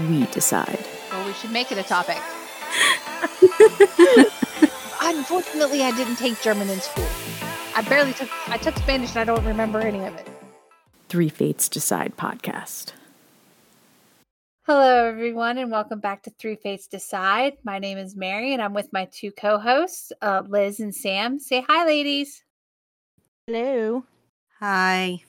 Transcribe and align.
We 0.00 0.26
decide. 0.26 0.84
Well, 1.10 1.26
we 1.26 1.34
should 1.34 1.50
make 1.50 1.70
it 1.70 1.78
a 1.78 1.82
topic. 1.82 2.16
Unfortunately, 5.02 5.82
I 5.82 5.92
didn't 5.96 6.16
take 6.16 6.40
German 6.40 6.70
in 6.70 6.80
school. 6.80 7.06
I 7.76 7.82
barely 7.82 8.12
took. 8.14 8.30
I 8.48 8.56
took 8.56 8.76
Spanish 8.78 9.10
and 9.10 9.18
I 9.18 9.24
don't 9.24 9.44
remember 9.44 9.80
any 9.80 10.04
of 10.04 10.14
it. 10.14 10.28
Three 11.08 11.28
Fates 11.28 11.68
Decide 11.68 12.16
podcast. 12.16 12.92
Hello, 14.64 15.06
everyone, 15.06 15.58
and 15.58 15.70
welcome 15.70 16.00
back 16.00 16.22
to 16.22 16.30
Three 16.30 16.56
Fates 16.56 16.86
Decide. 16.86 17.58
My 17.64 17.78
name 17.78 17.98
is 17.98 18.16
Mary, 18.16 18.54
and 18.54 18.62
I'm 18.62 18.72
with 18.72 18.92
my 18.92 19.06
two 19.12 19.30
co-hosts, 19.32 20.12
uh, 20.22 20.42
Liz 20.46 20.80
and 20.80 20.94
Sam. 20.94 21.38
Say 21.38 21.64
hi, 21.68 21.84
ladies. 21.84 22.42
Hello. 23.46 24.04
hi. 24.60 25.22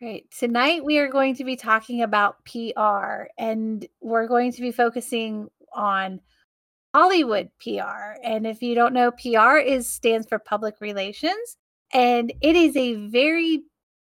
Great. 0.00 0.30
Tonight 0.30 0.84
we 0.84 0.98
are 0.98 1.08
going 1.08 1.34
to 1.34 1.44
be 1.44 1.56
talking 1.56 2.02
about 2.02 2.36
PR, 2.44 3.24
and 3.36 3.84
we're 4.00 4.28
going 4.28 4.52
to 4.52 4.60
be 4.60 4.70
focusing 4.70 5.48
on 5.72 6.20
Hollywood 6.94 7.50
PR. 7.60 8.14
And 8.22 8.46
if 8.46 8.62
you 8.62 8.76
don't 8.76 8.94
know, 8.94 9.10
PR 9.10 9.56
is 9.56 9.88
stands 9.88 10.28
for 10.28 10.38
public 10.38 10.80
relations, 10.80 11.56
and 11.92 12.32
it 12.40 12.54
is 12.54 12.76
a 12.76 12.94
very 13.08 13.64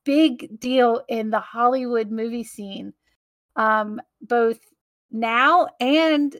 big 0.04 0.60
deal 0.60 1.02
in 1.08 1.30
the 1.30 1.40
Hollywood 1.40 2.10
movie 2.10 2.44
scene, 2.44 2.92
um, 3.56 4.02
both 4.20 4.58
now 5.10 5.68
and 5.80 6.36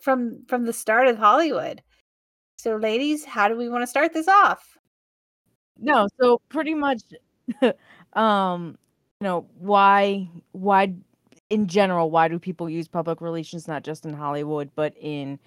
from 0.00 0.44
from 0.48 0.66
the 0.66 0.74
start 0.74 1.08
of 1.08 1.16
Hollywood. 1.16 1.82
So, 2.56 2.76
ladies, 2.76 3.24
how 3.24 3.48
do 3.48 3.56
we 3.56 3.70
want 3.70 3.82
to 3.82 3.86
start 3.86 4.12
this 4.12 4.28
off? 4.28 4.76
No, 5.78 6.08
so 6.20 6.42
pretty 6.50 6.74
much, 6.74 7.02
um, 8.16 8.76
you 9.20 9.24
know, 9.24 9.46
why 9.58 10.28
why 10.52 10.92
in 11.50 11.66
general 11.66 12.10
why 12.10 12.28
do 12.28 12.38
people 12.38 12.68
use 12.68 12.88
public 12.88 13.20
relations 13.20 13.68
not 13.68 13.84
just 13.84 14.04
in 14.04 14.12
Hollywood 14.12 14.70
but 14.74 14.94
in 15.00 15.38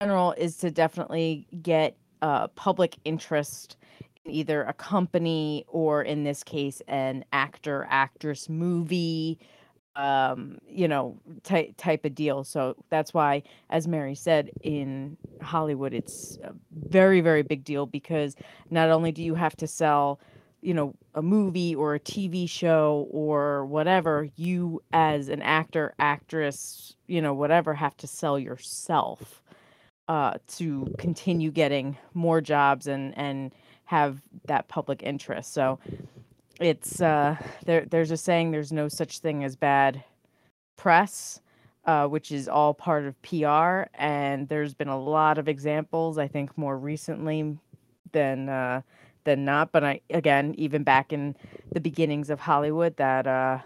general 0.00 0.32
is 0.32 0.56
to 0.58 0.70
definitely 0.70 1.46
get 1.62 1.96
uh 2.22 2.46
public 2.48 2.96
interest 3.04 3.76
in 4.24 4.32
either 4.32 4.62
a 4.64 4.72
company 4.72 5.64
or 5.66 6.02
in 6.02 6.24
this 6.24 6.44
case 6.44 6.80
an 6.86 7.24
actor 7.32 7.86
actress 7.90 8.48
movie 8.48 9.38
um 9.96 10.56
you 10.68 10.86
know 10.86 11.18
type 11.42 11.74
type 11.76 12.04
of 12.04 12.14
deal. 12.14 12.44
So 12.44 12.76
that's 12.90 13.12
why 13.12 13.42
as 13.70 13.88
mary 13.88 14.14
said 14.14 14.50
in 14.62 15.16
hollywood 15.42 15.92
it's 15.92 16.38
a 16.44 16.54
very 16.88 17.20
very 17.20 17.42
big 17.42 17.64
deal 17.64 17.86
because 17.86 18.36
not 18.70 18.88
only 18.90 19.10
do 19.10 19.22
you 19.22 19.34
have 19.34 19.56
to 19.56 19.66
sell 19.66 20.20
you 20.62 20.74
know 20.74 20.94
a 21.14 21.22
movie 21.22 21.74
or 21.74 21.94
a 21.94 22.00
tv 22.00 22.48
show 22.48 23.06
or 23.10 23.64
whatever 23.66 24.28
you 24.36 24.82
as 24.92 25.28
an 25.28 25.42
actor 25.42 25.94
actress 25.98 26.94
you 27.06 27.20
know 27.20 27.34
whatever 27.34 27.74
have 27.74 27.96
to 27.96 28.06
sell 28.06 28.38
yourself 28.38 29.42
uh 30.08 30.34
to 30.46 30.92
continue 30.98 31.50
getting 31.50 31.96
more 32.14 32.40
jobs 32.40 32.86
and 32.86 33.16
and 33.16 33.52
have 33.84 34.20
that 34.46 34.68
public 34.68 35.02
interest 35.02 35.52
so 35.52 35.78
it's 36.60 37.00
uh 37.00 37.36
there 37.64 37.84
there's 37.86 38.10
a 38.10 38.16
saying 38.16 38.50
there's 38.50 38.72
no 38.72 38.88
such 38.88 39.18
thing 39.18 39.44
as 39.44 39.56
bad 39.56 40.02
press 40.76 41.40
uh, 41.84 42.06
which 42.06 42.30
is 42.30 42.48
all 42.48 42.74
part 42.74 43.04
of 43.04 43.20
PR. 43.22 43.88
And 43.94 44.48
there's 44.48 44.74
been 44.74 44.88
a 44.88 45.00
lot 45.00 45.38
of 45.38 45.48
examples, 45.48 46.18
I 46.18 46.28
think, 46.28 46.56
more 46.56 46.78
recently 46.78 47.58
than 48.12 48.48
uh, 48.48 48.82
than 49.30 49.44
not. 49.44 49.72
But 49.72 49.84
I 49.84 50.00
again, 50.10 50.54
even 50.58 50.82
back 50.82 51.12
in 51.12 51.36
the 51.72 51.80
beginnings 51.80 52.30
of 52.30 52.40
Hollywood, 52.40 52.96
that 52.96 53.26
uh, 53.26 53.58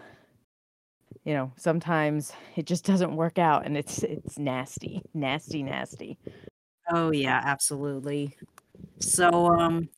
you 1.23 1.33
know 1.33 1.51
sometimes 1.57 2.31
it 2.55 2.65
just 2.65 2.85
doesn't 2.85 3.15
work 3.15 3.39
out, 3.39 3.65
and 3.65 3.75
it's 3.77 4.03
it's 4.03 4.37
nasty, 4.37 5.01
nasty, 5.13 5.63
nasty. 5.63 6.17
Oh 6.91 7.11
yeah, 7.11 7.41
absolutely. 7.43 8.35
So 8.99 9.47
um 9.47 9.89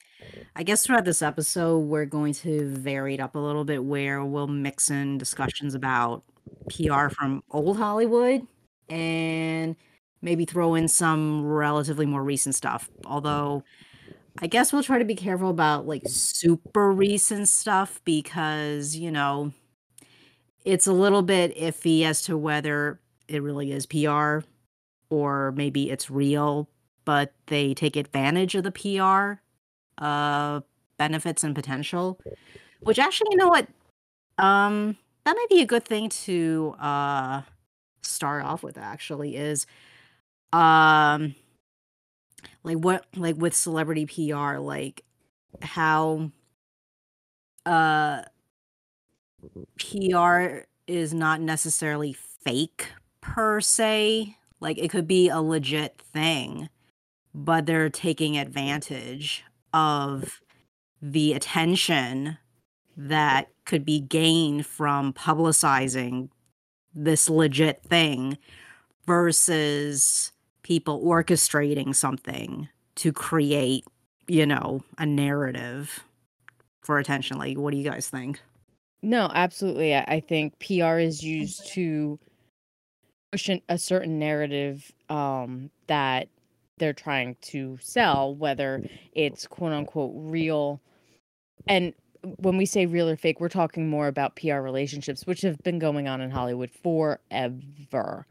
I 0.56 0.63
guess 0.63 0.85
throughout 0.85 1.06
this 1.06 1.22
episode 1.22 1.79
we're 1.79 2.06
going 2.06 2.33
to 2.33 2.69
vary 2.69 3.13
it 3.16 3.19
up 3.19 3.35
a 3.35 3.39
little 3.39 3.66
bit 3.66 3.83
where 3.83 4.23
we'll 4.23 4.47
mix 4.47 4.89
in 4.89 5.17
discussions 5.17 5.75
about 5.75 6.23
PR 6.69 7.09
from 7.09 7.44
old 7.51 7.77
Hollywood 7.77 8.47
and 8.89 9.75
maybe 10.22 10.45
throw 10.45 10.75
in 10.75 10.88
some 10.88 11.45
relatively 11.45 12.06
more 12.06 12.23
recent 12.23 12.56
stuff. 12.56 12.89
Although 13.06 13.63
I 14.39 14.47
guess 14.47 14.71
we'll 14.71 14.83
try 14.83 14.99
to 14.99 15.05
be 15.05 15.15
careful 15.15 15.49
about 15.49 15.87
like 15.87 16.03
super 16.05 16.91
recent 16.91 17.47
stuff 17.49 18.01
because, 18.05 18.95
you 18.95 19.11
know, 19.11 19.51
it's 20.65 20.87
a 20.87 20.93
little 20.93 21.21
bit 21.21 21.55
iffy 21.57 22.03
as 22.03 22.21
to 22.23 22.37
whether 22.37 22.99
it 23.27 23.41
really 23.41 23.71
is 23.71 23.85
PR 23.85 24.39
or 25.09 25.53
maybe 25.53 25.89
it's 25.91 26.09
real, 26.09 26.69
but 27.05 27.33
they 27.47 27.73
take 27.73 27.95
advantage 27.95 28.55
of 28.55 28.63
the 28.63 28.71
PR 28.71 29.41
uh 30.03 30.61
benefits 30.97 31.43
and 31.43 31.55
potential. 31.55 32.19
Which 32.81 32.99
actually, 32.99 33.29
you 33.31 33.37
know 33.37 33.49
what? 33.49 33.67
Um 34.37 34.97
that 35.25 35.35
might 35.35 35.49
be 35.49 35.61
a 35.61 35.65
good 35.67 35.85
thing 35.85 36.09
to 36.09 36.75
uh 36.79 37.43
start 38.03 38.45
off 38.45 38.63
with 38.63 38.77
actually 38.77 39.37
is 39.37 39.67
um 40.53 41.35
like 42.63 42.77
what 42.77 43.05
like 43.15 43.37
with 43.37 43.55
celebrity 43.55 44.05
PR 44.05 44.57
like 44.57 45.03
how 45.61 46.31
uh 47.65 48.21
PR 49.79 50.65
is 50.87 51.13
not 51.13 51.41
necessarily 51.41 52.13
fake 52.13 52.87
per 53.21 53.61
se. 53.61 54.37
Like 54.59 54.77
it 54.77 54.89
could 54.89 55.07
be 55.07 55.29
a 55.29 55.41
legit 55.41 56.01
thing, 56.01 56.69
but 57.33 57.65
they're 57.65 57.89
taking 57.89 58.37
advantage 58.37 59.43
of 59.73 60.41
the 61.01 61.33
attention 61.33 62.37
that 62.95 63.49
could 63.65 63.85
be 63.85 63.99
gained 63.99 64.65
from 64.65 65.13
publicizing 65.13 66.29
this 66.95 67.29
legit 67.29 67.83
thing 67.83 68.37
versus 69.05 70.31
people 70.67 71.01
orchestrating 71.01 71.95
something 71.95 72.67
to 72.94 73.13
create, 73.13 73.85
you 74.28 74.45
know, 74.45 74.83
a 74.97 75.05
narrative 75.05 76.03
for 76.81 77.00
attention. 77.00 77.38
Like, 77.38 77.57
what 77.57 77.72
do 77.72 77.78
you 77.78 77.89
guys 77.89 78.09
think? 78.09 78.41
No, 79.01 79.31
absolutely. 79.33 79.95
I, 79.95 80.19
think 80.19 80.59
PR 80.59 80.97
is 80.97 81.23
used 81.23 81.67
to 81.67 82.19
push 83.31 83.50
a 83.69 83.77
certain 83.77 84.19
narrative 84.19 84.91
um, 85.07 85.69
that 85.88 86.27
they're 86.79 86.91
trying 86.91 87.38
to 87.44 87.77
sell, 87.79 88.35
whether 88.35 88.83
it's 89.13 89.47
quote 89.47 89.72
unquote 89.72 90.11
real. 90.16 90.81
And 91.67 91.94
when 92.39 92.57
we 92.57 92.66
say 92.66 92.85
real 92.85 93.07
or 93.07 93.16
fake, 93.16 93.39
we're 93.39 93.47
talking 93.47 93.88
more 93.88 94.07
about 94.07 94.35
PR 94.35 94.56
relationships, 94.56 95.25
which 95.25 95.44
have 95.44 95.59
been 95.59 95.79
going 95.79 96.09
on 96.09 96.19
in 96.19 96.29
Hollywood 96.29 96.72
forever. 96.72 98.25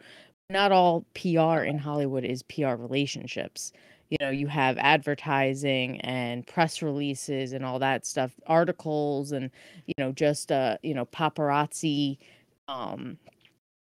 Not 0.50 0.70
all 0.70 1.04
PR 1.14 1.62
in 1.64 1.78
Hollywood 1.78 2.24
is 2.24 2.42
PR 2.44 2.74
relationships. 2.74 3.72
You 4.10 4.18
know, 4.20 4.30
you 4.30 4.46
have 4.46 4.78
advertising 4.78 6.00
and 6.02 6.46
press 6.46 6.82
releases 6.82 7.52
and 7.52 7.64
all 7.64 7.80
that 7.80 8.06
stuff, 8.06 8.32
articles 8.46 9.32
and, 9.32 9.50
you 9.86 9.94
know, 9.98 10.12
just, 10.12 10.52
uh, 10.52 10.78
you 10.84 10.94
know, 10.94 11.06
paparazzi, 11.06 12.18
um, 12.68 13.18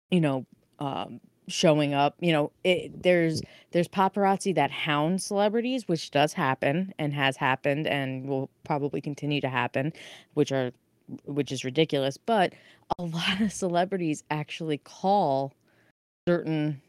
you 0.10 0.22
know, 0.22 0.46
um, 0.80 1.20
showing 1.48 1.94
up 1.94 2.16
you 2.20 2.32
know 2.32 2.52
it, 2.64 3.04
there's 3.04 3.42
there's 3.72 3.88
paparazzi 3.88 4.56
that 4.56 4.72
hound 4.72 5.22
celebrities 5.22 5.88
which 5.88 6.10
does 6.10 6.34
happen 6.34 6.92
and 6.98 7.14
has 7.14 7.38
happened 7.38 7.86
and 7.86 8.28
will 8.28 8.50
probably 8.64 9.00
continue 9.00 9.40
to 9.40 9.48
happen 9.48 9.94
which 10.34 10.52
are 10.52 10.72
which 11.26 11.52
is 11.52 11.64
ridiculous 11.64 12.18
but 12.18 12.54
a 12.98 13.04
lot 13.04 13.42
of 13.42 13.54
celebrities 13.54 14.24
actually 14.32 14.80
call 14.80 15.54
certain 16.28 16.82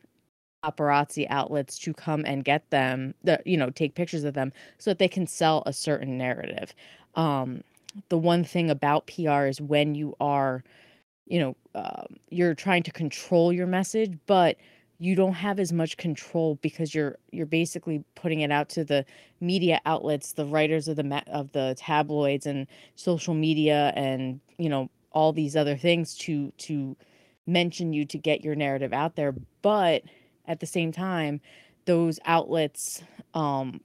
paparazzi 0.65 1.27
outlets 1.31 1.79
to 1.79 1.95
come 1.95 2.25
and 2.27 2.45
get 2.45 2.69
them 2.71 3.15
the 3.25 3.41
you 3.47 3.57
know 3.57 3.71
take 3.71 3.95
pictures 3.95 4.25
of 4.25 4.35
them 4.35 4.53
so 4.79 4.91
that 4.91 4.99
they 4.99 5.09
can 5.09 5.27
sell 5.27 5.63
a 5.67 5.73
certain 5.73 6.19
narrative. 6.19 6.75
Um 7.15 7.63
the 8.11 8.19
one 8.19 8.45
thing 8.45 8.71
about 8.71 9.07
PR 9.07 9.47
is 9.47 9.61
when 9.61 9.95
you 9.95 10.15
are 10.21 10.65
you 11.27 11.41
know, 11.41 11.57
um, 11.75 12.17
you're 12.31 12.55
trying 12.55 12.83
to 12.85 12.93
control 12.93 13.53
your 13.53 13.67
message, 13.67 14.19
but 14.27 14.57
you 14.99 15.15
don't 15.15 15.35
have 15.35 15.59
as 15.61 15.73
much 15.73 15.97
control 15.97 16.57
because 16.63 16.95
you're 16.95 17.19
you're 17.33 17.47
basically 17.47 18.05
putting 18.15 18.41
it 18.41 18.51
out 18.51 18.69
to 18.71 18.85
the 18.85 19.05
media 19.41 19.81
outlets, 19.87 20.33
the 20.33 20.47
writers 20.47 20.89
of 20.89 20.97
the 20.97 21.05
ma- 21.05 21.23
of 21.29 21.53
the 21.53 21.75
tabloids 21.79 22.47
and 22.47 22.67
social 22.97 23.35
media 23.35 23.93
and, 23.97 24.41
you 24.59 24.69
know, 24.69 24.89
all 25.13 25.33
these 25.33 25.57
other 25.57 25.77
things 25.77 26.15
to 26.17 26.53
to 26.59 26.97
mention 27.47 27.93
you 27.93 28.05
to 28.07 28.19
get 28.19 28.43
your 28.43 28.55
narrative 28.55 28.93
out 28.93 29.17
there, 29.17 29.35
but 29.63 30.03
at 30.47 30.61
the 30.61 30.67
same 30.67 30.93
time, 30.93 31.41
those 31.85 32.19
outlets 32.25 33.03
um 33.35 33.81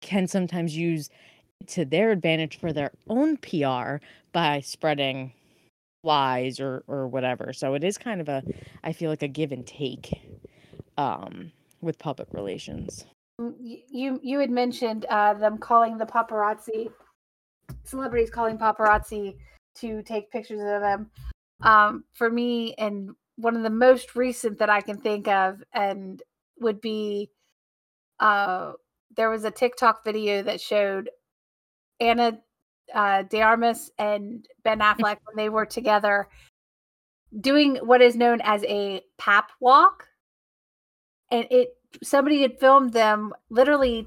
can 0.00 0.26
sometimes 0.26 0.76
use 0.76 1.08
to 1.66 1.84
their 1.84 2.10
advantage 2.10 2.58
for 2.58 2.72
their 2.72 2.92
own 3.08 3.36
PR 3.38 3.96
by 4.32 4.60
spreading 4.60 5.32
lies 6.02 6.60
or 6.60 6.84
or 6.86 7.08
whatever. 7.08 7.52
So 7.52 7.74
it 7.74 7.82
is 7.82 7.98
kind 7.98 8.20
of 8.20 8.28
a 8.28 8.42
I 8.82 8.92
feel 8.92 9.10
like 9.10 9.22
a 9.22 9.28
give 9.28 9.52
and 9.52 9.66
take 9.66 10.20
um 10.98 11.50
with 11.80 11.98
public 11.98 12.28
relations. 12.32 13.06
Mm, 13.40 13.54
You 13.88 14.20
you 14.22 14.38
had 14.38 14.50
mentioned 14.50 15.06
uh, 15.08 15.34
them 15.34 15.58
calling 15.58 15.98
the 15.98 16.06
paparazzi, 16.06 16.90
celebrities 17.84 18.30
calling 18.30 18.58
paparazzi 18.58 19.36
to 19.76 20.02
take 20.02 20.30
pictures 20.30 20.60
of 20.60 20.82
them. 20.82 21.10
Um, 21.62 22.04
for 22.12 22.30
me, 22.30 22.74
and 22.78 23.10
one 23.36 23.56
of 23.56 23.62
the 23.62 23.70
most 23.70 24.16
recent 24.16 24.58
that 24.58 24.70
I 24.70 24.80
can 24.80 24.98
think 24.98 25.28
of, 25.28 25.62
and 25.72 26.22
would 26.60 26.80
be, 26.80 27.30
uh, 28.20 28.72
there 29.16 29.30
was 29.30 29.44
a 29.44 29.50
TikTok 29.50 30.04
video 30.04 30.42
that 30.42 30.60
showed 30.60 31.10
Ana 32.00 32.38
uh, 32.92 33.22
De 33.22 33.40
Armas 33.40 33.90
and 33.98 34.46
Ben 34.62 34.80
Affleck 34.80 35.18
when 35.24 35.36
they 35.36 35.48
were 35.48 35.66
together 35.66 36.28
doing 37.40 37.76
what 37.76 38.02
is 38.02 38.16
known 38.16 38.40
as 38.42 38.62
a 38.64 39.02
pap 39.18 39.50
walk. 39.60 40.06
And 41.30 41.46
it 41.50 41.70
somebody 42.02 42.42
had 42.42 42.58
filmed 42.58 42.92
them 42.92 43.32
literally 43.50 44.06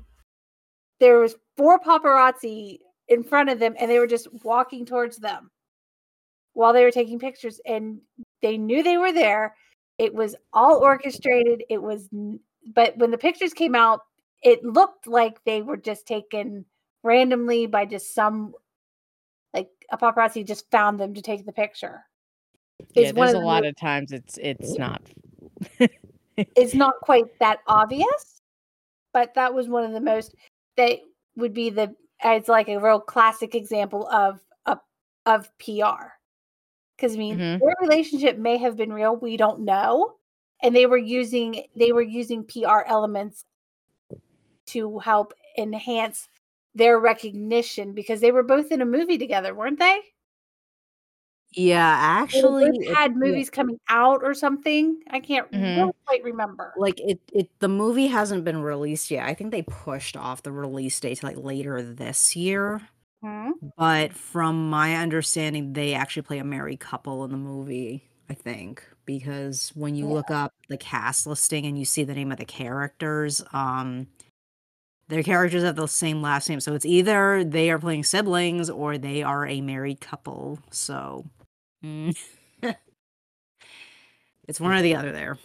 there 0.99 1.19
was 1.19 1.35
four 1.55 1.79
paparazzi 1.79 2.79
in 3.07 3.23
front 3.23 3.49
of 3.49 3.59
them 3.59 3.75
and 3.79 3.89
they 3.89 3.99
were 3.99 4.07
just 4.07 4.27
walking 4.43 4.85
towards 4.85 5.17
them 5.17 5.49
while 6.57 6.73
they 6.73 6.83
were 6.83 6.89
taking 6.89 7.19
pictures 7.19 7.61
and 7.67 7.99
they 8.41 8.57
knew 8.57 8.81
they 8.81 8.97
were 8.97 9.13
there. 9.13 9.55
It 9.99 10.11
was 10.11 10.35
all 10.53 10.77
orchestrated. 10.77 11.63
It 11.69 11.79
was 11.79 12.09
but 12.73 12.97
when 12.97 13.11
the 13.11 13.17
pictures 13.17 13.53
came 13.53 13.75
out 13.75 14.01
it 14.41 14.63
looked 14.63 15.05
like 15.05 15.43
they 15.43 15.61
were 15.61 15.77
just 15.77 16.07
taken 16.07 16.65
randomly 17.03 17.67
by 17.67 17.85
just 17.85 18.13
some 18.13 18.53
like 19.53 19.69
a 19.91 19.97
paparazzi 19.97 20.45
just 20.45 20.69
found 20.71 20.99
them 20.99 21.13
to 21.13 21.21
take 21.21 21.45
the 21.45 21.51
picture. 21.51 22.03
Yeah, 22.95 23.09
Is 23.09 23.13
there's 23.13 23.33
a 23.33 23.39
the 23.39 23.45
lot 23.45 23.63
of 23.63 23.75
times 23.75 24.11
it's 24.11 24.39
it's 24.41 24.79
not 24.79 25.01
it's 26.37 26.73
not 26.73 26.95
quite 27.03 27.37
that 27.39 27.59
obvious, 27.67 28.41
but 29.13 29.35
that 29.35 29.53
was 29.53 29.67
one 29.69 29.83
of 29.83 29.91
the 29.91 30.01
most 30.01 30.33
that 30.75 30.97
would 31.35 31.53
be 31.53 31.69
the 31.69 31.95
it's 32.23 32.49
like 32.49 32.67
a 32.67 32.79
real 32.79 32.99
classic 32.99 33.53
example 33.53 34.07
of 34.07 34.39
of, 34.65 34.79
of 35.27 35.49
PR. 35.59 36.16
Because 36.97 37.15
I 37.15 37.17
mean, 37.19 37.39
Mhm. 37.39 37.59
their 37.61 37.75
relationship 37.81 38.37
may 38.39 38.57
have 38.57 38.75
been 38.77 38.91
real, 38.93 39.15
we 39.17 39.37
don't 39.37 39.61
know, 39.61 40.15
and 40.63 40.75
they 40.75 40.85
were 40.87 40.97
using 40.97 41.65
they 41.75 41.91
were 41.93 42.01
using 42.01 42.43
PR 42.45 42.83
elements 42.87 43.43
to 44.67 44.99
help 44.99 45.33
enhance 45.57 46.27
their 46.75 46.99
recognition 46.99 47.93
because 47.93 48.21
they 48.21 48.31
were 48.31 48.43
both 48.43 48.71
in 48.71 48.81
a 48.81 48.85
movie 48.85 49.17
together, 49.17 49.53
weren't 49.55 49.79
they? 49.79 50.01
Yeah, 51.51 51.95
actually, 51.99 52.77
it- 52.81 52.97
had 52.97 53.15
yeah, 53.21 53.41
movies 53.41 53.49
coming 53.49 53.79
out 53.89 54.21
or 54.23 54.33
something. 54.33 55.01
I 55.09 55.19
can't 55.19 55.47
Mhm. 55.53 55.75
really 55.75 55.93
quite 56.05 56.23
remember. 56.23 56.73
like 56.75 56.99
it, 57.01 57.19
it. 57.33 57.49
The 57.59 57.67
movie 57.69 58.07
hasn't 58.07 58.43
been 58.45 58.61
released 58.61 59.11
yet. 59.11 59.25
I 59.27 59.33
think 59.33 59.51
they 59.51 59.63
pushed 59.63 60.15
off 60.17 60.43
the 60.43 60.51
release 60.51 60.99
date 60.99 61.19
to 61.19 61.25
like 61.25 61.37
later 61.37 61.81
this 61.81 62.35
year. 62.35 62.87
Hmm? 63.23 63.51
But 63.77 64.13
from 64.13 64.69
my 64.69 64.95
understanding, 64.95 65.73
they 65.73 65.93
actually 65.93 66.21
play 66.23 66.37
a 66.39 66.43
married 66.43 66.79
couple 66.79 67.23
in 67.25 67.31
the 67.31 67.37
movie. 67.37 68.09
I 68.29 68.33
think 68.33 68.83
because 69.05 69.71
when 69.73 69.95
you 69.95 70.05
Yeah. 70.07 70.13
look 70.13 70.29
up 70.31 70.53
the 70.67 70.77
cast 70.77 71.25
listing 71.25 71.65
and 71.65 71.79
you 71.79 71.85
see 71.85 72.03
the 72.03 72.13
name 72.13 72.31
of 72.31 72.37
the 72.37 72.45
characters, 72.45 73.41
um, 73.53 74.07
their 75.07 75.23
characters 75.23 75.63
have 75.63 75.77
the 75.77 75.87
same 75.87 76.21
last 76.21 76.49
name. 76.49 76.59
So 76.59 76.73
it's 76.75 76.85
either 76.85 77.43
they 77.43 77.69
are 77.71 77.79
playing 77.79 78.03
siblings 78.03 78.69
or 78.69 78.97
they 78.97 79.23
are 79.23 79.47
a 79.47 79.61
married 79.61 80.01
couple. 80.01 80.59
So 80.71 81.25
mm. 81.83 82.15
it's 84.47 84.59
one 84.59 84.73
or 84.73 84.81
the 84.81 84.95
other 84.95 85.11
there. 85.11 85.37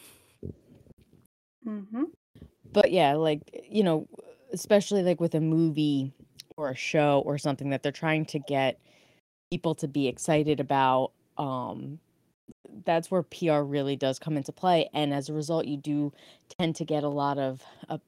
Mm-hmm. 1.67 2.05
but 2.73 2.91
yeah, 2.91 3.15
like 3.15 3.41
you 3.71 3.85
know, 3.85 4.09
especially 4.53 5.03
like 5.05 5.21
with 5.21 5.35
a 5.37 5.41
movie 5.41 6.13
or 6.57 6.71
a 6.71 6.77
show 6.77 7.23
or 7.25 7.39
something 7.39 7.71
that 7.71 7.83
they're 7.83 7.93
trying 7.93 8.25
to 8.27 8.39
get 8.39 8.81
people 9.51 9.75
to 9.77 9.89
be 9.89 10.09
excited 10.09 10.61
about 10.61 11.13
um 11.39 12.01
that's 12.85 13.11
where 13.11 13.23
PR 13.23 13.63
really 13.63 13.97
does 13.97 14.19
come 14.19 14.37
into 14.37 14.53
play 14.53 14.89
and 14.95 15.15
as 15.15 15.29
a 15.29 15.35
result 15.35 15.67
you 15.67 15.77
do 15.77 16.13
tend 16.59 16.77
to 16.77 16.85
get 16.85 17.05
a 17.05 17.09
lot 17.09 17.39
of 17.39 17.63
uh, 17.89 17.99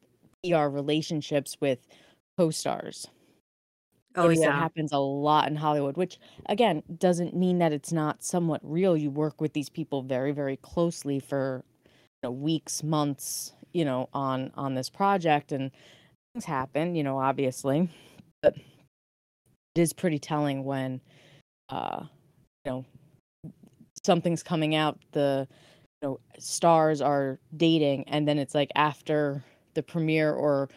PR 0.44 0.68
relationships 0.68 1.58
with 1.60 1.86
co-stars 2.38 3.08
Oh 4.16 4.28
and 4.28 4.36
that 4.42 4.54
yeah. 4.54 4.54
happens 4.54 4.92
a 4.92 4.98
lot 4.98 5.48
in 5.48 5.56
Hollywood, 5.56 5.96
which 5.96 6.18
again 6.46 6.82
doesn't 6.98 7.34
mean 7.36 7.58
that 7.58 7.72
it's 7.72 7.92
not 7.92 8.22
somewhat 8.22 8.60
real. 8.62 8.96
You 8.96 9.10
work 9.10 9.40
with 9.40 9.52
these 9.52 9.68
people 9.68 10.02
very, 10.02 10.32
very 10.32 10.56
closely 10.56 11.20
for 11.20 11.64
you 12.22 12.28
know, 12.28 12.32
weeks, 12.32 12.82
months, 12.82 13.54
you 13.72 13.84
know, 13.84 14.08
on 14.14 14.52
on 14.54 14.74
this 14.74 14.90
project, 14.90 15.52
and 15.52 15.70
things 16.34 16.46
happen, 16.46 16.94
you 16.96 17.04
know, 17.04 17.18
obviously, 17.18 17.90
but 18.44 18.54
it 19.74 19.80
is 19.80 19.92
pretty 19.92 20.18
telling 20.18 20.64
when, 20.64 21.00
uh, 21.70 22.04
you 22.64 22.70
know, 22.70 22.84
something's 24.04 24.42
coming 24.42 24.74
out, 24.74 24.98
the 25.12 25.48
you 26.02 26.08
know 26.08 26.20
stars 26.38 27.00
are 27.00 27.38
dating, 27.56 28.08
and 28.08 28.28
then 28.28 28.38
it's 28.38 28.54
like 28.54 28.70
after 28.74 29.42
the 29.74 29.82
premiere 29.82 30.32
or 30.32 30.68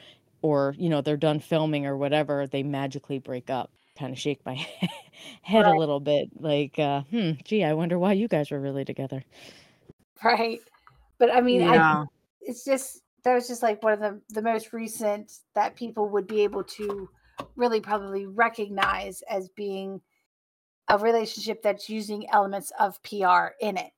or 0.41 0.73
you 0.77 0.89
know 0.89 1.01
they're 1.01 1.17
done 1.17 1.39
filming 1.39 1.85
or 1.85 1.97
whatever 1.97 2.47
they 2.47 2.63
magically 2.63 3.19
break 3.19 3.49
up 3.49 3.71
kind 3.97 4.13
of 4.13 4.19
shake 4.19 4.43
my 4.45 4.55
head 5.41 5.65
a 5.65 5.73
little 5.73 5.99
bit 5.99 6.29
like 6.39 6.77
uh 6.79 7.01
hmm 7.03 7.31
gee 7.43 7.63
i 7.63 7.73
wonder 7.73 7.97
why 7.97 8.13
you 8.13 8.27
guys 8.27 8.51
were 8.51 8.59
really 8.59 8.85
together 8.85 9.23
Right. 10.23 10.59
But 11.19 11.33
I 11.33 11.41
mean, 11.41 11.61
I 11.61 11.75
Yeah. 11.75 12.05
it's 12.41 12.63
just 12.63 13.01
that 13.23 13.33
was 13.33 13.47
just 13.47 13.63
like 13.63 13.83
one 13.83 13.93
of 13.93 13.99
the 13.99 14.21
the 14.29 14.41
most 14.41 14.73
recent 14.73 15.31
that 15.55 15.75
people 15.75 16.09
would 16.09 16.27
be 16.27 16.41
able 16.41 16.63
to 16.63 17.09
really 17.55 17.81
probably 17.81 18.25
recognize 18.25 19.21
as 19.29 19.49
being 19.49 20.01
a 20.89 20.97
relationship 20.97 21.61
that's 21.61 21.89
using 21.89 22.29
elements 22.31 22.71
of 22.79 23.01
PR 23.03 23.47
in 23.59 23.77
it. 23.77 23.91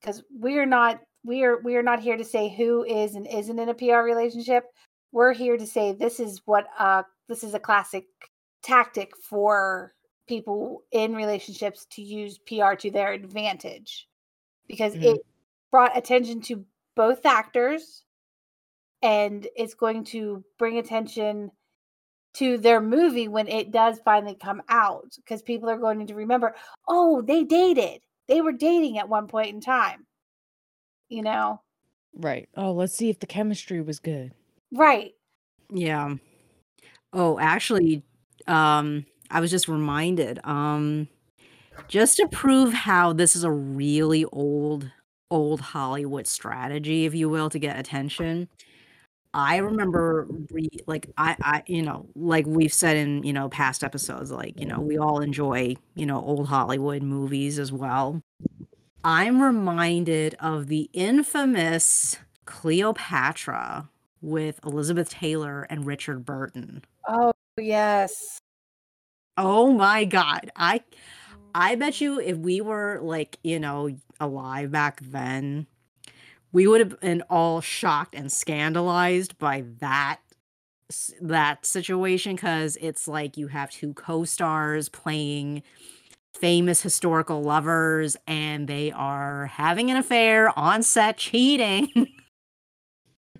Because 0.00 0.22
we're 0.30 0.66
not 0.66 1.00
we 1.24 1.44
are 1.44 1.58
we 1.60 1.76
are 1.76 1.82
not 1.82 2.00
here 2.00 2.16
to 2.16 2.24
say 2.24 2.48
who 2.48 2.84
is 2.84 3.14
and 3.14 3.26
isn't 3.26 3.58
in 3.58 3.68
a 3.68 3.74
PR 3.74 4.02
relationship. 4.02 4.64
We're 5.12 5.32
here 5.32 5.56
to 5.56 5.66
say 5.66 5.92
this 5.92 6.20
is 6.20 6.40
what 6.46 6.66
uh 6.78 7.02
this 7.28 7.44
is 7.44 7.54
a 7.54 7.60
classic 7.60 8.06
tactic 8.62 9.12
for 9.16 9.94
people 10.28 10.82
in 10.92 11.14
relationships 11.14 11.86
to 11.90 12.02
use 12.02 12.38
PR 12.38 12.74
to 12.74 12.90
their 12.90 13.12
advantage 13.12 14.08
because 14.68 14.94
Mhm. 14.94 15.14
it 15.16 15.26
brought 15.70 15.96
attention 15.96 16.40
to 16.42 16.64
both 16.94 17.26
actors 17.26 18.04
and 19.02 19.46
it's 19.56 19.74
going 19.74 20.04
to 20.04 20.44
bring 20.58 20.78
attention 20.78 21.50
to 22.34 22.58
their 22.58 22.80
movie 22.80 23.28
when 23.28 23.48
it 23.48 23.72
does 23.72 23.98
finally 24.04 24.36
come 24.40 24.62
out 24.68 25.12
because 25.16 25.42
people 25.42 25.68
are 25.68 25.78
going 25.78 26.06
to 26.06 26.14
remember 26.14 26.54
oh 26.88 27.22
they 27.22 27.44
dated. 27.44 28.00
They 28.28 28.40
were 28.40 28.52
dating 28.52 28.98
at 28.98 29.08
one 29.08 29.26
point 29.26 29.52
in 29.52 29.60
time. 29.60 30.06
You 31.08 31.22
know? 31.22 31.60
Right. 32.14 32.48
Oh 32.56 32.72
let's 32.72 32.94
see 32.94 33.10
if 33.10 33.18
the 33.18 33.26
chemistry 33.26 33.80
was 33.80 33.98
good. 33.98 34.32
Right. 34.72 35.12
Yeah. 35.72 36.14
Oh, 37.12 37.38
actually, 37.40 38.02
um, 38.46 39.04
I 39.30 39.40
was 39.40 39.50
just 39.50 39.68
reminded, 39.68 40.38
um, 40.44 41.08
just 41.88 42.16
to 42.18 42.28
prove 42.28 42.72
how 42.72 43.12
this 43.12 43.34
is 43.34 43.42
a 43.42 43.50
really 43.50 44.24
old, 44.26 44.90
old 45.30 45.60
Hollywood 45.60 46.26
strategy, 46.26 47.06
if 47.06 47.14
you 47.14 47.28
will, 47.28 47.50
to 47.50 47.58
get 47.58 47.78
attention. 47.78 48.48
I 49.32 49.58
remember 49.58 50.26
re 50.50 50.68
like 50.86 51.08
I 51.16 51.36
I 51.40 51.62
you 51.66 51.82
know, 51.82 52.06
like 52.16 52.46
we've 52.46 52.72
said 52.72 52.96
in, 52.96 53.22
you 53.22 53.32
know, 53.32 53.48
past 53.48 53.84
episodes, 53.84 54.30
like, 54.30 54.58
you 54.58 54.66
know, 54.66 54.80
we 54.80 54.98
all 54.98 55.20
enjoy, 55.20 55.76
you 55.94 56.06
know, 56.06 56.20
old 56.20 56.48
Hollywood 56.48 57.02
movies 57.02 57.58
as 57.58 57.72
well. 57.72 58.22
I'm 59.04 59.40
reminded 59.42 60.34
of 60.40 60.66
the 60.66 60.90
infamous 60.92 62.18
Cleopatra 62.44 63.88
with 64.20 64.60
Elizabeth 64.64 65.10
Taylor 65.10 65.62
and 65.70 65.86
Richard 65.86 66.24
Burton. 66.24 66.84
oh 67.08 67.32
yes 67.58 68.40
Oh 69.36 69.72
my 69.72 70.04
god. 70.04 70.50
I 70.56 70.82
I 71.54 71.74
bet 71.76 72.00
you 72.00 72.20
if 72.20 72.36
we 72.36 72.60
were 72.60 73.00
like, 73.02 73.38
you 73.42 73.58
know, 73.58 73.90
alive 74.20 74.70
back 74.70 75.00
then, 75.02 75.66
we 76.52 76.66
would 76.66 76.80
have 76.80 77.00
been 77.00 77.22
all 77.30 77.60
shocked 77.60 78.14
and 78.14 78.30
scandalized 78.30 79.38
by 79.38 79.64
that 79.80 80.18
that 81.20 81.64
situation 81.64 82.36
cuz 82.36 82.76
it's 82.80 83.06
like 83.06 83.36
you 83.36 83.46
have 83.46 83.70
two 83.70 83.94
co-stars 83.94 84.88
playing 84.88 85.62
famous 86.34 86.82
historical 86.82 87.42
lovers 87.42 88.16
and 88.26 88.66
they 88.68 88.90
are 88.92 89.46
having 89.46 89.90
an 89.90 89.96
affair 89.96 90.56
on 90.58 90.82
set 90.82 91.16
cheating. 91.16 91.88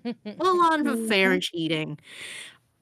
Full 0.03 0.61
on 0.61 0.87
affair 0.87 1.39
cheating. 1.39 1.99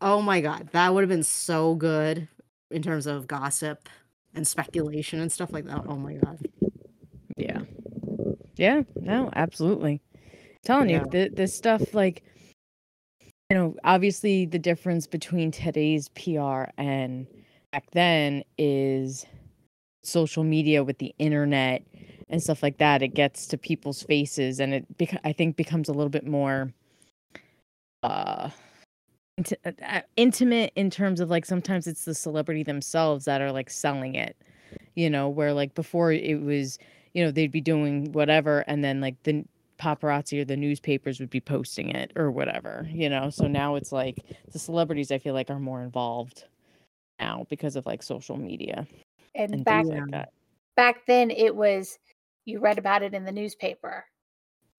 Oh 0.02 0.22
my 0.22 0.42
god, 0.42 0.70
that 0.72 0.94
would 0.94 1.02
have 1.02 1.10
been 1.10 1.24
so 1.24 1.76
good 1.76 2.28
in 2.72 2.82
terms 2.82 3.06
of 3.08 3.28
gossip 3.28 3.90
and 4.34 4.48
speculation 4.48 5.20
and 5.20 5.32
stuff 5.32 5.52
like 5.52 5.66
that. 5.66 5.84
Oh 5.88 5.98
my 5.98 6.14
god. 6.14 6.40
Yeah. 7.38 7.62
Yeah, 8.56 8.84
no, 8.96 9.30
absolutely. 9.36 10.02
Telling 10.64 10.90
Yeah. 10.90 11.04
you, 11.06 11.12
th- 11.12 11.32
this 11.34 11.54
stuff, 11.54 11.94
like, 11.94 12.24
you 13.22 13.58
know, 13.58 13.76
obviously 13.84 14.46
the 14.46 14.60
difference 14.60 15.08
between 15.08 15.52
today's 15.52 16.10
PR 16.10 16.66
and 16.78 17.28
back 17.72 17.90
then 17.92 18.44
is 18.58 19.26
social 20.04 20.44
media 20.44 20.84
with 20.84 20.98
the 21.00 21.14
internet 21.20 21.84
and 22.30 22.42
stuff 22.42 22.62
like 22.64 22.78
that. 22.78 23.02
It 23.02 23.10
gets 23.10 23.48
to 23.48 23.58
people's 23.58 24.04
faces 24.04 24.60
and 24.60 24.74
it, 24.74 24.98
bec- 24.98 25.22
I 25.24 25.34
think, 25.34 25.56
becomes 25.56 25.90
a 25.90 25.94
little 25.94 26.10
bit 26.10 26.28
more 26.28 26.74
uh 28.04 28.50
uh, 29.66 29.72
uh, 29.86 30.02
intimate 30.18 30.72
in 30.76 30.90
terms 30.90 31.20
of 31.20 31.30
like 31.30 31.46
sometimes 31.46 31.88
it's 31.88 32.06
the 32.06 32.14
celebrity 32.14 32.64
themselves 32.64 33.26
that 33.26 33.42
are 33.42 33.52
like 33.52 33.70
selling 33.70 34.16
it 34.16 34.36
you 34.96 35.10
know 35.10 35.30
where 35.30 35.54
like 35.54 35.74
before 35.76 36.12
it 36.12 36.42
was 36.42 36.78
you 37.14 37.24
know 37.24 37.32
they'd 37.32 37.52
be 37.52 37.62
doing 37.62 38.12
whatever 38.12 38.66
and 38.68 38.84
then 38.84 39.00
like 39.00 39.22
the 39.24 39.44
paparazzi 39.80 40.42
or 40.42 40.46
the 40.46 40.58
newspapers 40.58 41.20
would 41.20 41.30
be 41.30 41.40
posting 41.42 41.90
it 41.90 42.12
or 42.16 42.32
whatever 42.32 42.88
you 42.92 43.10
know 43.10 43.30
so 43.30 43.44
mm-hmm. 43.44 43.54
now 43.54 43.76
it's 43.76 43.92
like 43.92 44.18
the 44.52 44.60
celebrities 44.60 45.12
i 45.12 45.18
feel 45.18 45.34
like 45.34 45.50
are 45.50 45.60
more 45.60 45.82
involved 45.82 46.46
now 47.20 47.46
because 47.50 47.76
of 47.76 47.86
like 47.86 48.04
social 48.04 48.38
media 48.38 48.86
And 49.36 49.54
and 49.54 49.66
back 49.66 49.86
like 49.86 50.26
back 50.76 51.06
then 51.06 51.32
it 51.32 51.56
was 51.56 52.00
you 52.46 52.60
read 52.60 52.78
about 52.78 53.04
it 53.04 53.14
in 53.14 53.24
the 53.24 53.32
newspaper. 53.32 54.06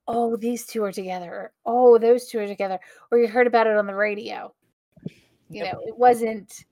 Oh, 0.08 0.36
these 0.36 0.66
two 0.66 0.82
are 0.82 0.92
together. 0.92 1.30
or, 1.30 1.52
Oh, 1.64 1.98
those 1.98 2.26
two 2.26 2.40
are 2.40 2.46
together. 2.46 2.80
Or 3.12 3.18
you 3.18 3.28
heard 3.28 3.46
about 3.46 3.66
it 3.66 3.76
on 3.76 3.86
the 3.86 3.94
radio. 3.94 4.52
You 5.48 5.64
Yep. 5.64 5.72
know, 5.72 5.80
it 5.86 5.96
wasn't 5.96 6.64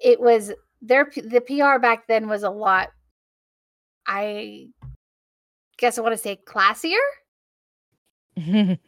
it 0.00 0.20
was 0.20 0.52
their 0.80 1.10
the 1.16 1.40
PR 1.40 1.78
back 1.80 2.06
then 2.06 2.28
was 2.28 2.42
a 2.42 2.50
lot 2.50 2.90
I 4.06 4.68
guess 5.76 5.98
I 5.98 6.02
want 6.02 6.14
to 6.14 6.18
say 6.18 6.40
classier 6.46 7.00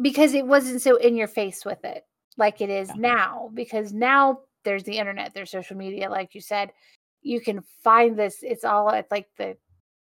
because 0.00 0.34
it 0.34 0.46
wasn't 0.46 0.80
so 0.82 0.96
in 0.96 1.16
your 1.16 1.28
face 1.28 1.64
with 1.64 1.84
it 1.84 2.04
like 2.36 2.60
it 2.60 2.70
is 2.70 2.88
Yeah. 2.88 2.94
now 2.98 3.50
because 3.54 3.92
now 3.92 4.40
there's 4.64 4.84
the 4.84 4.98
internet 4.98 5.34
there's 5.34 5.50
social 5.50 5.76
media 5.76 6.08
like 6.10 6.34
you 6.34 6.40
said 6.40 6.72
you 7.22 7.40
can 7.40 7.62
find 7.82 8.18
this 8.18 8.38
it's 8.42 8.64
all 8.64 8.90
at 8.90 9.10
like 9.10 9.28
the 9.36 9.56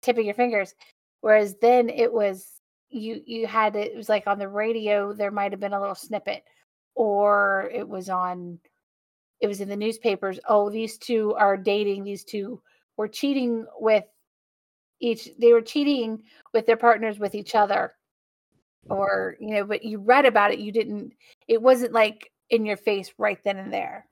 tip 0.02 0.18
of 0.18 0.26
your 0.26 0.34
fingers 0.34 0.76
whereas 1.22 1.56
then 1.62 1.90
it 1.90 2.12
was 2.12 2.62
you 2.90 3.22
you 3.26 3.48
had 3.48 3.76
it 3.76 3.96
was 3.96 4.10
like 4.10 4.28
on 4.28 4.40
the 4.40 4.48
radio 4.48 5.14
there 5.14 5.32
might 5.32 5.52
have 5.52 5.60
been 5.60 5.74
a 5.74 5.80
little 5.80 5.96
snippet 5.96 6.44
or 6.96 7.70
it 7.74 7.88
was 7.88 8.10
on 8.10 8.60
it 9.42 9.48
was 9.48 9.62
in 9.62 9.70
the 9.70 9.76
newspapers 9.76 10.40
oh 10.48 10.70
these 10.70 10.98
two 10.98 11.34
are 11.36 11.58
dating 11.58 12.04
these 12.04 12.24
two 12.24 12.62
were 12.98 13.08
cheating 13.08 13.66
with 13.80 14.06
each 15.02 15.30
they 15.40 15.52
were 15.52 15.62
cheating 15.62 16.22
with 16.54 16.66
their 16.66 16.78
partners 16.78 17.20
with 17.20 17.36
each 17.36 17.56
other 17.56 17.94
or 18.90 19.36
you 19.40 19.54
know 19.54 19.64
but 19.64 19.84
you 19.84 20.00
read 20.00 20.26
about 20.26 20.52
it 20.52 20.60
you 20.60 20.72
didn't 20.72 21.12
it 21.48 21.62
wasn't 21.62 21.92
like 21.92 22.32
in 22.50 22.66
your 22.66 22.78
face 22.78 23.14
right 23.18 23.40
then 23.44 23.58
and 23.58 23.74
there 23.74 24.06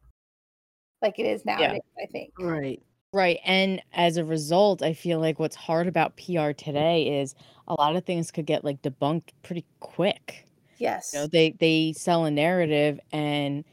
like 1.01 1.19
it 1.19 1.25
is 1.25 1.45
nowadays 1.45 1.81
i 2.01 2.05
think 2.07 2.33
Right. 2.39 2.81
Right. 3.13 3.39
And 3.45 3.79
as 3.93 4.17
a 4.17 4.25
result, 4.25 4.81
I 4.81 4.93
feel 4.93 5.19
like 5.19 5.37
what's 5.37 5.55
hard 5.55 5.87
about 5.87 6.17
PR 6.17 6.49
today 6.51 7.19
is 7.21 7.35
a 7.67 7.75
lot 7.75 7.95
of 7.95 8.05
things 8.05 8.31
could 8.31 8.47
get 8.47 8.65
like 8.65 8.81
debunked 8.81 9.29
pretty 9.43 9.65
quick. 9.79 10.47
yes 10.79 11.11
You 11.13 11.19
know, 11.19 11.27
they 11.27 11.51
they 11.59 11.93
sell 11.95 12.25
a 12.25 12.31
narrative 12.31 12.99
and 13.11 13.63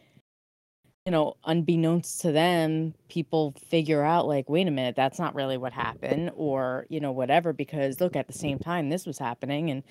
you 1.07 1.13
know, 1.13 1.35
unbeknownst 1.45 2.21
to 2.21 2.31
them, 2.33 2.93
people 3.09 3.55
figure 3.69 4.03
out 4.03 4.29
like, 4.29 4.51
wait 4.51 4.69
a 4.69 4.71
minute, 4.71 4.95
that's 4.95 5.19
not 5.19 5.35
really 5.35 5.57
what 5.57 5.73
happened, 5.73 6.31
or 6.37 6.87
you 6.91 7.01
know, 7.01 7.11
whatever, 7.11 7.55
because 7.55 7.99
look, 7.99 8.15
at 8.17 8.27
the 8.27 8.35
same 8.35 8.59
time 8.59 8.91
this 8.91 9.07
was 9.07 9.19
happening 9.19 9.71
and 9.71 9.83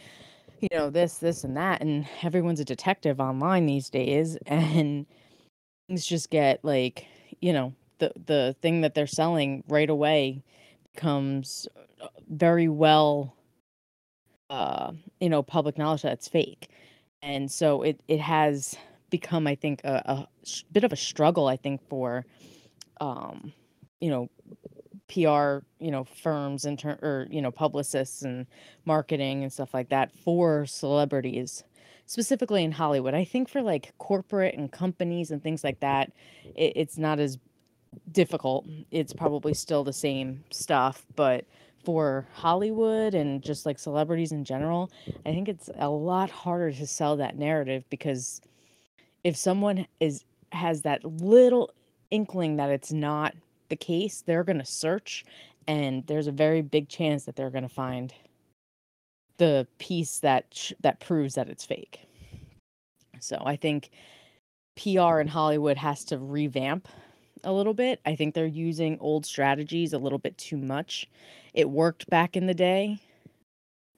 you 0.62 0.70
know, 0.72 0.89
this, 0.89 1.18
this 1.18 1.44
and 1.44 1.58
that, 1.58 1.82
and 1.82 2.08
everyone's 2.24 2.60
a 2.60 2.66
detective 2.66 3.20
online 3.20 3.66
these 3.66 3.89
days, 3.89 4.36
and 4.46 5.06
things 5.88 6.06
just 6.06 6.30
get 6.30 6.63
like, 6.63 7.08
you 7.42 7.54
know, 7.54 7.74
the 8.00 8.12
the 8.25 8.56
thing 8.62 8.82
that 8.82 8.96
they're 8.96 9.08
selling 9.08 9.63
right 9.68 9.89
away 9.89 10.44
becomes 10.94 11.68
uh, 12.01 12.08
very 12.30 12.68
well 12.68 13.36
uh 14.50 14.92
you 15.20 15.30
know 15.30 15.44
public 15.44 15.78
knowledge 15.78 16.01
that 16.04 16.13
it's 16.13 16.28
fake. 16.28 16.70
And 17.22 17.51
so 17.51 17.84
it 17.84 18.01
it 18.08 18.20
has 18.22 18.78
become 19.10 19.48
i 19.48 19.56
think 19.56 19.82
a, 19.84 20.01
a 20.06 20.28
bit 20.72 20.84
of 20.84 20.94
a 20.94 20.96
struggle 20.96 21.48
i 21.48 21.58
think 21.58 21.82
for 21.89 22.25
um 23.01 23.54
you 24.00 24.10
know 24.10 24.30
pr 25.10 25.66
you 25.80 25.92
know 25.92 26.04
firms 26.04 26.66
and 26.66 26.80
ter- 26.80 27.00
or 27.01 27.28
you 27.30 27.42
know 27.42 27.51
publicists 27.51 28.22
and 28.22 28.46
marketing 28.86 29.44
and 29.44 29.51
stuff 29.51 29.74
like 29.74 29.89
that 29.89 30.12
for 30.24 30.66
celebrities 30.66 31.63
specifically 32.06 32.63
in 32.63 32.72
hollywood 32.72 33.13
i 33.13 33.25
think 33.25 33.50
for 33.50 33.62
like 33.62 33.94
corporate 33.98 34.56
and 34.56 34.72
companies 34.72 35.32
and 35.32 35.44
things 35.44 35.63
like 35.63 35.80
that 35.80 36.12
it, 36.56 36.74
it's 36.75 36.98
not 36.98 37.20
as 37.20 37.38
difficult. 38.12 38.68
It's 38.92 39.13
probably 39.13 39.54
still 39.54 39.84
the 39.84 39.94
same 39.94 40.44
stuff, 40.51 41.06
but 41.16 41.46
for 41.84 42.28
Hollywood 42.34 43.16
and 43.16 43.42
just 43.42 43.66
like 43.66 43.80
celebrities 43.80 44.32
in 44.32 44.44
general, 44.44 44.92
I 45.25 45.32
think 45.32 45.48
it's 45.48 45.70
a 45.78 45.89
lot 45.89 46.30
harder 46.30 46.72
to 46.72 46.88
sell 46.88 47.18
that 47.18 47.38
narrative 47.38 47.84
because 47.89 48.42
if 49.24 49.36
someone 49.36 49.88
is 50.00 50.24
has 50.51 50.82
that 50.82 51.06
little 51.06 51.72
inkling 52.12 52.58
that 52.58 52.70
it's 52.70 52.92
not 52.92 53.36
the 53.70 53.76
case, 53.76 54.22
they're 54.26 54.44
going 54.44 54.60
to 54.60 54.66
search 54.66 55.26
and 55.68 56.06
there's 56.08 56.28
a 56.28 56.32
very 56.32 56.62
big 56.62 56.90
chance 56.90 57.26
that 57.26 57.36
they're 57.36 57.52
going 57.52 57.64
to 57.64 57.70
find 57.70 58.14
the 59.38 59.68
piece 59.78 60.20
that 60.20 60.46
sh- 60.52 60.74
that 60.82 61.00
proves 61.00 61.36
that 61.36 61.48
it's 61.50 61.66
fake. 61.66 62.02
So 63.20 63.42
I 63.46 63.56
think 63.56 63.92
PR 64.76 65.20
in 65.20 65.28
Hollywood 65.28 65.78
has 65.78 66.04
to 66.06 66.18
revamp 66.18 66.88
a 67.44 67.52
little 67.54 67.74
bit. 67.74 68.00
I 68.06 68.16
think 68.16 68.34
they're 68.34 68.46
using 68.46 68.98
old 69.00 69.26
strategies 69.26 69.94
a 69.94 69.98
little 69.98 70.20
bit 70.20 70.38
too 70.38 70.58
much. 70.58 71.08
It 71.54 71.70
worked 71.70 72.10
back 72.10 72.36
in 72.36 72.48
the 72.48 72.54
day, 72.54 73.00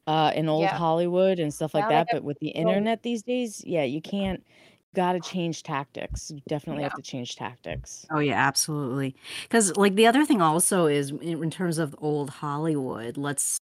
uh, 0.08 0.32
in 0.36 0.50
old 0.50 0.63
Yeah. 0.63 0.75
Hollywood 0.78 1.40
and 1.40 1.54
stuff 1.54 1.74
like 1.74 1.84
Now 1.86 1.90
that. 1.90 2.08
But 2.12 2.24
with 2.24 2.38
the 2.40 2.50
internet 2.50 3.04
these 3.04 3.24
days, 3.24 3.63
yeah, 3.66 3.84
you 3.84 4.01
can't. 4.01 4.44
Got 4.93 5.13
to 5.13 5.21
change 5.21 5.63
tactics. 5.63 6.31
You 6.31 6.41
definitely 6.48 6.83
have 6.83 6.95
to 6.95 7.01
change 7.01 7.36
tactics. 7.36 8.05
Oh 8.12 8.19
yeah, 8.19 8.36
absolutely. 8.36 9.15
Because 9.43 9.75
like 9.77 9.95
the 9.95 10.07
other 10.07 10.25
thing 10.25 10.41
also 10.41 10.86
is 10.86 11.12
in, 11.12 11.43
in 11.43 11.50
terms 11.50 11.77
of 11.77 11.95
old 12.00 12.29
Hollywood, 12.29 13.15
let's 13.17 13.57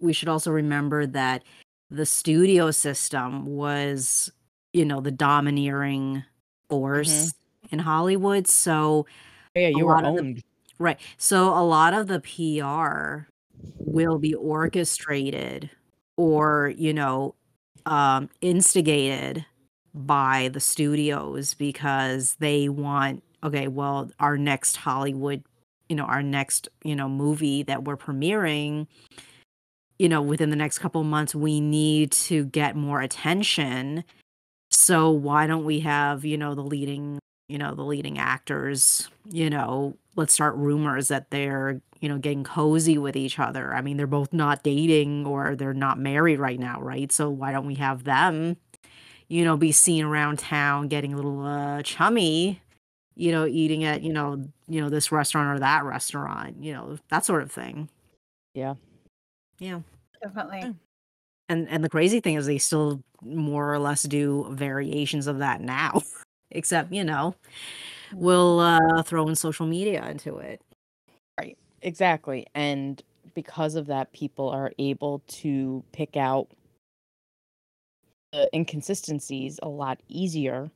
we 0.00 0.12
should 0.12 0.28
also 0.28 0.50
remember 0.50 1.06
that 1.06 1.44
the 1.90 2.06
studio 2.06 2.70
system 2.72 3.46
was, 3.46 4.32
you 4.72 4.84
know, 4.84 5.00
the 5.00 5.10
domineering 5.12 6.24
force 6.68 7.32
in 7.70 7.78
Hollywood. 7.78 8.48
So 8.48 9.06
Oh, 9.56 9.60
yeah, 9.60 9.68
you 9.68 9.86
were 9.86 9.96
of 9.96 10.02
the 10.02 10.08
owned. 10.08 10.42
right. 10.78 10.98
So 11.16 11.48
a 11.48 11.62
lot 11.64 11.94
of 11.94 12.08
the 12.08 12.20
PR 12.20 13.28
will 13.78 14.18
be 14.18 14.34
orchestrated 14.34 15.70
or, 16.16 16.72
you 16.76 16.92
know, 16.92 17.34
um 17.86 18.28
instigated 18.40 19.46
by 19.96 20.50
the 20.52 20.60
studios 20.60 21.54
because 21.54 22.36
they 22.40 22.68
want 22.68 23.22
okay, 23.44 23.68
well, 23.68 24.10
our 24.18 24.36
next 24.36 24.76
Hollywood, 24.76 25.44
you 25.88 25.96
know, 25.96 26.04
our 26.04 26.22
next, 26.22 26.68
you 26.82 26.96
know, 26.96 27.08
movie 27.08 27.62
that 27.62 27.84
we're 27.84 27.96
premiering, 27.96 28.86
you 29.98 30.08
know, 30.08 30.20
within 30.20 30.50
the 30.50 30.56
next 30.56 30.78
couple 30.78 31.02
months, 31.04 31.34
we 31.34 31.60
need 31.60 32.10
to 32.12 32.44
get 32.46 32.76
more 32.76 33.00
attention. 33.00 34.04
So 34.70 35.10
why 35.10 35.46
don't 35.46 35.64
we 35.64 35.80
have, 35.80 36.24
you 36.24 36.36
know, 36.36 36.54
the 36.54 36.62
leading, 36.62 37.18
you 37.48 37.58
know, 37.58 37.74
the 37.74 37.84
leading 37.84 38.18
actors, 38.18 39.08
you 39.30 39.48
know, 39.48 39.96
let's 40.16 40.34
start 40.34 40.56
rumors 40.56 41.08
that 41.08 41.30
they're, 41.30 41.80
you 42.00 42.08
know, 42.08 42.18
getting 42.18 42.44
cozy 42.44 42.98
with 42.98 43.16
each 43.16 43.38
other. 43.38 43.72
I 43.72 43.80
mean, 43.80 43.96
they're 43.96 44.06
both 44.06 44.32
not 44.32 44.62
dating 44.62 45.24
or 45.24 45.54
they're 45.54 45.72
not 45.72 45.98
married 45.98 46.40
right 46.40 46.58
now, 46.58 46.80
right? 46.80 47.12
So 47.12 47.30
why 47.30 47.52
don't 47.52 47.66
we 47.66 47.76
have 47.76 48.04
them, 48.04 48.56
you 49.28 49.44
know, 49.44 49.56
be 49.56 49.72
seen 49.72 50.04
around 50.04 50.38
town 50.38 50.88
getting 50.88 51.12
a 51.12 51.16
little 51.16 51.44
uh 51.44 51.82
chummy 51.82 52.60
you 53.16 53.32
know, 53.32 53.46
eating 53.46 53.82
at, 53.82 54.02
you 54.02 54.12
know, 54.12 54.44
you 54.68 54.80
know, 54.80 54.90
this 54.90 55.10
restaurant 55.10 55.56
or 55.56 55.58
that 55.58 55.84
restaurant, 55.84 56.62
you 56.62 56.72
know, 56.72 56.98
that 57.08 57.24
sort 57.24 57.42
of 57.42 57.50
thing. 57.50 57.88
Yeah. 58.54 58.74
Yeah. 59.58 59.80
Definitely. 60.22 60.74
And 61.48 61.68
and 61.68 61.82
the 61.82 61.88
crazy 61.88 62.20
thing 62.20 62.34
is 62.34 62.46
they 62.46 62.58
still 62.58 63.02
more 63.22 63.72
or 63.72 63.78
less 63.78 64.02
do 64.02 64.46
variations 64.50 65.26
of 65.26 65.38
that 65.38 65.60
now. 65.62 66.02
Except, 66.50 66.92
you 66.92 67.04
know, 67.04 67.34
we'll 68.12 68.60
uh 68.60 69.02
throw 69.02 69.26
in 69.28 69.34
social 69.34 69.66
media 69.66 70.06
into 70.08 70.36
it. 70.36 70.60
Right. 71.40 71.56
Exactly. 71.82 72.46
And 72.54 73.02
because 73.34 73.76
of 73.76 73.86
that, 73.86 74.12
people 74.12 74.48
are 74.50 74.72
able 74.78 75.22
to 75.28 75.82
pick 75.92 76.16
out 76.16 76.48
the 78.32 78.48
inconsistencies 78.54 79.58
a 79.62 79.68
lot 79.68 80.00
easier 80.08 80.70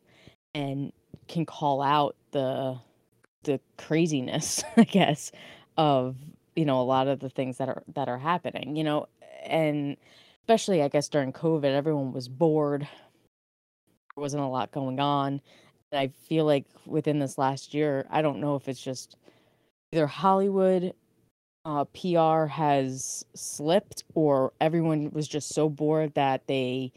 and 0.54 0.92
can 1.28 1.46
call 1.46 1.82
out 1.82 2.16
the 2.32 2.78
the 3.44 3.60
craziness, 3.78 4.62
I 4.76 4.84
guess, 4.84 5.32
of 5.76 6.16
you 6.56 6.64
know 6.64 6.80
a 6.80 6.84
lot 6.84 7.08
of 7.08 7.20
the 7.20 7.30
things 7.30 7.58
that 7.58 7.68
are 7.68 7.82
that 7.94 8.08
are 8.08 8.18
happening. 8.18 8.76
You 8.76 8.84
know, 8.84 9.06
and 9.44 9.96
especially 10.42 10.82
I 10.82 10.88
guess 10.88 11.08
during 11.08 11.32
COVID, 11.32 11.64
everyone 11.64 12.12
was 12.12 12.28
bored. 12.28 12.82
There 12.82 14.22
wasn't 14.22 14.42
a 14.42 14.46
lot 14.46 14.72
going 14.72 15.00
on. 15.00 15.40
And 15.92 16.00
I 16.00 16.08
feel 16.28 16.44
like 16.44 16.66
within 16.86 17.18
this 17.18 17.38
last 17.38 17.74
year, 17.74 18.06
I 18.10 18.22
don't 18.22 18.40
know 18.40 18.56
if 18.56 18.68
it's 18.68 18.82
just 18.82 19.16
either 19.92 20.06
Hollywood 20.06 20.94
uh, 21.64 21.84
PR 21.86 22.46
has 22.46 23.24
slipped 23.34 24.04
or 24.14 24.52
everyone 24.60 25.10
was 25.10 25.28
just 25.28 25.50
so 25.50 25.68
bored 25.68 26.14
that 26.14 26.46
they, 26.46 26.92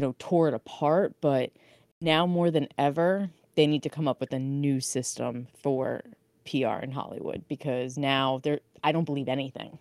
you 0.00 0.06
know, 0.06 0.14
tore 0.18 0.48
it 0.48 0.54
apart. 0.54 1.14
But 1.20 1.52
now 2.00 2.26
more 2.26 2.50
than 2.50 2.68
ever, 2.78 3.28
they 3.54 3.66
need 3.66 3.82
to 3.82 3.90
come 3.90 4.08
up 4.08 4.18
with 4.18 4.32
a 4.32 4.38
new 4.38 4.80
system 4.80 5.46
for 5.62 6.00
PR 6.46 6.80
in 6.80 6.90
Hollywood 6.90 7.44
because 7.48 7.98
now 7.98 8.40
they're, 8.42 8.60
I 8.82 8.92
don't 8.92 9.04
believe 9.04 9.28
anything 9.28 9.78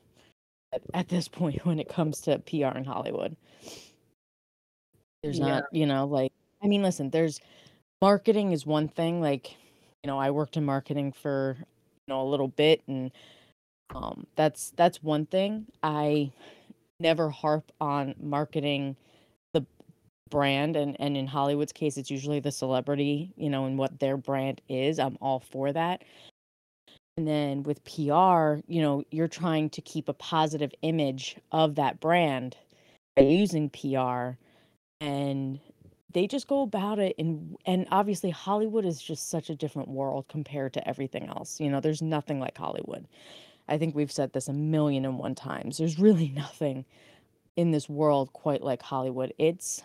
at, 0.73 0.81
at 0.93 1.07
this 1.07 1.29
point 1.29 1.65
when 1.65 1.79
it 1.79 1.87
comes 1.87 2.19
to 2.21 2.39
PR 2.39 2.77
in 2.77 2.83
Hollywood. 2.83 3.37
There's 5.23 5.39
Yeah. 5.39 5.61
not, 5.61 5.65
you 5.71 5.85
know, 5.85 6.05
like, 6.05 6.33
I 6.61 6.67
mean, 6.67 6.83
listen, 6.83 7.11
there's 7.11 7.39
marketing 8.01 8.51
is 8.51 8.65
one 8.65 8.89
thing. 8.89 9.21
Like, 9.21 9.55
you 10.03 10.07
know, 10.07 10.19
I 10.19 10.31
worked 10.31 10.57
in 10.57 10.65
marketing 10.65 11.13
for, 11.13 11.55
you 11.59 11.65
know, 12.09 12.21
a 12.21 12.27
little 12.29 12.49
bit 12.49 12.81
and 12.87 13.11
um 13.95 14.27
that's 14.35 14.71
that's 14.71 15.01
one 15.03 15.25
thing. 15.27 15.67
I 15.83 16.31
never 16.99 17.29
harp 17.29 17.71
on 17.81 18.15
marketing 18.19 18.97
brand 20.29 20.75
and 20.75 20.95
and 20.99 21.17
in 21.17 21.27
Hollywood's 21.27 21.71
case 21.71 21.97
it's 21.97 22.11
usually 22.11 22.39
the 22.39 22.51
celebrity, 22.51 23.31
you 23.35 23.49
know, 23.49 23.65
and 23.65 23.77
what 23.77 23.99
their 23.99 24.17
brand 24.17 24.61
is. 24.69 24.99
I'm 24.99 25.17
all 25.21 25.39
for 25.39 25.71
that. 25.73 26.03
And 27.17 27.27
then 27.27 27.63
with 27.63 27.83
PR, 27.83 28.61
you 28.67 28.81
know, 28.81 29.03
you're 29.11 29.27
trying 29.27 29.69
to 29.71 29.81
keep 29.81 30.07
a 30.07 30.13
positive 30.13 30.73
image 30.81 31.35
of 31.51 31.75
that 31.75 31.99
brand 31.99 32.55
by 33.15 33.23
using 33.23 33.69
PR 33.69 34.37
and 35.01 35.59
they 36.13 36.27
just 36.27 36.47
go 36.47 36.61
about 36.61 36.99
it 36.99 37.15
and 37.17 37.55
and 37.65 37.87
obviously 37.91 38.29
Hollywood 38.29 38.85
is 38.85 39.01
just 39.01 39.29
such 39.29 39.49
a 39.49 39.55
different 39.55 39.89
world 39.89 40.25
compared 40.27 40.73
to 40.73 40.87
everything 40.87 41.27
else. 41.27 41.59
You 41.59 41.69
know, 41.69 41.79
there's 41.79 42.01
nothing 42.01 42.39
like 42.39 42.57
Hollywood. 42.57 43.07
I 43.67 43.77
think 43.77 43.95
we've 43.95 44.11
said 44.11 44.33
this 44.33 44.47
a 44.47 44.53
million 44.53 45.05
and 45.05 45.19
one 45.19 45.35
times. 45.35 45.77
There's 45.77 45.99
really 45.99 46.29
nothing 46.35 46.85
in 47.55 47.71
this 47.71 47.89
world 47.89 48.33
quite 48.33 48.61
like 48.61 48.81
Hollywood. 48.81 49.33
It's 49.37 49.83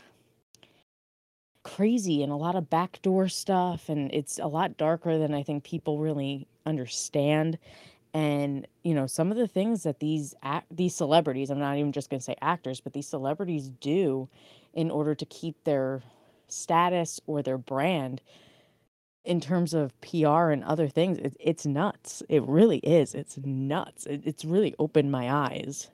crazy 1.64 2.22
and 2.22 2.30
a 2.30 2.36
lot 2.36 2.54
of 2.54 2.70
backdoor 2.70 3.28
stuff 3.28 3.88
and 3.88 4.12
it's 4.12 4.38
a 4.38 4.46
lot 4.46 4.76
darker 4.76 5.18
than 5.18 5.34
I 5.34 5.42
think 5.42 5.64
people 5.64 5.98
really 5.98 6.46
understand. 6.64 7.58
And 8.12 8.66
you 8.84 8.94
know, 8.94 9.08
some 9.08 9.32
of 9.32 9.36
the 9.36 9.48
things 9.48 9.82
that 9.82 9.98
these 9.98 10.34
act 10.42 10.66
these 10.70 10.94
celebrities, 10.94 11.50
I'm 11.50 11.58
not 11.58 11.76
even 11.76 11.90
just 11.90 12.10
going 12.10 12.20
to 12.20 12.24
say 12.24 12.36
actors, 12.40 12.80
but 12.80 12.92
these 12.92 13.08
celebrities 13.08 13.70
do 13.80 14.28
in 14.72 14.90
order 14.90 15.14
to 15.14 15.26
keep 15.26 15.64
their 15.64 16.02
status 16.48 17.20
or 17.26 17.42
their 17.42 17.58
brand 17.58 18.20
in 19.24 19.40
terms 19.40 19.72
of 19.72 19.98
PR 20.02 20.50
and 20.50 20.62
other 20.64 20.86
things, 20.86 21.18
it, 21.18 21.36
it's 21.40 21.64
nuts. 21.64 22.22
It 22.28 22.42
really 22.44 22.78
is. 22.78 23.14
It's 23.14 23.38
nuts. 23.38 24.06
It, 24.06 24.22
it's 24.24 24.44
really 24.44 24.74
opened 24.78 25.10
my 25.10 25.32
eyes 25.32 25.88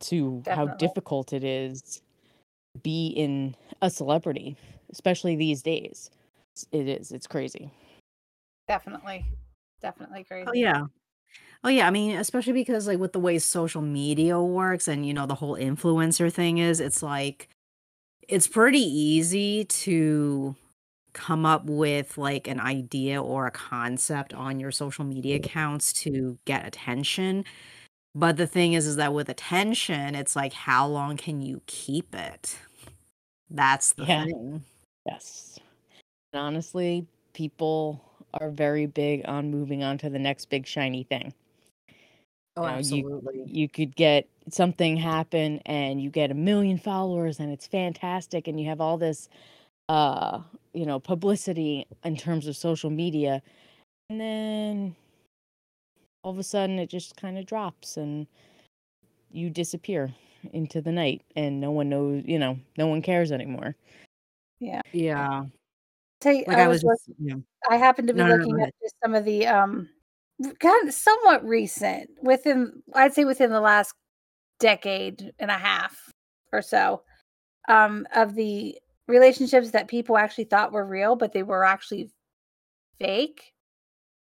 to 0.00 0.42
how 0.46 0.66
difficult 0.66 1.32
it 1.32 1.44
is 1.44 2.02
be 2.82 3.08
in 3.08 3.54
a 3.82 3.90
celebrity, 3.90 4.56
especially 4.90 5.36
these 5.36 5.62
days. 5.62 6.10
It's- 6.54 6.66
It 6.72 6.88
is. 6.88 7.26
Crazy. 7.26 7.70
Definitely. 8.68 9.24
Definitely 9.80 10.20
oh, 10.20 10.24
crazy. 10.28 10.48
Oh 10.48 10.52
yeah. 10.52 10.84
Oh 11.62 11.68
yeah, 11.68 11.86
I 11.86 11.90
mean, 11.90 12.16
especially 12.16 12.54
because 12.54 12.86
like 12.86 12.98
with 12.98 13.12
the 13.12 13.20
way 13.20 13.38
social 13.38 13.82
media 13.82 14.40
works 14.40 14.88
and 14.88 15.06
you 15.06 15.12
know 15.14 15.26
the 15.26 15.34
whole 15.34 15.56
influencer 15.56 16.32
thing 16.32 16.58
is, 16.58 16.80
it's 16.80 17.02
like 17.02 17.48
it's 18.28 18.46
pretty 18.48 18.80
easy 18.80 19.64
to 19.64 20.54
come 21.12 21.44
up 21.44 21.64
with 21.66 22.16
like 22.16 22.46
an 22.48 22.60
idea 22.60 23.20
or 23.22 23.46
a 23.46 23.50
concept 23.50 24.32
on 24.34 24.60
your 24.60 24.70
social 24.70 25.04
media 25.04 25.36
accounts 25.36 25.92
to 25.92 26.38
get 26.44 26.66
attention. 26.66 27.44
But 28.14 28.36
the 28.36 28.46
thing 28.46 28.72
is 28.72 28.86
is 28.86 28.96
that 28.96 29.14
with 29.14 29.28
attention, 29.28 30.14
it's 30.14 30.34
like 30.36 30.52
how 30.52 30.86
long 30.86 31.16
can 31.16 31.40
you 31.40 31.62
keep 31.66 32.14
it? 32.14 32.58
That's 33.50 33.92
the 33.94 34.06
Yeah. 34.06 34.24
thing. 34.24 34.64
Yes. 35.06 35.58
And 36.32 36.42
honestly, 36.42 37.06
people 37.34 38.04
are 38.34 38.50
very 38.50 38.86
big 38.86 39.22
on 39.26 39.50
moving 39.50 39.82
on 39.84 39.98
to 39.98 40.10
the 40.10 40.18
next 40.18 40.46
big 40.50 40.66
shiny 40.66 41.04
thing. 41.04 41.34
Oh, 42.56 42.62
You 42.62 42.68
know, 42.68 42.78
you 42.78 42.78
absolutely. 42.78 43.42
you 43.46 43.68
could 43.68 43.96
get 43.96 44.28
something 44.50 44.96
happen 44.96 45.60
and 45.66 46.00
you 46.00 46.10
get 46.10 46.30
a 46.30 46.34
million 46.34 46.78
followers 46.78 47.40
and 47.40 47.50
it's 47.52 47.66
fantastic 47.66 48.46
and 48.48 48.60
you 48.60 48.66
have 48.68 48.80
all 48.80 48.98
this 48.98 49.28
uh 49.88 50.40
you 50.74 50.86
know 50.86 51.00
publicity 51.00 51.86
in 52.04 52.16
terms 52.16 52.46
of 52.46 52.56
social 52.56 52.90
media 52.90 53.42
and 54.10 54.20
then 54.20 54.96
all 56.22 56.32
of 56.32 56.38
a 56.38 56.42
sudden 56.42 56.78
it 56.78 56.88
just 56.88 57.16
kind 57.16 57.38
of 57.38 57.46
drops 57.46 57.96
and 57.96 58.26
you 59.30 59.48
disappear 59.50 60.12
into 60.52 60.80
the 60.80 60.92
night 60.92 61.22
and 61.36 61.60
no 61.60 61.70
one 61.70 61.88
knows 61.88 62.22
you 62.26 62.38
know 62.38 62.58
no 62.76 62.86
one 62.86 63.02
cares 63.02 63.32
anymore 63.32 63.76
Yeah. 64.92 65.44
Tell 66.20 66.34
you, 66.34 66.44
Like 66.46 66.58
I 66.58 66.64
I 66.64 66.68
was 66.68 66.84
was 66.84 67.00
just 67.06 67.18
yeah. 67.18 67.36
I 67.70 67.76
happened 67.76 68.08
to 68.08 68.14
be 68.14 68.18
No, 68.18 68.26
no, 68.26 68.36
no, 68.36 68.38
looking 68.38 68.56
go 68.58 68.64
at 68.64 68.74
just 68.82 68.94
some 69.02 69.14
of 69.14 69.24
the 69.24 69.46
um 69.46 69.88
kind 70.58 70.88
of 70.88 70.94
somewhat 70.94 71.44
recent 71.44 72.10
within 72.22 72.82
I'd 72.94 73.14
say 73.14 73.24
within 73.24 73.50
the 73.50 73.60
last 73.60 73.94
decade 74.58 75.32
and 75.38 75.50
a 75.50 75.58
half 75.58 76.10
or 76.52 76.60
so 76.60 77.02
um 77.68 78.06
of 78.14 78.34
the 78.34 78.76
relationships 79.08 79.70
that 79.70 79.88
people 79.88 80.18
actually 80.18 80.44
thought 80.44 80.72
were 80.72 80.86
real 80.86 81.16
but 81.16 81.32
they 81.32 81.42
were 81.42 81.64
actually 81.64 82.10
fake 82.98 83.52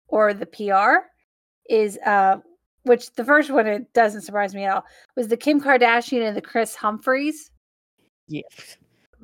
or 0.08 0.32
the 0.32 0.46
PR 0.46 1.06
is 1.68 1.98
uh 2.06 2.38
which 2.84 3.12
the 3.12 3.24
first 3.24 3.50
one 3.50 3.66
it 3.66 3.92
doesn't 3.92 4.22
surprise 4.22 4.54
me 4.54 4.64
at 4.64 4.74
all 4.74 4.84
was 5.16 5.28
the 5.28 5.36
Kim 5.36 5.60
Kardashian 5.60 6.26
and 6.26 6.36
the 6.36 6.42
Kris 6.42 6.74
Humphries. 6.74 7.50
Yeah 8.28 8.42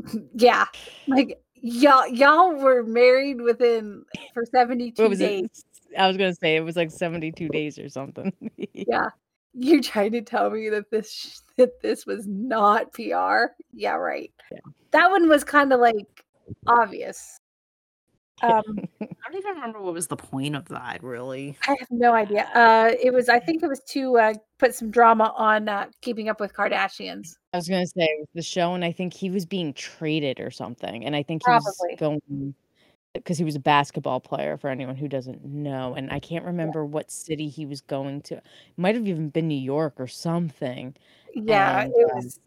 yeah 0.34 0.66
like 1.08 1.40
y'all 1.54 2.06
y'all 2.06 2.54
were 2.54 2.84
married 2.84 3.40
within 3.40 4.04
for 4.32 4.44
72 4.44 5.02
what 5.02 5.10
was 5.10 5.18
days. 5.18 5.44
It 5.90 5.98
i 5.98 6.06
was 6.06 6.16
gonna 6.16 6.34
say 6.34 6.56
it 6.56 6.60
was 6.60 6.76
like 6.76 6.90
72 6.90 7.48
days 7.48 7.78
or 7.78 7.88
something. 7.88 8.32
Yeah. 8.72 9.08
You're 9.54 9.82
trying 9.82 10.12
to 10.12 10.22
tell 10.22 10.50
me 10.50 10.68
that 10.68 10.90
this 10.90 11.42
that 11.56 11.82
this 11.82 12.06
was 12.06 12.26
not 12.28 12.92
pr 12.92 13.46
yeah 13.72 13.94
right. 13.94 14.32
Yeah. 14.52 14.58
that 14.92 15.10
one 15.10 15.28
was 15.28 15.42
kind 15.42 15.72
of 15.72 15.80
like 15.80 16.24
obvious 16.68 17.40
um 18.42 18.62
I 19.00 19.30
don't 19.30 19.40
even 19.40 19.54
remember 19.54 19.80
what 19.80 19.94
was 19.94 20.06
the 20.06 20.16
point 20.16 20.56
of 20.56 20.68
that, 20.68 21.02
really. 21.02 21.56
i 21.66 21.76
have 21.78 21.90
no 21.90 22.12
idea 22.12 22.48
uh 22.54 22.92
it 23.02 23.12
was 23.12 23.28
i 23.28 23.38
think 23.38 23.62
it 23.62 23.68
was 23.68 23.80
to 23.90 24.18
uh 24.18 24.34
put 24.58 24.74
some 24.74 24.90
drama 24.90 25.32
on 25.36 25.68
uh 25.68 25.86
keeping 26.00 26.28
up 26.28 26.40
with 26.40 26.52
kardashians 26.54 27.36
I 27.52 27.56
was 27.56 27.68
gonna 27.68 27.86
say 27.86 28.04
it 28.04 28.20
was 28.20 28.28
the 28.34 28.42
show, 28.42 28.74
and 28.74 28.84
I 28.84 28.92
think 28.92 29.14
he 29.14 29.30
was 29.30 29.46
being 29.46 29.72
traded 29.72 30.38
or 30.38 30.50
something, 30.50 31.04
and 31.04 31.16
I 31.16 31.22
think 31.22 31.42
he 31.46 31.50
was 31.50 31.86
going 31.98 32.54
because 33.14 33.38
he 33.38 33.44
was 33.44 33.56
a 33.56 33.60
basketball 33.60 34.20
player. 34.20 34.58
For 34.58 34.68
anyone 34.68 34.96
who 34.96 35.08
doesn't 35.08 35.42
know, 35.44 35.94
and 35.94 36.10
I 36.10 36.20
can't 36.20 36.44
remember 36.44 36.84
what 36.84 37.10
city 37.10 37.48
he 37.48 37.64
was 37.64 37.80
going 37.80 38.20
to. 38.22 38.42
Might 38.76 38.96
have 38.96 39.08
even 39.08 39.30
been 39.30 39.48
New 39.48 39.54
York 39.54 39.94
or 39.96 40.06
something. 40.06 40.94
yeah 41.34 41.82
And, 41.82 41.92
it 41.96 42.10
um, 42.10 42.16
was 42.16 42.38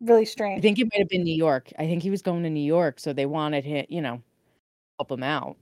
really 0.00 0.24
strange. 0.24 0.58
I 0.58 0.62
think 0.62 0.78
it 0.78 0.84
might 0.84 1.00
have 1.00 1.08
been 1.08 1.24
New 1.24 1.36
York. 1.36 1.72
I 1.76 1.86
think 1.86 2.04
he 2.04 2.10
was 2.10 2.22
going 2.22 2.44
to 2.44 2.50
New 2.50 2.60
York, 2.60 3.00
so 3.00 3.12
they 3.12 3.26
wanted 3.26 3.64
him, 3.64 3.84
you 3.88 4.00
know, 4.00 4.22
help 5.00 5.10
him 5.10 5.22
out. 5.22 5.56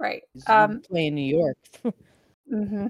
Right. 0.00 0.22
you 0.34 0.42
um 0.48 0.80
play 0.80 1.06
in 1.06 1.14
New 1.14 1.36
York. 1.36 1.56
hmm 2.48 2.86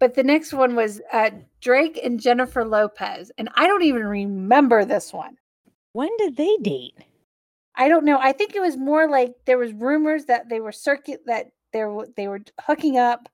But 0.00 0.14
the 0.14 0.24
next 0.24 0.52
one 0.52 0.74
was 0.74 1.00
uh, 1.12 1.30
Drake 1.60 2.00
and 2.02 2.20
Jennifer 2.20 2.64
Lopez, 2.64 3.30
and 3.38 3.48
I 3.54 3.66
don't 3.66 3.82
even 3.84 4.04
remember 4.04 4.84
this 4.84 5.12
one. 5.12 5.36
when 5.92 6.10
did 6.18 6.36
they 6.36 6.56
date? 6.62 6.94
I 7.76 7.88
don't 7.88 8.04
know. 8.04 8.18
I 8.18 8.32
think 8.32 8.54
it 8.54 8.60
was 8.60 8.76
more 8.76 9.08
like 9.08 9.34
there 9.46 9.58
was 9.58 9.72
rumors 9.72 10.24
that 10.26 10.48
they 10.48 10.60
were 10.60 10.72
circuit 10.72 11.20
that 11.26 11.52
they 11.72 11.84
were 11.84 12.08
they 12.16 12.26
were 12.26 12.40
hooking 12.60 12.98
up, 12.98 13.28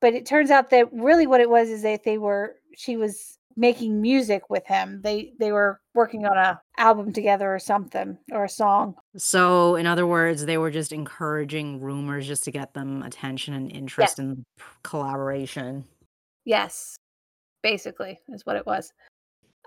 but 0.00 0.14
it 0.14 0.24
turns 0.26 0.50
out 0.50 0.70
that 0.70 0.92
really 0.92 1.26
what 1.26 1.40
it 1.40 1.50
was 1.50 1.68
is 1.68 1.82
that 1.82 2.04
they 2.04 2.18
were 2.18 2.56
she 2.76 2.96
was 2.96 3.38
making 3.56 4.00
music 4.00 4.50
with 4.50 4.66
him. 4.66 5.00
They 5.02 5.32
they 5.38 5.52
were 5.52 5.80
working 5.94 6.26
on 6.26 6.36
a 6.36 6.60
album 6.78 7.12
together 7.12 7.54
or 7.54 7.58
something 7.58 8.18
or 8.32 8.44
a 8.44 8.48
song. 8.48 8.94
So, 9.16 9.76
in 9.76 9.86
other 9.86 10.06
words, 10.06 10.44
they 10.44 10.58
were 10.58 10.70
just 10.70 10.92
encouraging 10.92 11.80
rumors 11.80 12.26
just 12.26 12.44
to 12.44 12.50
get 12.50 12.74
them 12.74 13.02
attention 13.02 13.54
and 13.54 13.70
interest 13.70 14.18
in 14.18 14.44
collaboration. 14.82 15.84
Yes, 16.44 16.96
basically 17.62 18.20
is 18.28 18.44
what 18.44 18.56
it 18.56 18.66
was. 18.66 18.92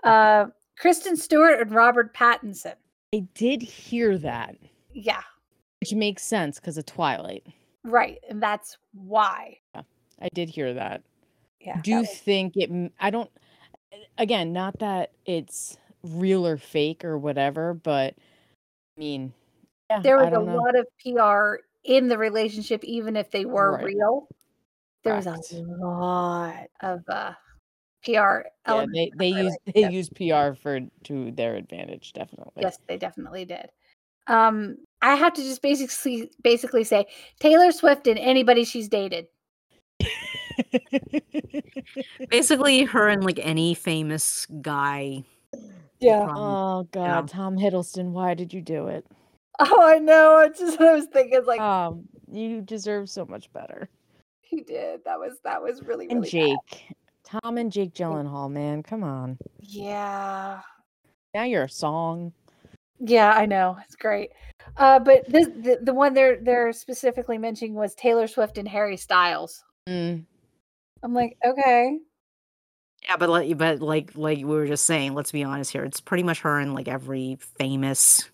Uh, 0.04 0.46
Kristen 0.78 1.16
Stewart 1.16 1.60
and 1.60 1.72
Robert 1.72 2.14
Pattinson. 2.14 2.74
I 3.14 3.26
did 3.34 3.62
hear 3.62 4.18
that, 4.18 4.56
Yeah, 4.92 5.22
which 5.80 5.92
makes 5.94 6.22
sense 6.22 6.60
because 6.60 6.76
of 6.78 6.86
Twilight. 6.86 7.46
right, 7.84 8.18
and 8.28 8.42
that's 8.42 8.76
why. 8.92 9.58
Yeah, 9.74 9.82
I 10.20 10.28
did 10.34 10.48
hear 10.50 10.74
that. 10.74 11.02
Yeah, 11.60 11.80
do 11.82 11.92
that 11.94 12.00
was- 12.00 12.10
think 12.20 12.52
it 12.56 12.70
I 13.00 13.10
don't 13.10 13.30
again 14.18 14.52
not 14.52 14.78
that 14.78 15.12
it's 15.24 15.76
real 16.02 16.46
or 16.46 16.56
fake 16.56 17.04
or 17.04 17.18
whatever 17.18 17.74
but 17.74 18.14
i 18.96 19.00
mean 19.00 19.32
yeah 19.90 20.00
there 20.00 20.18
was 20.18 20.28
a 20.28 20.40
know. 20.40 20.56
lot 20.56 20.76
of 20.76 20.86
PR 21.02 21.56
in 21.88 22.08
the 22.08 22.18
relationship, 22.18 22.84
even 22.84 23.16
if 23.16 23.30
they 23.30 23.44
were 23.44 23.72
Right. 23.72 23.84
real. 23.84 24.28
There 25.04 25.14
was 25.14 25.26
a 25.26 25.62
lot 25.62 26.66
of 26.80 27.02
uh, 27.08 27.32
PR 28.04 28.40
yeah, 28.68 28.86
they 28.92 29.10
they 29.16 29.28
use 29.28 29.56
they 29.74 29.90
use 29.90 30.10
pr 30.10 30.52
for 30.60 30.80
to 31.04 31.30
their 31.30 31.54
advantage 31.54 32.12
definitely 32.12 32.62
Yes, 32.62 32.78
they 32.86 32.98
definitely 32.98 33.44
did. 33.44 33.70
Um, 34.26 34.76
I 35.00 35.14
have 35.14 35.32
to 35.34 35.42
just 35.42 35.62
basically 35.62 36.30
basically 36.42 36.84
say 36.84 37.06
Taylor 37.40 37.72
Swift 37.72 38.06
and 38.06 38.18
anybody 38.18 38.64
she's 38.64 38.88
dated. 38.88 39.28
Basically, 42.30 42.84
her 42.84 43.08
and 43.08 43.24
like 43.24 43.38
any 43.42 43.74
famous 43.74 44.46
guy. 44.60 45.24
Yeah. 46.00 46.26
from- 46.26 46.36
oh 46.36 46.88
god 46.92 47.04
Yeah. 47.04 47.22
tom 47.26 47.56
hiddleston 47.58 48.12
why 48.12 48.34
did 48.34 48.52
you 48.54 48.60
do 48.60 48.86
it 48.88 49.04
Oh, 49.58 49.82
I 49.84 49.98
know. 49.98 50.38
It's 50.38 50.60
just 50.60 50.78
what 50.78 50.88
I 50.90 50.92
was 50.92 51.06
thinking. 51.06 51.44
Like 51.44 51.60
um 51.60 52.04
you 52.30 52.60
deserve 52.60 53.10
so 53.10 53.24
much 53.26 53.52
better 53.52 53.88
he 54.40 54.60
did. 54.62 55.04
That 55.04 55.18
was 55.18 55.38
that 55.44 55.60
was 55.60 55.82
really 55.82 56.06
really 56.06 56.10
and 56.10 56.22
bad. 56.22 56.30
jake 56.30 56.94
tom 57.24 57.58
and 57.58 57.72
jake 57.72 57.94
gyllenhaal 57.94 58.50
man 58.50 58.82
come 58.84 59.02
on 59.02 59.38
Yeah. 59.58 60.60
now 61.34 61.42
you're 61.44 61.64
a 61.64 61.68
song 61.68 62.32
Yeah, 63.00 63.32
I 63.32 63.46
know. 63.46 63.76
It's 63.84 63.96
great. 63.96 64.30
Uh, 64.76 64.98
but 65.00 65.28
this 65.28 65.46
the, 65.48 65.78
the 65.82 65.94
one 65.94 66.14
they're 66.14 66.36
they're 66.40 66.72
specifically 66.72 67.38
mentioning 67.38 67.74
was 67.74 67.94
Taylor 67.96 68.26
Swift 68.28 68.58
and 68.58 68.68
Harry 68.68 68.96
Styles. 68.96 69.64
Mm, 69.88 70.24
I'm 71.02 71.14
like, 71.14 71.36
okay. 71.44 71.98
Yeah, 73.04 73.16
but 73.16 73.28
like, 73.28 73.56
but 73.56 73.80
like, 73.80 74.16
like 74.16 74.38
we 74.38 74.44
were 74.44 74.66
just 74.66 74.84
saying, 74.84 75.14
let's 75.14 75.32
be 75.32 75.44
honest 75.44 75.70
here. 75.72 75.84
It's 75.84 76.00
pretty 76.00 76.22
much 76.24 76.40
her 76.40 76.58
and 76.58 76.74
like 76.74 76.88
every 76.88 77.38
famous. 77.58 78.28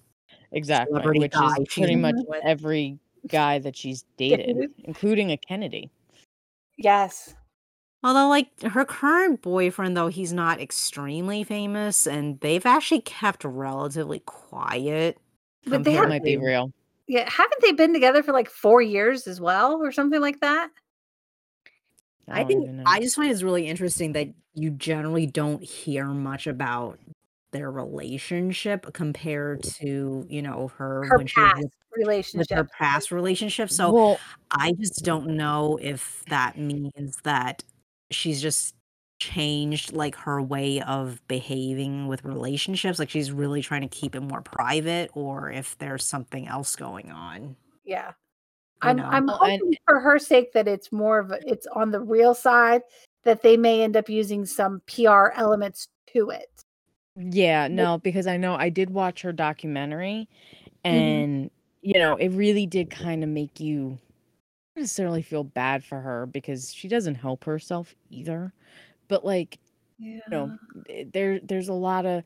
exactly 0.53 0.93
Celebrity 0.93 1.21
which 1.21 1.33
guy 1.33 1.55
is 1.61 1.69
pretty 1.69 1.97
much 1.97 2.15
with. 2.29 2.43
every 2.45 2.99
guy 3.29 3.59
that 3.59 3.75
she's 3.77 4.05
dated 4.19 4.47
Dated. 4.47 4.71
including 4.85 5.31
a 5.33 5.37
kennedy 5.39 5.91
Yes. 6.77 7.35
Although, 8.03 8.29
like 8.29 8.61
her 8.63 8.85
current 8.85 9.41
boyfriend, 9.41 9.97
though 9.97 10.09
he's 10.09 10.33
not 10.33 10.61
extremely 10.61 11.43
famous, 11.43 12.07
and 12.07 12.39
they've 12.41 12.67
actually 12.67 13.01
kept 13.01 13.45
relatively 13.45 14.19
quiet. 14.21 15.19
But 15.67 15.85
they 15.85 15.99
might 16.01 16.23
be 16.23 16.37
real 16.37 16.71
Yeah. 17.07 17.29
Haven't 17.31 17.63
they 17.63 17.73
been 17.73 17.95
together 17.95 18.23
for 18.23 18.33
like 18.33 18.51
four 18.51 18.83
years 18.83 19.27
as 19.27 19.41
well, 19.41 19.81
or 19.83 19.91
something 19.93 20.21
like 20.21 20.41
that? 20.41 20.71
I, 22.29 22.43
oh 22.43 22.49
don't 22.49 22.65
think. 22.67 22.83
I 22.87 23.01
just 23.01 23.17
find 23.17 23.31
it's 23.31 23.43
really 23.43 23.67
interesting 23.67 24.13
that 24.13 24.29
you 24.55 24.71
generally 24.71 25.27
don't 25.27 25.63
hear 25.63 26.07
much 26.07 26.47
about 26.47 26.99
their 27.53 27.71
relationship 27.71 28.93
compared 28.95 29.63
to 29.63 30.27
you 30.29 30.43
know 30.43 30.69
her, 30.79 31.05
Her 31.09 31.19
when 31.19 31.27
she 31.27 31.41
was 31.41 31.53
past 31.53 31.63
with, 31.63 31.73
with 31.93 31.99
relationship. 32.09 32.57
her 32.57 32.65
past 32.65 33.11
relationship. 33.13 33.71
So 33.71 33.93
well, 33.93 34.21
I 34.51 34.73
just 34.73 35.05
don't 35.05 35.37
know 35.37 35.79
if 35.83 36.25
that 36.29 36.59
means 36.59 37.17
that 37.25 37.63
she's 38.11 38.41
just 38.43 38.75
changed 39.21 39.93
like 39.93 40.17
her 40.17 40.43
way 40.43 40.81
of 40.83 41.21
behaving 41.29 42.09
with 42.09 42.25
relationships 42.25 42.99
like 42.99 43.09
she's 43.09 43.31
really 43.31 43.63
trying 43.63 43.81
to 43.81 43.89
keep 43.89 44.15
it 44.15 44.21
more 44.21 44.43
private 44.43 45.11
or 45.15 45.51
if 45.51 45.79
there's 45.79 46.07
something 46.07 46.49
else 46.49 46.75
going 46.77 47.11
on 47.11 47.57
Yeah. 47.85 48.13
You 48.85 48.91
I'm 48.91 48.97
know? 48.97 49.05
I'm 49.05 49.27
Well, 49.27 49.43
and- 49.45 49.61
hoping 49.61 49.79
for 49.87 50.01
her 50.01 50.19
sake 50.19 50.53
that 50.53 50.69
it's 50.69 50.93
more 50.93 51.19
of 51.19 51.31
a, 51.33 51.41
it's 51.51 51.67
on 51.69 51.91
the 51.91 52.01
real 52.01 52.35
side 52.35 52.83
that 53.25 53.43
they 53.43 53.57
may 53.57 53.83
end 53.83 53.97
up 53.97 54.09
using 54.09 54.45
some 54.47 54.81
PR 54.87 55.29
elements 55.35 55.89
to 56.13 56.31
it. 56.31 56.49
yeah, 57.17 57.69
no, 57.69 57.99
because 57.99 58.27
I 58.27 58.37
know 58.37 58.55
I 58.55 58.69
did 58.71 58.91
watch 58.91 59.23
her 59.23 59.33
documentary 59.33 60.29
Mm-hmm. 60.85 60.97
and 60.97 61.51
you 61.81 61.99
know, 61.99 62.17
it 62.17 62.29
really 62.31 62.67
did 62.67 62.91
kind 62.91 63.23
of 63.23 63.29
make 63.31 63.61
you 63.61 63.99
necessarily 64.77 65.23
feel 65.23 65.45
bad 65.45 65.85
for 65.85 66.01
her 66.01 66.27
because 66.27 66.73
she 66.73 66.89
doesn't 66.89 67.15
help 67.15 67.45
herself 67.45 67.95
either. 68.11 68.53
But 69.09 69.25
like, 69.25 69.59
Yeah. 69.99 70.15
you 70.17 70.23
know, 70.31 70.59
eh, 70.91 71.05
there 71.13 71.41
there's 71.41 71.69
a 71.69 71.75
lot 71.75 72.05
of 72.07 72.23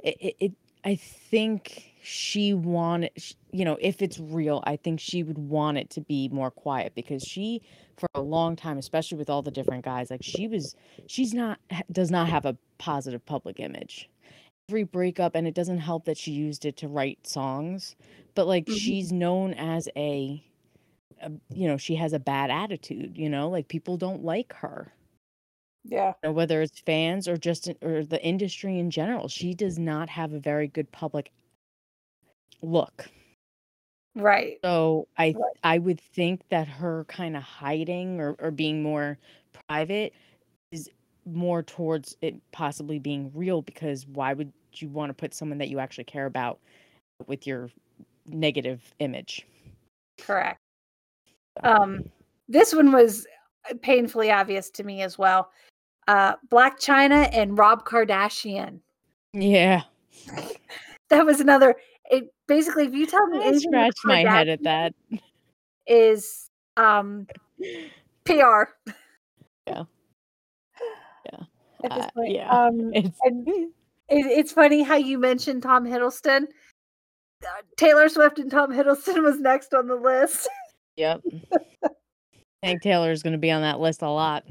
it, 0.00 0.16
it, 0.20 0.36
it 0.40 0.52
I 0.84 0.94
think 0.96 1.87
she 2.02 2.54
wanted 2.54 3.10
you 3.52 3.64
know, 3.64 3.78
if 3.80 4.02
it's 4.02 4.18
real, 4.18 4.62
I 4.66 4.76
think 4.76 5.00
she 5.00 5.22
would 5.22 5.38
want 5.38 5.78
it 5.78 5.90
to 5.90 6.00
be 6.02 6.28
more 6.28 6.50
quiet 6.50 6.94
because 6.94 7.22
she 7.22 7.62
for 7.96 8.08
a 8.14 8.20
long 8.20 8.56
time, 8.56 8.78
especially 8.78 9.18
with 9.18 9.30
all 9.30 9.42
the 9.42 9.50
different 9.50 9.84
guys, 9.84 10.10
like 10.10 10.22
she 10.22 10.48
was 10.48 10.74
she's 11.06 11.34
not 11.34 11.60
does 11.90 12.10
not 12.10 12.28
have 12.28 12.44
a 12.44 12.56
positive 12.78 13.24
public 13.26 13.60
image. 13.60 14.10
Every 14.70 14.84
breakup 14.84 15.34
and 15.34 15.46
it 15.48 15.54
doesn't 15.54 15.78
help 15.78 16.04
that 16.06 16.18
she 16.18 16.32
used 16.32 16.64
it 16.66 16.76
to 16.78 16.88
write 16.88 17.26
songs, 17.26 17.96
but 18.34 18.46
like 18.46 18.68
Mhm. 18.68 18.70
she's 18.70 19.12
known 19.12 19.54
as 19.54 19.88
a, 19.96 20.44
a 21.22 21.32
you 21.54 21.68
know, 21.68 21.76
she 21.78 21.96
has 21.96 22.12
a 22.14 22.20
bad 22.20 22.50
attitude, 22.50 23.16
you 23.18 23.30
know, 23.30 23.48
like 23.50 23.68
people 23.68 23.96
don't 23.98 24.24
like 24.24 24.52
her 24.54 24.94
Yeah. 25.84 26.14
you 26.22 26.28
know, 26.28 26.32
whether 26.32 26.62
it's 26.62 26.80
fans 26.80 27.28
or 27.28 27.36
just 27.36 27.70
or 27.82 28.04
the 28.04 28.22
industry 28.24 28.78
in 28.78 28.90
general. 28.90 29.28
She 29.28 29.54
does 29.54 29.78
not 29.78 30.08
have 30.10 30.32
a 30.32 30.40
very 30.40 30.66
good 30.68 30.90
public 30.92 31.32
look. 32.62 33.08
Right. 34.14 34.58
So 34.64 35.06
I 35.16 35.34
Right. 35.36 35.56
I 35.62 35.78
would 35.78 36.00
think 36.00 36.48
that 36.48 36.66
her 36.66 37.04
kind 37.04 37.36
of 37.36 37.42
hiding 37.42 38.20
or, 38.20 38.34
or 38.38 38.50
being 38.50 38.82
more 38.82 39.18
private 39.68 40.12
is 40.72 40.90
more 41.24 41.62
towards 41.62 42.16
it 42.20 42.34
possibly 42.52 42.98
being 42.98 43.30
real 43.34 43.62
because 43.62 44.06
why 44.06 44.32
would 44.32 44.52
you 44.74 44.88
want 44.88 45.10
to 45.10 45.14
put 45.14 45.34
someone 45.34 45.58
that 45.58 45.68
you 45.68 45.78
actually 45.78 46.04
care 46.04 46.26
about 46.26 46.58
with 47.26 47.46
your 47.46 47.70
negative 48.26 48.94
image? 48.98 49.46
Correct. 50.18 50.58
Um, 51.62 52.04
this 52.48 52.74
one 52.74 52.92
was 52.92 53.26
uh, 53.70 53.74
painfully 53.82 54.30
obvious 54.30 54.70
to 54.70 54.84
me 54.84 55.02
as 55.02 55.18
well. 55.18 55.50
Uh, 56.06 56.36
Blac 56.48 56.78
Chyna 56.80 57.28
and 57.32 57.58
Rob 57.58 57.84
Kardashian. 57.84 58.80
Yeah. 59.32 59.82
That 61.10 61.24
was 61.24 61.40
another. 61.40 61.74
It 62.10 62.32
basically, 62.46 62.86
if 62.86 62.94
you 62.94 63.06
tell 63.06 63.26
me 63.26 63.38
I 63.44 63.52
scratched 63.58 64.00
my 64.04 64.20
head 64.20 64.48
at 64.48 64.62
that. 64.64 64.94
is 65.86 66.50
um 66.76 67.26
PR. 68.24 68.64
Yeah. 69.66 69.84
Yeah. 71.26 71.40
At 71.84 71.90
this 71.94 72.04
Uh, 72.04 72.10
point. 72.14 72.32
yeah. 72.32 72.50
Um, 72.50 72.90
It's 72.94 73.18
it, 73.24 73.72
it's 74.08 74.52
funny 74.52 74.82
how 74.82 74.96
you 74.96 75.18
mentioned 75.18 75.62
Tom 75.62 75.84
Hiddleston. 75.84 76.44
Uh, 77.44 77.46
Taylor 77.76 78.08
Swift 78.08 78.38
and 78.38 78.50
Tom 78.50 78.72
Hiddleston 78.72 79.22
was 79.22 79.38
next 79.38 79.74
on 79.74 79.86
the 79.86 79.94
list. 79.96 80.48
Yep. 80.96 81.20
Hank 82.62 82.82
Taylor 82.82 83.12
is 83.12 83.22
going 83.22 83.34
to 83.34 83.38
be 83.38 83.50
on 83.52 83.62
that 83.62 83.78
list 83.80 84.02
a 84.02 84.08
lot. 84.10 84.44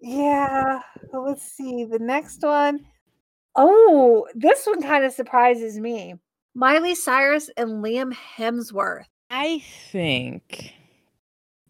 Yeah. 0.00 0.80
well, 1.10 1.24
Let's 1.26 1.42
see. 1.42 1.84
The 1.84 1.98
next 1.98 2.42
one. 2.42 2.84
Oh, 3.56 4.28
this 4.34 4.64
one 4.66 4.80
kind 4.82 5.04
of 5.04 5.12
surprises 5.12 5.78
me. 5.80 6.14
Miley 6.54 6.94
Cyrus 6.94 7.50
and 7.56 7.84
Liam 7.84 8.12
Hemsworth. 8.12 9.06
I 9.30 9.62
think 9.90 10.74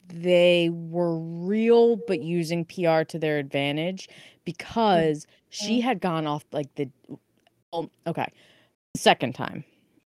they 0.08 0.70
were 0.72 1.18
real, 1.18 1.96
but 2.08 2.20
using 2.22 2.64
PR 2.64 3.02
to 3.02 3.18
their 3.18 3.38
advantage 3.38 4.08
because 4.44 5.26
she 5.50 5.80
had 5.80 6.00
gone 6.00 6.26
off 6.26 6.44
like 6.52 6.74
the. 6.74 6.88
Oh, 7.72 7.88
okay. 8.06 8.26
Second 8.96 9.34
time. 9.34 9.64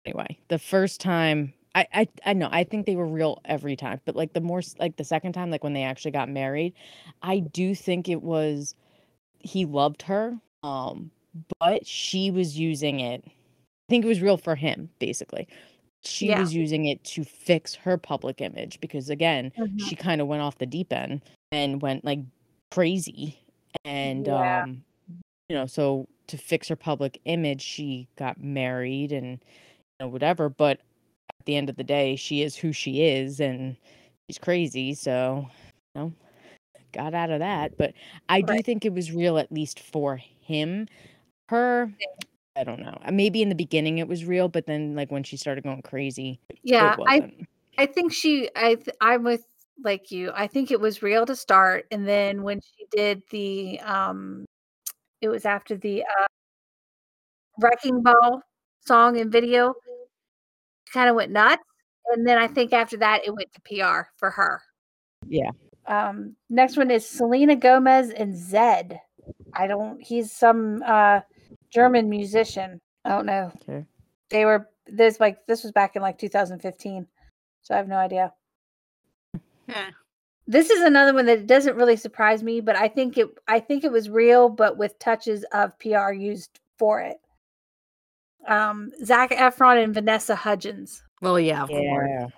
Anyway, 0.05 0.39
the 0.49 0.59
first 0.59 1.01
time. 1.01 1.53
I, 1.75 1.87
I 1.93 2.09
I 2.25 2.33
know 2.33 2.49
I 2.51 2.65
think 2.65 2.87
they 2.87 2.97
were 2.97 3.07
real 3.07 3.41
every 3.45 3.77
time, 3.77 4.01
but 4.07 4.17
like 4.17 4.33
the 4.33 4.41
more 4.41 4.63
like 4.79 4.97
the 4.97 5.05
second 5.05 5.35
time, 5.35 5.51
like 5.51 5.63
when 5.63 5.75
they 5.75 5.83
actually 5.83 6.11
got 6.11 6.31
married, 6.31 6.73
I 7.23 7.41
do 7.41 7.75
think 7.75 8.09
it 8.09 8.23
was 8.23 8.75
he 9.39 9.67
loved 9.67 10.03
her, 10.03 10.39
um, 10.63 11.11
but 11.61 11.87
she 11.87 12.31
was 12.31 12.59
using 12.59 13.01
it. 13.01 13.25
I 13.89 13.93
think 13.93 14.05
it 14.05 14.09
was 14.09 14.21
real 14.21 14.37
for 14.37 14.55
him, 14.57 14.91
basically. 14.99 15.47
she 16.03 16.27
Yeah. 16.29 16.39
was 16.39 16.55
using 16.55 16.85
it 16.87 17.03
to 17.03 17.25
fix 17.25 17.75
her 17.75 17.99
public 17.99 18.41
image 18.41 18.81
because 18.81 19.11
again, 19.11 19.51
Mhm. 19.59 19.81
she 19.81 19.97
kind 19.97 20.21
of 20.21 20.29
went 20.29 20.41
off 20.41 20.59
the 20.59 20.67
deep 20.67 20.93
end 20.93 21.21
and 21.51 21.83
went 21.83 22.05
like 22.05 22.21
crazy 22.71 23.37
and 23.85 24.27
Yeah. 24.29 24.61
um 24.63 24.85
you 25.49 25.57
know 25.57 25.67
so 25.67 26.07
to 26.29 26.37
fix 26.39 26.69
her 26.69 26.77
public 26.77 27.21
image 27.25 27.61
she 27.63 28.07
got 28.17 28.41
married 28.41 29.11
and 29.11 29.33
you 29.33 29.39
know 30.01 30.09
whatever 30.09 30.49
but 30.49 30.79
at 31.41 31.47
the 31.47 31.57
end 31.57 31.69
of 31.71 31.75
the 31.77 31.83
day 31.85 32.15
she 32.15 32.43
is 32.43 32.55
who 32.57 32.73
she 32.73 33.03
is 33.03 33.41
and 33.41 33.77
she's 34.29 34.39
crazy 34.39 34.95
so 34.95 35.49
you 35.95 36.01
know 36.03 36.13
got 36.93 37.15
out 37.15 37.31
of 37.31 37.41
that 37.41 37.77
but 37.77 37.95
i 38.29 38.41
do 38.43 38.53
Right. 38.53 38.65
think 38.65 38.85
it 38.85 38.93
was 38.93 39.11
real 39.11 39.39
at 39.39 39.51
least 39.51 39.81
for 39.81 40.17
him 40.17 40.87
her 41.49 41.93
i 42.57 42.65
don't 42.65 42.81
know 42.81 42.97
Uh, 43.05 43.13
maybe 43.13 43.43
in 43.43 43.49
the 43.49 43.55
beginning 43.55 43.99
it 43.99 44.09
was 44.09 44.25
real 44.25 44.49
but 44.49 44.67
then 44.67 44.95
like 44.95 45.11
when 45.11 45.23
she 45.23 45.37
started 45.37 45.63
going 45.65 45.83
crazy 45.83 46.41
Yeah, 46.63 46.97
I 47.07 47.31
I 47.79 47.87
think 47.87 48.13
she 48.13 48.51
I 48.57 48.77
I'm 49.01 49.23
with 49.23 49.45
like 49.85 50.11
you. 50.11 50.33
I 50.35 50.47
think 50.47 50.71
it 50.71 50.81
was 50.81 51.03
real 51.03 51.27
to 51.27 51.37
start 51.37 51.87
and 51.91 52.09
then 52.09 52.43
when 52.43 52.61
she 52.61 52.87
did 52.91 53.23
the 53.31 53.79
um 53.81 54.47
it 55.21 55.29
was 55.29 55.45
after 55.45 55.77
the 55.77 56.03
uh 56.03 56.27
Wrecking 57.59 58.03
Ball 58.03 58.43
song 58.81 59.19
and 59.19 59.31
video, 59.33 59.75
kind 60.93 61.09
of 61.09 61.17
went 61.17 61.33
nuts 61.33 61.63
and 62.13 62.27
then 62.27 62.39
I 62.39 62.47
think 62.49 62.73
after 62.73 62.97
that 62.99 63.27
it 63.27 63.35
went 63.35 63.49
to 63.53 63.61
PR 63.63 64.09
for 64.17 64.31
her. 64.31 64.63
yeah 65.29 65.51
Um 65.87 66.37
next 66.49 66.77
one 66.77 66.91
is 66.91 67.07
Selena 67.07 67.57
Gomez 67.57 68.11
and 68.11 68.35
Zedd. 68.35 68.99
I 69.55 69.67
don't 69.67 70.01
he's 70.03 70.33
some 70.33 70.83
uh 70.87 71.21
German 71.71 72.09
musician. 72.09 72.81
I 73.05 73.11
don't 73.11 73.27
know. 73.27 73.53
okay 73.63 73.85
They 74.31 74.45
were 74.45 74.69
this 74.87 75.21
like 75.21 75.47
this 75.47 75.63
was 75.63 75.73
back 75.73 75.97
in 75.97 76.03
like 76.03 76.19
2015. 76.19 77.07
So 77.63 77.75
I 77.75 77.77
have 77.77 77.89
no 77.89 77.97
idea. 77.97 78.33
Yeah. 79.69 79.91
This 80.47 80.71
is 80.71 80.83
another 80.83 81.13
one 81.13 81.27
that 81.27 81.49
doesn't 81.49 81.77
really 81.77 81.97
surprise 81.97 82.43
me, 82.43 82.61
but 82.61 82.77
I 82.77 82.89
think 82.89 83.19
it 83.19 83.29
I 83.49 83.61
think 83.61 83.85
it 83.85 83.91
was 83.91 84.09
real, 84.09 84.49
but 84.49 84.77
with 84.77 84.99
touches 84.99 85.45
of 85.53 85.77
PR 85.79 86.13
used 86.13 86.61
for 86.79 87.01
it. 87.01 87.19
Um, 88.47 88.93
Zac 89.05 89.31
Efron 89.31 89.83
and 89.83 89.93
Vanessa 89.93 90.37
Hudgens. 90.37 91.03
Well, 91.21 91.41
yeah, 91.41 91.65
of 91.65 91.69
course. 91.69 92.09
yeah 92.09 92.29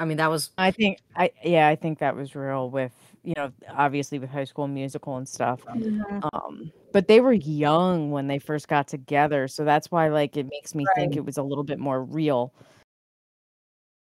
I 0.00 0.04
mean, 0.04 0.16
that 0.16 0.30
was 0.30 0.50
I 0.56 0.70
think 0.70 0.98
I 1.14 1.30
yeah, 1.44 1.68
I 1.68 1.76
think 1.76 1.98
that 1.98 2.16
was 2.16 2.34
real 2.34 2.70
with 2.70 2.92
you 3.22 3.34
know, 3.36 3.52
obviously 3.68 4.18
with 4.18 4.30
high 4.30 4.44
school 4.44 4.66
musical 4.66 5.16
and 5.16 5.28
stuff. 5.28 5.60
Um 5.68 6.72
but 6.92 7.08
they 7.08 7.20
were 7.20 7.32
young 7.32 8.10
when 8.10 8.26
they 8.26 8.38
first 8.38 8.68
got 8.68 8.88
together, 8.88 9.48
so 9.48 9.64
that's 9.64 9.90
why 9.90 10.08
like 10.08 10.36
it 10.36 10.46
makes 10.50 10.74
me 10.74 10.86
think 10.94 11.16
it 11.16 11.24
was 11.24 11.36
a 11.38 11.42
little 11.42 11.64
bit 11.64 11.78
more 11.78 12.02
real. 12.04 12.52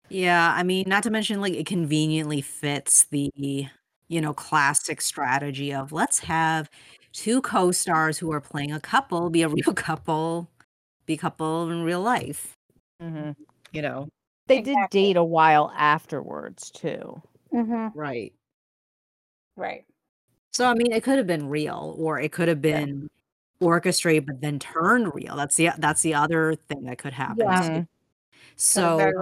Yeah, 0.09 0.53
I 0.57 0.63
mean, 0.63 0.85
not 0.87 1.03
to 1.05 1.11
mention 1.11 1.41
like 1.41 1.55
it 1.55 1.67
conveniently 1.67 2.41
fits 2.41 3.05
the, 3.05 3.31
you 3.37 4.21
know, 4.21 4.33
classic 4.33 5.01
strategy 5.01 5.75
of 5.75 5.93
let's 5.93 6.21
have 6.21 6.71
two 7.13 7.41
co-stars 7.43 8.19
who 8.19 8.31
are 8.33 8.41
playing 8.41 8.73
a 8.73 8.81
couple 8.81 9.31
be 9.31 9.43
a 9.43 9.49
real 9.51 9.73
couple, 9.75 10.49
be 11.07 11.15
a 11.15 11.19
couple 11.19 11.69
in 11.71 11.83
real 11.83 12.01
life, 12.03 12.57
hmm 13.01 13.33
you 13.73 13.83
know. 13.83 14.09
They 14.49 14.61
did 14.63 14.77
date 14.91 15.17
a 15.17 15.25
while 15.25 15.73
afterwards 15.77 16.71
too. 16.71 17.21
Mm-hmm. 17.53 17.99
Right. 17.99 18.33
Right. 19.57 19.85
So 20.57 20.65
I 20.67 20.73
mean, 20.73 20.91
it 20.91 21.03
could 21.03 21.19
have 21.19 21.27
been 21.27 21.51
real 21.51 21.95
or 21.99 22.19
it 22.19 22.33
could 22.33 22.49
have 22.49 22.65
Yeah. 22.65 22.81
been 22.87 23.11
orchestrated 23.61 24.25
but 24.27 24.41
then 24.41 24.59
turned 24.59 25.13
real. 25.15 25.37
That's 25.37 25.55
the 25.57 25.69
that's 25.77 26.01
the 26.01 26.15
other 26.15 26.55
thing 26.55 26.85
that 26.85 26.97
could 26.97 27.13
happen. 27.13 27.39
Yeah. 27.41 27.83
So, 28.57 29.13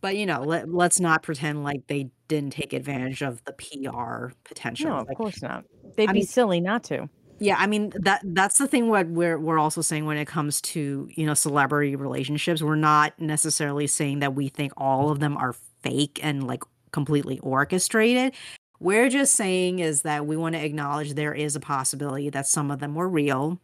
but 0.00 0.16
you 0.16 0.26
know, 0.26 0.42
let, 0.42 0.68
let's 0.72 1.00
not 1.00 1.24
pretend 1.24 1.64
like 1.64 1.84
they 1.88 2.08
didn't 2.28 2.52
take 2.52 2.72
advantage 2.72 3.20
of 3.22 3.42
the 3.46 3.52
PR 3.52 4.32
potential. 4.44 4.90
No, 4.90 4.96
of 4.98 5.08
Like, 5.08 5.16
course 5.16 5.42
not. 5.42 5.64
They'd 5.96 6.08
I 6.08 6.12
be 6.12 6.20
mean- 6.20 6.26
silly 6.26 6.60
not 6.60 6.84
to. 6.84 7.08
Yeah, 7.38 7.56
I 7.58 7.66
mean 7.66 7.92
that 7.96 8.22
that's 8.24 8.56
the 8.58 8.66
thing 8.68 8.88
what 8.88 9.08
we're 9.08 9.38
we're 9.38 9.58
also 9.58 9.82
saying 9.82 10.06
when 10.06 10.16
it 10.18 10.26
comes 10.26 10.60
to, 10.62 11.06
you 11.12 11.26
know, 11.26 11.34
celebrity 11.34 11.94
relationships. 11.96 12.62
We're 12.62 12.76
not 12.76 13.12
necessarily 13.20 13.86
saying 13.88 14.20
that 14.20 14.34
we 14.34 14.48
think 14.48 14.72
all 14.76 15.10
of 15.10 15.18
them 15.18 15.36
are 15.36 15.52
fake 15.82 16.18
and 16.22 16.46
like 16.46 16.62
completely 16.92 17.38
orchestrated. 17.40 18.34
We're 18.80 19.08
just 19.08 19.34
saying 19.34 19.78
is 19.78 20.02
that 20.02 20.26
we 20.26 20.36
want 20.36 20.54
to 20.54 20.64
acknowledge 20.64 21.14
there 21.14 21.34
is 21.34 21.56
a 21.56 21.60
possibility 21.60 22.28
that 22.30 22.46
some 22.46 22.70
of 22.70 22.78
them 22.78 22.94
were 22.94 23.08
real 23.08 23.58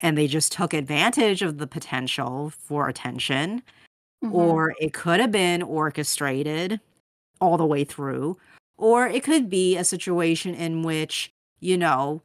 and 0.00 0.16
they 0.16 0.26
just 0.26 0.52
took 0.52 0.72
advantage 0.74 1.42
of 1.42 1.58
the 1.58 1.66
potential 1.66 2.50
for 2.50 2.88
attention 2.88 3.62
Mhm. 4.24 4.32
or 4.32 4.74
it 4.80 4.92
could 4.94 5.20
have 5.20 5.32
been 5.32 5.62
orchestrated 5.62 6.80
all 7.40 7.56
the 7.58 7.66
way 7.66 7.84
through 7.84 8.36
or 8.78 9.06
it 9.08 9.24
could 9.24 9.50
be 9.50 9.76
a 9.76 9.84
situation 9.84 10.54
in 10.54 10.82
which 10.82 11.32
you 11.60 11.76
know 11.76 12.22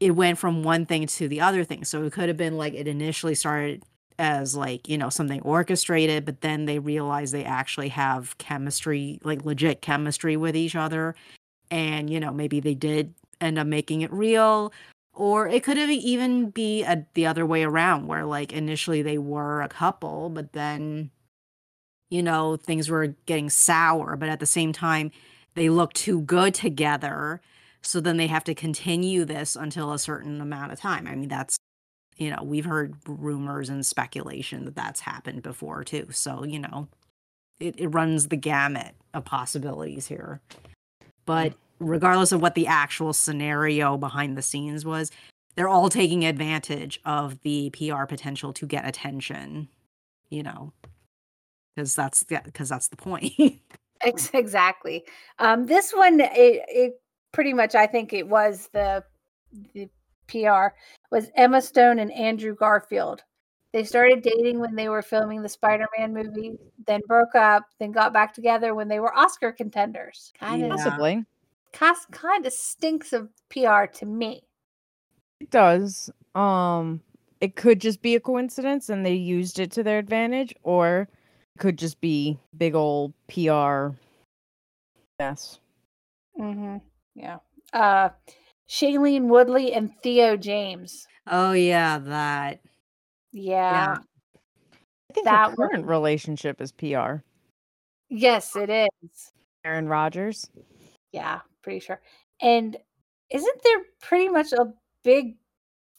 it 0.00 0.12
went 0.12 0.38
from 0.38 0.62
one 0.62 0.86
thing 0.86 1.06
to 1.06 1.28
the 1.28 1.40
other 1.40 1.64
thing 1.64 1.84
so 1.84 2.04
it 2.04 2.12
could 2.12 2.28
have 2.28 2.36
been 2.36 2.56
like 2.56 2.74
it 2.74 2.86
initially 2.88 3.34
started 3.34 3.82
as 4.18 4.54
like 4.56 4.88
you 4.88 4.96
know 4.98 5.08
something 5.10 5.40
orchestrated 5.42 6.24
but 6.24 6.40
then 6.42 6.66
they 6.66 6.78
realize 6.78 7.32
they 7.32 7.44
actually 7.44 7.88
have 7.88 8.36
chemistry 8.38 9.18
like 9.24 9.44
legit 9.44 9.82
chemistry 9.82 10.36
with 10.36 10.54
each 10.56 10.76
other 10.76 11.14
and 11.70 12.10
you 12.10 12.20
know 12.20 12.32
maybe 12.32 12.60
they 12.60 12.74
did 12.74 13.14
end 13.40 13.58
up 13.58 13.66
making 13.66 14.02
it 14.02 14.12
real 14.12 14.72
or 15.12 15.48
it 15.48 15.64
could 15.64 15.76
have 15.76 15.90
even 15.90 16.50
be 16.50 16.82
a, 16.82 17.06
the 17.14 17.26
other 17.26 17.44
way 17.44 17.62
around 17.62 18.06
where 18.06 18.24
like 18.24 18.52
initially 18.52 19.02
they 19.02 19.18
were 19.18 19.62
a 19.62 19.68
couple 19.68 20.28
but 20.30 20.52
then 20.52 21.10
you 22.10 22.22
know 22.22 22.56
things 22.56 22.88
were 22.88 23.08
getting 23.26 23.50
sour 23.50 24.16
but 24.16 24.28
at 24.28 24.40
the 24.40 24.46
same 24.46 24.72
time 24.72 25.10
they 25.54 25.68
look 25.68 25.92
too 25.92 26.20
good 26.22 26.54
together 26.54 27.40
so 27.82 28.00
then 28.00 28.16
they 28.16 28.26
have 28.26 28.44
to 28.44 28.54
continue 28.54 29.24
this 29.24 29.56
until 29.56 29.92
a 29.92 29.98
certain 29.98 30.40
amount 30.40 30.72
of 30.72 30.78
time. 30.78 31.06
I 31.06 31.14
mean 31.14 31.28
that's 31.28 31.56
you 32.16 32.30
know 32.30 32.42
we've 32.42 32.66
heard 32.66 32.96
rumors 33.06 33.68
and 33.68 33.84
speculation 33.84 34.64
that 34.66 34.76
that's 34.76 35.00
happened 35.00 35.42
before 35.42 35.84
too 35.84 36.08
so 36.10 36.44
you 36.44 36.58
know 36.58 36.88
it, 37.58 37.74
it 37.78 37.88
runs 37.88 38.28
the 38.28 38.36
gamut 38.36 38.94
of 39.14 39.24
possibilities 39.24 40.06
here 40.08 40.40
but 41.30 41.54
regardless 41.78 42.32
of 42.32 42.42
what 42.42 42.54
the 42.54 42.66
actual 42.66 43.12
scenario 43.12 43.96
behind 43.96 44.36
the 44.36 44.42
scenes 44.42 44.84
was 44.84 45.10
they're 45.54 45.68
all 45.68 45.88
taking 45.88 46.24
advantage 46.24 47.00
of 47.04 47.40
the 47.42 47.70
pr 47.70 48.04
potential 48.06 48.52
to 48.52 48.66
get 48.66 48.86
attention 48.86 49.68
you 50.28 50.42
know 50.42 50.72
because 51.74 51.94
that's 51.94 52.22
because 52.44 52.68
that's 52.68 52.88
the 52.88 52.96
point 52.96 53.32
exactly. 54.34 55.04
Um, 55.38 55.66
this 55.66 55.92
one, 55.92 56.20
it, 56.20 56.30
it 56.68 57.00
pretty 57.32 57.52
much, 57.52 57.74
I 57.74 57.86
think 57.86 58.12
it 58.12 58.28
was 58.28 58.68
the 58.72 59.04
the 59.74 59.88
PR 60.28 60.74
was 61.10 61.30
Emma 61.34 61.60
Stone 61.60 61.98
and 61.98 62.12
Andrew 62.12 62.54
Garfield. 62.54 63.22
They 63.72 63.84
started 63.84 64.22
dating 64.22 64.58
when 64.58 64.74
they 64.74 64.88
were 64.88 65.02
filming 65.02 65.42
the 65.42 65.48
Spider-Man 65.48 66.12
movie, 66.12 66.58
then 66.86 67.00
broke 67.06 67.34
up, 67.36 67.64
then 67.78 67.92
got 67.92 68.12
back 68.12 68.34
together 68.34 68.74
when 68.74 68.88
they 68.88 68.98
were 68.98 69.16
Oscar 69.16 69.52
contenders. 69.52 70.32
Kind 70.38 70.62
of, 70.64 70.70
Yeah. 70.70 70.76
Possibly. 70.76 71.24
kind 72.10 72.46
of 72.46 72.52
stinks 72.52 73.12
of 73.12 73.28
PR 73.48 73.84
to 73.94 74.06
me. 74.06 74.42
It 75.40 75.50
does. 75.50 76.10
Um 76.34 77.00
it 77.40 77.56
could 77.56 77.80
just 77.80 78.02
be 78.02 78.16
a 78.16 78.20
coincidence 78.20 78.88
and 78.90 79.06
they 79.06 79.14
used 79.14 79.58
it 79.60 79.70
to 79.72 79.82
their 79.82 79.98
advantage 79.98 80.52
or 80.62 81.08
it 81.56 81.58
could 81.58 81.78
just 81.78 82.00
be 82.00 82.38
big 82.58 82.74
old 82.74 83.14
PR 83.28 83.90
mess. 85.18 85.58
Mm-hmm. 86.38 86.76
Yeah. 87.14 87.38
Uh, 87.72 88.10
Shailene 88.68 89.28
Woodley 89.28 89.72
and 89.72 89.90
Theo 90.02 90.36
James. 90.36 91.06
oh 91.28 91.52
yeah 91.52 91.98
that 91.98 92.60
Yeah. 93.32 93.96
I 93.98 95.12
think 95.12 95.24
That 95.24 95.50
the 95.56 95.56
was- 95.60 95.68
current 95.70 95.86
relationship 95.86 96.60
is 96.60 96.72
PR. 96.72 97.22
Yes, 98.08 98.56
it 98.56 98.70
is. 98.70 99.32
Aaron 99.64 99.88
Rodgers. 99.88 100.50
Yeah, 101.12 101.40
pretty 101.62 101.80
sure. 101.80 102.00
And 102.40 102.76
isn't 103.30 103.62
there 103.62 103.78
pretty 104.00 104.28
much 104.28 104.52
a 104.52 104.72
big 105.04 105.36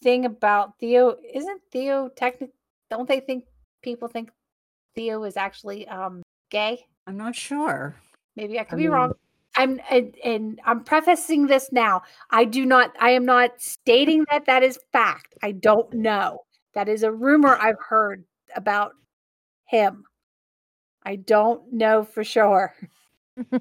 thing 0.01 0.25
about 0.25 0.77
Theo? 0.79 1.15
Isn't 1.33 1.61
Theo 1.71 2.09
technic? 2.09 2.51
Don't 2.89 3.07
they 3.07 3.19
think 3.19 3.45
people 3.81 4.07
think 4.07 4.31
Theo 4.95 5.23
is 5.23 5.37
actually 5.37 5.87
um 5.87 6.21
gay? 6.49 6.85
i'm 7.07 7.17
not 7.17 7.35
sure 7.35 7.95
Maybe 8.35 8.59
I 8.59 8.63
could 8.63 8.73
I 8.75 8.77
be 8.77 8.83
mean- 8.83 8.91
wrong. 8.91 9.13
I'm 9.55 9.81
and, 9.89 10.15
and 10.23 10.61
I'm 10.65 10.83
prefacing 10.85 11.47
this 11.47 11.71
now. 11.73 12.03
I 12.29 12.45
do 12.45 12.65
not. 12.65 12.95
I 12.99 13.09
am 13.11 13.25
not 13.25 13.59
stating 13.61 14.25
that 14.31 14.45
that 14.45 14.63
is 14.63 14.79
fact. 14.93 15.35
I 15.43 15.51
don't 15.51 15.91
know. 15.93 16.45
That 16.73 16.87
is 16.89 17.03
a 17.03 17.11
rumor 17.11 17.57
I've 17.61 17.79
heard 17.79 18.23
about 18.55 18.93
him. 19.65 20.05
I 21.03 21.15
don't 21.17 21.71
know 21.73 22.03
for 22.03 22.23
sure. 22.23 22.73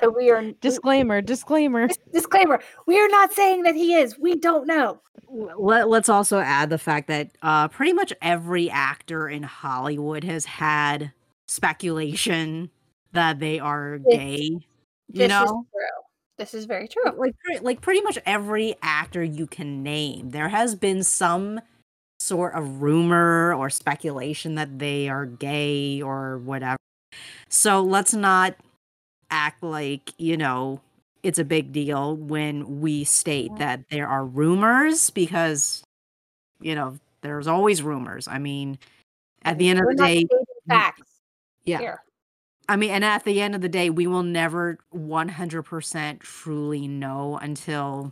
So 0.00 0.10
we 0.10 0.30
are 0.30 0.52
disclaimer, 0.60 1.22
disclaimer. 1.22 1.88
Disclaimer 2.12 2.60
we 2.86 3.00
are 3.00 3.08
not 3.08 3.32
saying 3.32 3.62
that 3.62 3.74
he 3.74 3.94
is 3.94 4.18
we 4.18 4.34
don't 4.36 4.66
know 4.66 5.00
Let, 5.26 5.88
let's 5.88 6.10
also 6.10 6.38
add 6.38 6.68
the 6.68 6.76
fact 6.76 7.08
that 7.08 7.30
uh, 7.40 7.68
pretty 7.68 7.94
much 7.94 8.12
every 8.20 8.68
actor 8.68 9.26
in 9.26 9.42
Hollywood 9.42 10.22
has 10.24 10.44
had 10.44 11.12
speculation 11.48 12.70
that 13.12 13.38
they 13.38 13.58
are 13.58 13.94
It's- 13.94 14.16
gay. 14.16 14.36
You 14.38 14.60
This 15.08 15.28
know, 15.30 15.44
is 15.44 15.48
true. 15.50 16.02
This 16.36 16.52
is 16.54 16.66
very 16.66 16.86
true. 16.88 17.10
like 17.16 17.34
like 17.62 17.80
pretty 17.80 18.02
much 18.02 18.18
every 18.26 18.74
actor 18.82 19.24
you 19.24 19.46
can 19.46 19.82
name 19.82 20.28
there 20.30 20.48
has 20.50 20.74
been 20.74 21.02
some 21.02 21.58
sort 22.26 22.54
of 22.54 22.82
rumor 22.82 23.54
or 23.54 23.70
speculation 23.70 24.56
that 24.56 24.78
they 24.78 25.08
are 25.08 25.26
gay 25.26 26.02
or 26.02 26.38
whatever. 26.38 26.78
So 27.48 27.82
let's 27.82 28.12
not 28.12 28.56
act 29.30 29.62
like 29.62 30.12
you 30.18 30.36
know 30.36 30.80
it's 31.22 31.38
a 31.38 31.44
big 31.44 31.72
deal 31.72 32.16
when 32.16 32.80
we 32.80 33.04
state 33.04 33.50
that 33.58 33.80
there 33.90 34.06
are 34.06 34.24
rumors 34.24 35.10
because 35.10 35.82
you 36.60 36.74
know 36.74 36.98
there's 37.22 37.46
always 37.46 37.82
rumors. 37.82 38.28
I 38.28 38.38
mean 38.38 38.78
at 39.42 39.58
the 39.58 39.68
end 39.68 39.78
of 39.78 39.84
We're 39.86 39.94
the 39.94 40.02
day 40.02 40.26
facts 40.68 41.02
yeah. 41.64 41.78
here. 41.78 42.02
I 42.68 42.74
mean, 42.74 42.90
and 42.90 43.04
at 43.04 43.22
the 43.22 43.40
end 43.40 43.54
of 43.54 43.60
the 43.60 43.68
day, 43.68 43.90
we 43.90 44.08
will 44.08 44.24
never 44.24 44.78
100% 44.92 46.18
truly 46.18 46.88
know 46.88 47.38
until 47.40 48.10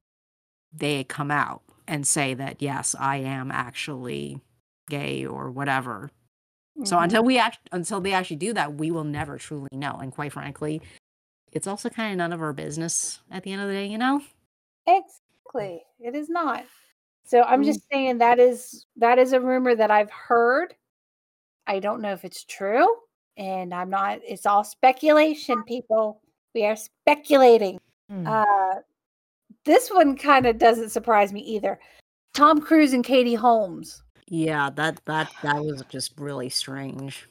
they 0.72 1.02
come 1.02 1.32
out 1.32 1.63
and 1.86 2.06
say 2.06 2.34
that, 2.34 2.60
yes, 2.62 2.94
I 2.98 3.16
am 3.18 3.50
actually 3.50 4.40
gay 4.88 5.24
or 5.26 5.50
whatever. 5.50 6.10
So 6.84 6.96
Mhm. 6.96 7.04
until 7.04 7.24
we 7.24 7.38
act, 7.38 7.68
until 7.72 8.00
they 8.00 8.12
actually 8.12 8.36
do 8.36 8.52
that, 8.54 8.74
we 8.74 8.90
will 8.90 9.04
never 9.04 9.38
truly 9.38 9.68
know. 9.72 9.98
And 10.00 10.12
quite 10.12 10.32
frankly, 10.32 10.82
it's 11.52 11.66
also 11.66 11.88
kind 11.88 12.12
of 12.12 12.18
none 12.18 12.32
of 12.32 12.42
our 12.42 12.52
business 12.52 13.20
at 13.30 13.44
the 13.44 13.52
end 13.52 13.62
of 13.62 13.68
the 13.68 13.74
day, 13.74 13.86
you 13.86 13.98
know? 13.98 14.22
Exactly. 14.86 15.82
It 16.00 16.14
is 16.14 16.28
not. 16.28 16.64
So 17.24 17.42
I'm 17.42 17.62
Mm. 17.62 17.66
just 17.66 17.88
saying 17.90 18.18
that 18.18 18.38
is 18.38 18.86
that 18.96 19.18
is 19.18 19.32
a 19.32 19.40
rumor 19.40 19.74
that 19.74 19.90
I've 19.90 20.10
heard. 20.10 20.74
I 21.66 21.78
don't 21.78 22.02
know 22.02 22.12
if 22.12 22.24
it's 22.24 22.44
true, 22.44 22.86
and 23.36 23.72
I'm 23.72 23.88
not. 23.88 24.20
It's 24.22 24.44
all 24.46 24.64
speculation, 24.64 25.62
people. 25.62 26.20
We 26.54 26.66
are 26.66 26.76
speculating. 26.76 27.78
Hmm. 28.10 28.26
Uh, 28.26 28.74
this 29.64 29.90
one 29.90 30.16
kind 30.16 30.46
of 30.46 30.58
doesn't 30.58 30.90
surprise 30.90 31.32
me 31.32 31.40
either. 31.40 31.78
Tom 32.34 32.60
Cruise 32.60 32.92
and 32.92 33.04
Katie 33.04 33.34
Holmes. 33.34 34.02
Yeah, 34.28 34.70
that 34.70 35.00
that 35.06 35.30
that 35.42 35.64
was 35.64 35.82
just 35.88 36.12
really 36.18 36.48
strange. 36.50 37.28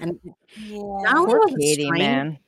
And 0.00 0.18
Yeah. 0.56 0.82
not 1.02 1.16
only 1.16 1.26
Poor 1.26 1.40
was 1.40 1.52
it 1.54 1.58
Katie, 1.60 1.84
strange, 1.84 1.98
man. 1.98 2.38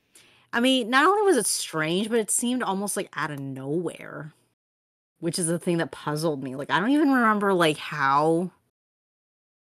I 0.52 0.60
mean, 0.60 0.90
not 0.90 1.06
only 1.06 1.22
was 1.22 1.36
it 1.36 1.46
strange, 1.46 2.08
but 2.08 2.18
it 2.18 2.30
seemed 2.30 2.62
almost 2.62 2.96
like 2.96 3.08
out 3.16 3.30
of 3.30 3.38
nowhere, 3.38 4.32
which 5.20 5.38
is 5.38 5.46
the 5.46 5.58
thing 5.58 5.78
that 5.78 5.90
puzzled 5.90 6.42
me. 6.42 6.54
Like, 6.56 6.70
I 6.70 6.78
don't 6.80 6.90
even 6.90 7.12
remember 7.12 7.52
like 7.54 7.76
how 7.76 8.50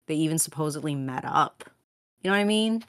they 0.06 0.14
even 0.14 0.38
supposedly 0.38 0.94
met 0.94 1.24
up. 1.24 1.64
You 2.22 2.30
know 2.30 2.36
what 2.36 2.42
I 2.42 2.44
mean? 2.44 2.84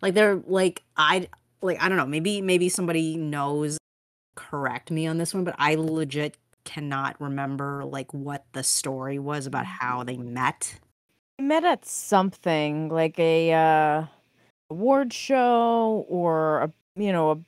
Like 0.00 0.14
they're 0.14 0.36
like 0.46 0.82
I 0.96 1.28
like 1.60 1.80
I 1.82 1.88
don't 1.88 1.98
know, 1.98 2.06
maybe 2.06 2.42
maybe 2.42 2.68
somebody 2.68 3.16
knows 3.16 3.78
correct 4.34 4.90
me 4.90 5.06
on 5.06 5.18
this 5.18 5.34
one, 5.34 5.44
but 5.44 5.54
I 5.58 5.74
legit 5.74 6.36
cannot 6.64 7.20
remember 7.20 7.84
like 7.84 8.12
what 8.14 8.44
the 8.52 8.62
story 8.62 9.18
was 9.18 9.46
about 9.46 9.66
how 9.66 10.04
they 10.04 10.16
met. 10.16 10.78
I 11.38 11.42
met 11.42 11.64
at 11.64 11.84
something 11.84 12.88
like 12.88 13.18
a 13.18 13.52
uh, 13.52 14.06
award 14.70 15.12
show 15.12 16.06
or 16.08 16.62
a 16.62 16.72
you 16.96 17.12
know 17.12 17.30
a 17.32 17.38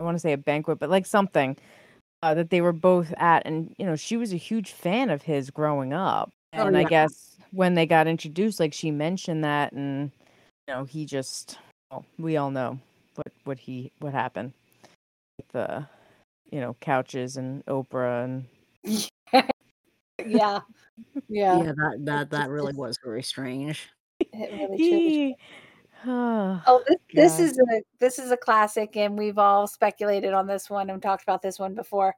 I 0.00 0.04
want 0.04 0.16
to 0.16 0.20
say 0.20 0.32
a 0.32 0.38
banquet, 0.38 0.78
but 0.80 0.90
like 0.90 1.06
something 1.06 1.56
uh, 2.22 2.34
that 2.34 2.50
they 2.50 2.60
were 2.60 2.72
both 2.72 3.12
at, 3.16 3.46
and 3.46 3.74
you 3.78 3.86
know 3.86 3.96
she 3.96 4.16
was 4.16 4.32
a 4.32 4.36
huge 4.36 4.72
fan 4.72 5.10
of 5.10 5.22
his 5.22 5.50
growing 5.50 5.92
up, 5.92 6.30
Oh, 6.54 6.66
and 6.66 6.76
I 6.76 6.84
guess 6.84 7.36
when 7.50 7.74
they 7.74 7.86
got 7.86 8.06
introduced, 8.06 8.60
like 8.60 8.74
she 8.74 8.90
mentioned 8.90 9.44
that, 9.44 9.72
and 9.72 10.10
you 10.68 10.74
know 10.74 10.84
he 10.84 11.06
just 11.06 11.58
well, 11.90 12.04
we 12.18 12.36
all 12.36 12.50
know 12.50 12.78
what 13.14 13.32
what 13.44 13.58
he 13.58 13.92
what 14.00 14.12
happened 14.12 14.52
with 15.38 15.48
the 15.48 15.86
you 16.52 16.60
know 16.60 16.76
couches 16.80 17.36
and 17.36 17.64
Oprah 17.66 18.24
and 18.24 18.44
yeah. 20.26 20.60
Yeah. 21.28 21.58
Yeah, 21.58 21.72
that 21.72 21.96
that 22.00 22.30
that 22.30 22.48
really 22.50 22.74
was 22.74 22.98
very 23.02 23.22
strange. 23.22 23.90
It 24.20 24.52
really 24.52 24.76
he. 24.76 25.36
Oh, 26.06 26.60
Oh, 26.66 26.84
this, 26.86 27.36
this 27.38 27.38
is 27.40 27.58
a 27.58 27.82
this 27.98 28.18
is 28.18 28.30
a 28.30 28.36
classic, 28.36 28.96
and 28.96 29.18
we've 29.18 29.38
all 29.38 29.66
speculated 29.66 30.32
on 30.32 30.46
this 30.46 30.68
one 30.68 30.90
and 30.90 31.02
talked 31.02 31.22
about 31.22 31.42
this 31.42 31.58
one 31.58 31.74
before 31.74 32.14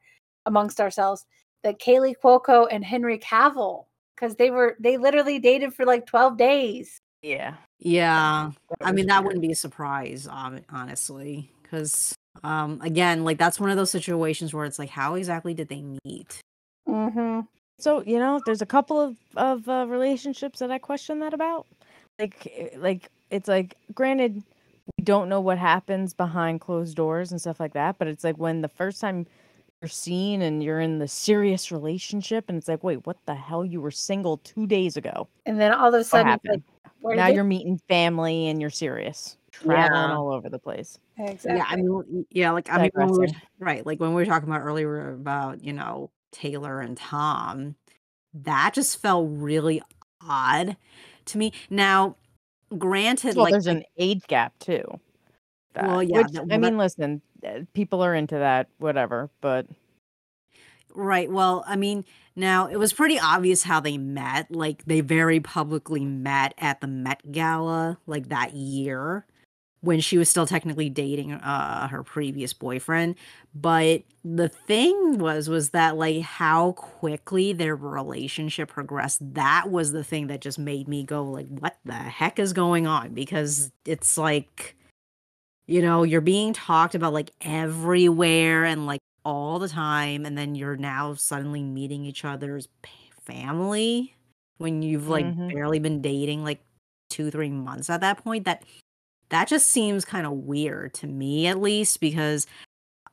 amongst 0.47 0.81
ourselves. 0.81 1.25
That 1.63 1.79
Kaley 1.79 2.15
Cuoco 2.23 2.67
and 2.71 2.85
Henry 2.85 3.19
Cavill, 3.19 3.87
because 4.15 4.37
they 4.37 4.51
were 4.51 4.77
they 4.81 4.99
literally 4.99 5.39
dated 5.39 5.73
for 5.73 5.87
like 5.87 6.07
twelve 6.07 6.37
days. 6.37 7.01
yeah. 7.23 7.55
Yeah. 7.79 8.51
I 8.81 8.87
was 8.87 8.95
mean, 8.95 9.07
that 9.07 9.23
wouldn't 9.23 9.43
be 9.43 9.53
a 9.53 9.57
surprise, 9.57 10.27
honestly, 10.27 11.51
because 11.63 12.15
um, 12.43 12.81
again, 12.83 13.25
like 13.25 13.39
that's 13.39 13.61
one 13.61 13.71
of 13.71 13.77
those 13.77 13.91
situations 13.91 14.53
where 14.53 14.65
it's 14.65 14.79
like, 14.79 14.91
how 14.91 15.15
exactly 15.15 15.55
did 15.55 15.69
they 15.69 15.83
meet? 16.05 16.41
Mm-hmm. 16.89 17.41
So 17.79 18.03
you 18.03 18.19
know, 18.19 18.41
there's 18.45 18.63
a 18.63 18.67
couple 18.67 19.01
of 19.01 19.17
of 19.37 19.69
uh, 19.69 19.87
relationships 19.89 20.59
that 20.59 20.71
I 20.71 20.79
question 20.79 21.21
that 21.21 21.35
about. 21.35 21.67
Like, 22.19 22.53
eh, 22.57 22.69
like 22.77 23.11
it's 23.31 23.49
like, 23.49 23.77
granted, 23.95 24.43
we 24.99 25.05
don't 25.05 25.29
know 25.29 25.41
what 25.41 25.59
happens 25.59 26.15
behind 26.15 26.61
closed 26.61 26.97
doors 26.97 27.31
and 27.31 27.41
stuff 27.41 27.59
like 27.59 27.73
that, 27.73 27.99
but 27.99 28.09
it's 28.09 28.25
like 28.25 28.37
when 28.37 28.61
the 28.61 28.69
first 28.69 29.01
time 29.01 29.27
you're 29.83 29.89
seen 29.89 30.43
and 30.43 30.63
you're 30.63 30.81
in 30.81 30.99
the 30.99 31.09
serious 31.09 31.73
relationship, 31.73 32.45
and 32.49 32.57
it's 32.57 32.69
like, 32.69 32.85
wait, 32.85 33.07
what 33.07 33.17
the 33.27 33.35
hell? 33.35 33.65
You 33.65 33.81
were 33.81 33.91
single 33.91 34.39
two 34.39 34.67
days 34.67 34.97
ago. 34.97 35.29
And 35.47 35.61
then 35.61 35.73
all 35.73 35.93
of 35.93 36.01
a 36.01 36.05
sudden, 36.05 36.39
like, 36.45 37.17
now 37.17 37.27
you're 37.27 37.45
meeting 37.45 37.79
family 37.89 38.49
and 38.49 38.61
you're 38.61 38.71
serious, 38.71 39.37
traveling 39.51 40.11
Yeah. 40.11 40.17
all 40.17 40.33
over 40.33 40.49
the 40.49 40.59
place. 40.59 40.99
Exactly. 41.19 41.57
Yeah, 41.57 41.65
I 41.69 41.77
mean, 41.77 42.27
yeah, 42.31 42.51
like 42.53 42.71
I 42.71 42.83
mean, 42.83 42.91
when 42.95 43.07
we 43.09 43.19
were, 43.19 43.27
Digressing. 43.27 43.49
right, 43.59 43.87
like 43.87 44.01
when 44.01 44.11
we 44.15 44.23
were 44.23 44.27
talking 44.27 44.49
about 44.49 44.63
earlier 44.63 45.13
about 45.13 45.63
you 45.65 45.73
know 45.73 46.11
Taylor 46.33 46.81
and 46.81 46.97
Tom, 46.97 47.77
that 48.35 48.73
just 48.75 49.01
felt 49.01 49.29
really 49.31 49.83
odd 50.27 50.77
to 51.27 51.39
me. 51.39 51.53
Now, 51.71 52.17
granted, 52.77 53.37
Well, 53.37 53.45
like 53.45 53.53
there's 53.53 53.67
an 53.67 53.85
age 53.99 54.23
gap 54.27 54.59
too. 54.59 54.85
Well, 55.81 56.03
yeah, 56.03 56.19
which, 56.19 56.27
that- 56.33 56.39
I 56.39 56.43
well, 56.43 56.49
that- 56.49 56.61
mean, 56.61 56.79
listen, 56.79 57.23
uh, 57.47 57.61
people 57.75 58.03
are 58.03 58.15
into 58.15 58.37
that, 58.37 58.69
whatever. 58.79 59.31
But 59.41 59.67
Right. 60.97 61.29
Well, 61.31 61.65
I 61.67 61.75
mean, 61.75 62.05
now 62.37 62.69
it 62.69 62.77
was 62.77 62.93
pretty 62.93 63.19
obvious 63.19 63.65
how 63.65 63.81
they 63.81 63.99
met. 63.99 64.49
Like 64.55 64.85
they 64.85 65.01
very 65.01 65.41
publicly 65.41 66.05
met 66.05 66.55
at 66.59 66.81
the 66.81 66.87
Met 66.87 67.33
Gala 67.33 67.99
like 68.07 68.29
that 68.29 68.55
year 68.55 69.27
when 69.85 70.01
she 70.01 70.19
was 70.19 70.29
still 70.29 70.47
technically 70.47 70.89
dating 70.89 71.33
uh 71.35 71.89
her 71.89 72.03
previous 72.03 72.53
boyfriend. 72.53 73.17
But 73.55 74.03
the 74.25 74.49
thing 74.49 75.19
was 75.19 75.49
was 75.49 75.71
that 75.71 75.97
like 75.97 76.23
how 76.23 76.73
quickly 76.73 77.53
their 77.53 77.77
relationship 77.77 78.69
progressed. 78.71 79.21
That 79.35 79.71
was 79.71 79.93
the 79.93 80.05
thing 80.05 80.29
that 80.29 80.41
just 80.41 80.59
made 80.59 80.89
me 80.89 81.05
go 81.05 81.25
like 81.25 81.49
what 81.49 81.77
the 81.85 81.95
heck 81.95 82.39
is 82.39 82.53
going 82.53 82.87
on 82.87 83.15
because 83.15 83.71
it's 83.85 84.17
like 84.19 84.77
you 85.67 85.81
know, 85.83 86.03
you're 86.03 86.21
being 86.21 86.53
talked 86.53 86.95
about 86.95 87.13
like 87.13 87.31
everywhere 87.41 88.65
and 88.65 88.87
like 88.87 89.01
all 89.25 89.59
the 89.59 89.69
time 89.69 90.27
and 90.27 90.37
then 90.37 90.55
you're 90.55 90.77
now 90.77 91.15
suddenly 91.15 91.63
meeting 91.63 92.05
each 92.05 92.25
other's 92.25 92.69
p- 92.83 92.91
family 93.25 94.15
when 94.59 94.83
you've 94.83 95.09
like 95.09 95.27
Mhm. 95.27 95.49
barely 95.49 95.79
been 95.79 96.03
dating 96.03 96.45
like 96.45 96.61
2 97.11 97.31
3 97.31 97.51
months 97.51 97.89
at 97.91 98.01
that 98.03 98.23
point 98.23 98.45
that 98.45 98.63
that 99.31 99.49
just 99.49 99.69
seems 99.69 100.05
kind 100.05 100.27
of 100.27 100.33
weird 100.33 100.95
to 100.95 101.07
me 101.07 101.47
at 101.47 101.61
least 101.61 102.01
because 102.01 102.47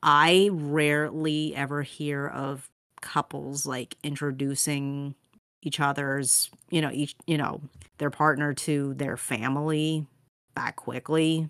I 0.02 0.50
rarely 0.52 1.54
ever 1.56 1.82
hear 1.82 2.26
of 2.26 2.68
couples 3.00 3.66
like 3.66 3.96
introducing 4.02 5.14
each 5.62 5.80
other's, 5.80 6.50
you 6.70 6.80
know, 6.80 6.90
each, 6.92 7.14
you 7.26 7.38
know, 7.38 7.60
their 7.98 8.10
partner 8.10 8.52
to 8.54 8.94
their 8.94 9.16
family 9.16 10.06
that 10.54 10.76
quickly. 10.76 11.48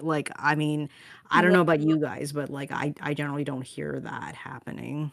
Like, 0.00 0.30
I 0.36 0.56
mean, 0.56 0.88
I 1.30 1.42
don't 1.42 1.52
know 1.52 1.60
about 1.60 1.80
you 1.80 1.98
guys, 1.98 2.32
but 2.32 2.50
like 2.50 2.72
I 2.72 2.92
I 3.00 3.14
generally 3.14 3.44
don't 3.44 3.62
hear 3.62 4.00
that 4.00 4.34
happening. 4.34 5.12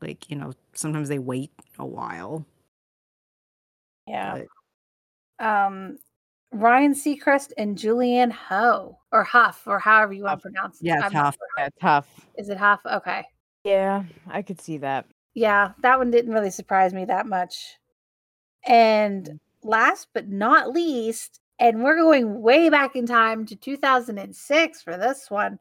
Like, 0.00 0.28
you 0.28 0.36
know, 0.36 0.52
sometimes 0.74 1.08
they 1.08 1.20
wait 1.20 1.52
a 1.78 1.86
while. 1.86 2.44
yeah. 4.08 4.42
but- 5.38 5.46
Um, 5.46 5.98
Ryan 6.54 6.94
Seacrest 6.94 7.52
and 7.58 7.76
Julianne 7.76 8.30
Ho 8.30 8.98
or 9.10 9.24
Huff 9.24 9.62
or 9.66 9.80
however 9.80 10.12
you 10.12 10.22
want 10.22 10.40
to 10.40 10.42
pronounce 10.42 10.80
it. 10.80 10.86
Yeah, 10.86 11.08
tough. 11.08 11.34
sure. 11.34 11.48
yeah, 11.58 11.68
tough. 11.80 12.08
Is 12.38 12.48
it 12.48 12.56
Huff? 12.56 12.80
Okay. 12.86 13.24
Yeah, 13.64 14.04
I 14.28 14.42
could 14.42 14.60
see 14.60 14.78
that. 14.78 15.06
Yeah, 15.34 15.72
that 15.82 15.98
one 15.98 16.12
didn't 16.12 16.32
really 16.32 16.50
surprise 16.50 16.94
me 16.94 17.04
that 17.06 17.26
much. 17.26 17.76
And 18.66 19.24
mm. 19.24 19.38
last 19.64 20.08
but 20.14 20.28
not 20.28 20.72
least, 20.72 21.40
and 21.58 21.82
we're 21.82 21.96
going 21.96 22.40
way 22.40 22.70
back 22.70 22.94
in 22.94 23.06
time 23.06 23.46
to 23.46 23.56
2006 23.56 24.82
for 24.82 24.96
this 24.96 25.30
one. 25.30 25.58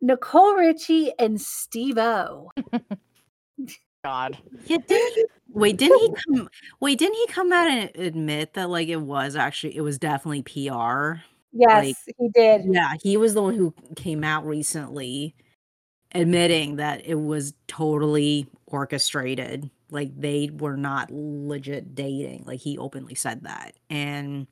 Nicole 0.00 0.54
Richie 0.56 1.12
and 1.18 1.40
Steve 1.40 1.96
O. 1.96 2.50
God. 4.04 4.38
Yeah, 4.66 4.78
didn't 4.86 5.30
Wait, 5.54 5.76
didn't 5.76 5.98
he 6.00 6.14
come? 6.34 6.48
Wait, 6.80 6.98
didn't 6.98 7.14
he 7.14 7.26
come 7.28 7.52
out 7.52 7.68
and 7.68 7.90
admit 7.94 8.54
that 8.54 8.70
like 8.70 8.88
it 8.88 8.96
was 9.02 9.36
actually 9.36 9.76
it 9.76 9.82
was 9.82 9.98
definitely 9.98 10.42
PR? 10.42 11.20
Yes, 11.52 11.84
Like, 12.06 12.16
he 12.18 12.28
did. 12.34 12.62
yeah, 12.64 12.94
he 13.02 13.16
was 13.18 13.34
the 13.34 13.42
one 13.42 13.54
who 13.54 13.74
came 13.94 14.24
out 14.24 14.46
recently 14.46 15.34
admitting 16.14 16.76
that 16.76 17.04
it 17.04 17.16
was 17.16 17.52
totally 17.68 18.46
orchestrated. 18.66 19.70
Like 19.90 20.18
they 20.18 20.50
were 20.52 20.76
not 20.78 21.10
legit 21.12 21.94
dating. 21.94 22.44
Like 22.46 22.60
he 22.60 22.78
openly 22.78 23.14
said 23.14 23.42
that. 23.44 23.74
And 23.90 24.46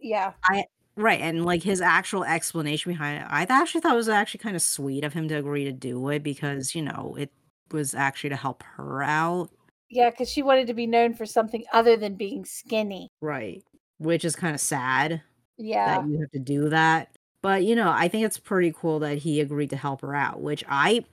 Yeah. 0.00 0.32
I 0.42 0.64
right, 0.96 1.20
and 1.20 1.44
like 1.44 1.62
his 1.62 1.80
actual 1.80 2.24
explanation 2.24 2.90
behind 2.92 3.22
it, 3.22 3.26
I 3.30 3.42
actually 3.48 3.80
thought 3.82 3.92
it 3.94 3.96
was 3.96 4.08
actually 4.08 4.38
kind 4.38 4.56
of 4.56 4.62
sweet 4.62 5.04
of 5.04 5.12
him 5.12 5.28
to 5.28 5.36
agree 5.36 5.64
to 5.64 5.72
do 5.72 6.08
it 6.08 6.24
because, 6.24 6.74
you 6.74 6.82
know, 6.82 7.14
it 7.18 7.30
was 7.74 7.94
actually 7.94 8.30
to 8.30 8.36
help 8.36 8.62
her 8.62 9.02
out. 9.02 9.50
Yeah, 9.90 10.10
because 10.10 10.28
she 10.30 10.42
wanted 10.42 10.66
to 10.68 10.74
be 10.74 10.86
known 10.86 11.14
for 11.14 11.26
something 11.26 11.64
other 11.72 11.96
than 11.96 12.16
being 12.16 12.44
skinny. 12.44 13.08
Right. 13.20 13.62
Which 13.98 14.24
is 14.24 14.36
kind 14.36 14.54
of 14.54 14.60
sad. 14.60 15.22
Yeah. 15.56 16.00
that 16.02 16.08
you 16.08 16.20
have 16.20 16.30
to 16.32 16.38
do 16.40 16.68
that. 16.70 17.16
But 17.42 17.64
you 17.64 17.76
know, 17.76 17.90
I 17.90 18.08
think 18.08 18.24
it's 18.24 18.38
pretty 18.38 18.72
cool 18.76 18.98
that 19.00 19.18
he 19.18 19.40
agreed 19.40 19.70
to 19.70 19.76
help 19.76 20.00
her 20.00 20.14
out, 20.14 20.40
which 20.40 20.64
I 20.68 21.04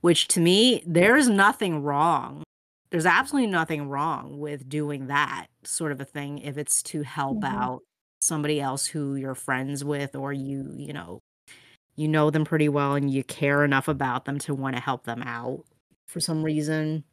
which 0.00 0.28
to 0.28 0.40
me 0.40 0.82
there 0.86 1.16
is 1.16 1.28
nothing 1.28 1.82
wrong. 1.82 2.42
There's 2.90 3.06
absolutely 3.06 3.50
nothing 3.50 3.88
wrong 3.88 4.38
with 4.38 4.68
doing 4.68 5.06
that 5.08 5.46
sort 5.64 5.92
of 5.92 6.00
a 6.00 6.04
thing 6.04 6.38
if 6.38 6.58
it's 6.58 6.82
to 6.84 7.02
help 7.02 7.40
Mhm. 7.40 7.44
out 7.44 7.82
somebody 8.20 8.60
else 8.60 8.86
who 8.86 9.14
you're 9.16 9.34
friends 9.34 9.84
with 9.84 10.14
or 10.16 10.32
you, 10.32 10.72
you 10.76 10.92
know, 10.92 11.18
you 11.96 12.08
know 12.08 12.30
them 12.30 12.44
pretty 12.44 12.68
well 12.68 12.94
and 12.94 13.10
you 13.10 13.24
care 13.24 13.64
enough 13.64 13.88
about 13.88 14.24
them 14.26 14.38
to 14.40 14.54
want 14.54 14.76
to 14.76 14.82
help 14.82 15.04
them 15.04 15.22
out 15.22 15.64
for 16.12 16.20
some 16.20 16.44
reason. 16.44 17.04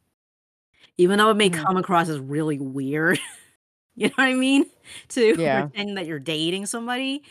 Even 0.98 1.18
though 1.18 1.30
it 1.30 1.36
may 1.36 1.50
Mhm. 1.50 1.54
come 1.64 1.76
across 1.76 2.08
as 2.08 2.18
really 2.18 2.58
weird. 2.58 3.18
you 3.96 4.08
know 4.08 4.14
what 4.16 4.24
I 4.28 4.34
mean? 4.34 4.66
To 5.10 5.36
Yeah. 5.36 5.68
pretend 5.68 5.96
that 5.98 6.06
you're 6.06 6.18
dating 6.18 6.66
somebody 6.66 7.22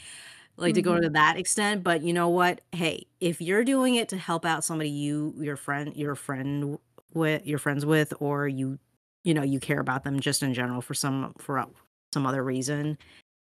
like 0.57 0.76
to 0.76 0.82
go 0.82 0.93
Mhm. 0.93 1.01
to 1.01 1.09
that 1.11 1.38
extent 1.38 1.84
but 1.84 2.01
you 2.03 2.13
know 2.13 2.30
what 2.30 2.61
hey 2.74 3.05
if 3.22 3.41
you're 3.41 3.63
doing 3.65 3.95
it 3.95 4.09
to 4.09 4.17
help 4.17 4.45
out 4.45 4.63
somebody 4.63 4.89
you 4.89 5.34
your 5.39 5.55
friend 5.57 5.95
your 5.97 6.15
friend 6.15 6.78
with 7.13 7.45
your 7.47 7.59
friends 7.59 7.86
with 7.86 8.13
or 8.22 8.47
you 8.47 8.80
you 9.24 9.34
know 9.34 9.43
you 9.43 9.59
care 9.59 9.80
about 9.80 10.03
them 10.03 10.20
just 10.20 10.43
in 10.43 10.53
general 10.53 10.82
for 10.82 10.93
some 10.93 11.34
for 11.39 11.65
some 12.13 12.26
other 12.28 12.43
reason 12.43 12.97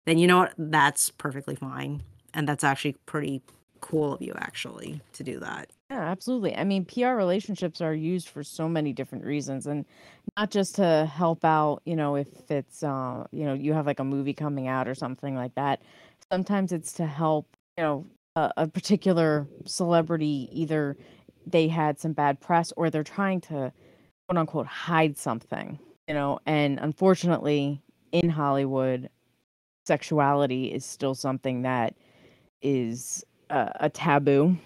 then 0.05 0.17
you 0.17 0.27
know 0.27 0.39
what 0.39 0.53
that's 0.57 1.09
perfectly 1.11 1.55
fine 1.55 2.03
and 2.33 2.47
that's 2.47 2.63
actually 2.63 2.93
pretty 3.07 3.41
cool 3.81 4.13
of 4.13 4.21
you 4.21 4.33
actually 4.37 5.01
to 5.13 5.23
do 5.23 5.39
that 5.39 5.69
Yeah, 5.91 6.01
absolutely. 6.01 6.55
I 6.55 6.63
mean, 6.63 6.85
PR 6.85 7.09
relationships 7.15 7.79
are 7.81 7.93
used 7.93 8.29
for 8.29 8.43
so 8.43 8.67
many 8.67 8.91
different 8.93 9.23
reasons 9.23 9.67
and 9.67 9.85
not 10.37 10.49
just 10.49 10.75
to 10.75 11.05
help 11.05 11.45
out, 11.45 11.81
you 11.85 11.95
know, 11.95 12.15
if 12.15 12.49
it's 12.49 12.81
uh, 12.83 13.25
you 13.31 13.45
know, 13.45 13.53
you 13.53 13.73
have 13.73 13.85
like 13.85 13.99
a 13.99 14.03
movie 14.03 14.33
coming 14.33 14.67
out 14.67 14.87
or 14.87 14.95
something 14.95 15.35
like 15.35 15.53
that. 15.55 15.81
Sometimes 16.31 16.71
it's 16.71 16.91
to 16.93 17.05
help, 17.05 17.55
you 17.77 17.83
know, 17.83 18.05
a, 18.35 18.51
a 18.57 18.67
particular 18.67 19.47
celebrity 19.65 20.49
either 20.51 20.97
they 21.45 21.67
had 21.67 21.99
some 21.99 22.13
bad 22.13 22.39
press 22.41 22.73
or 22.75 22.89
they're 22.89 23.03
trying 23.03 23.39
to 23.41 23.71
quote 24.27 24.37
unquote 24.37 24.67
hide 24.67 25.17
something, 25.17 25.77
you 26.07 26.13
know, 26.13 26.39
and 26.45 26.79
unfortunately 26.79 27.81
in 28.11 28.29
Hollywood 28.29 29.09
sexuality 29.85 30.71
is 30.73 30.83
still 30.83 31.13
something 31.13 31.61
that 31.61 31.95
is 32.61 33.23
a, 33.49 33.71
a 33.81 33.89
taboo 33.89 34.57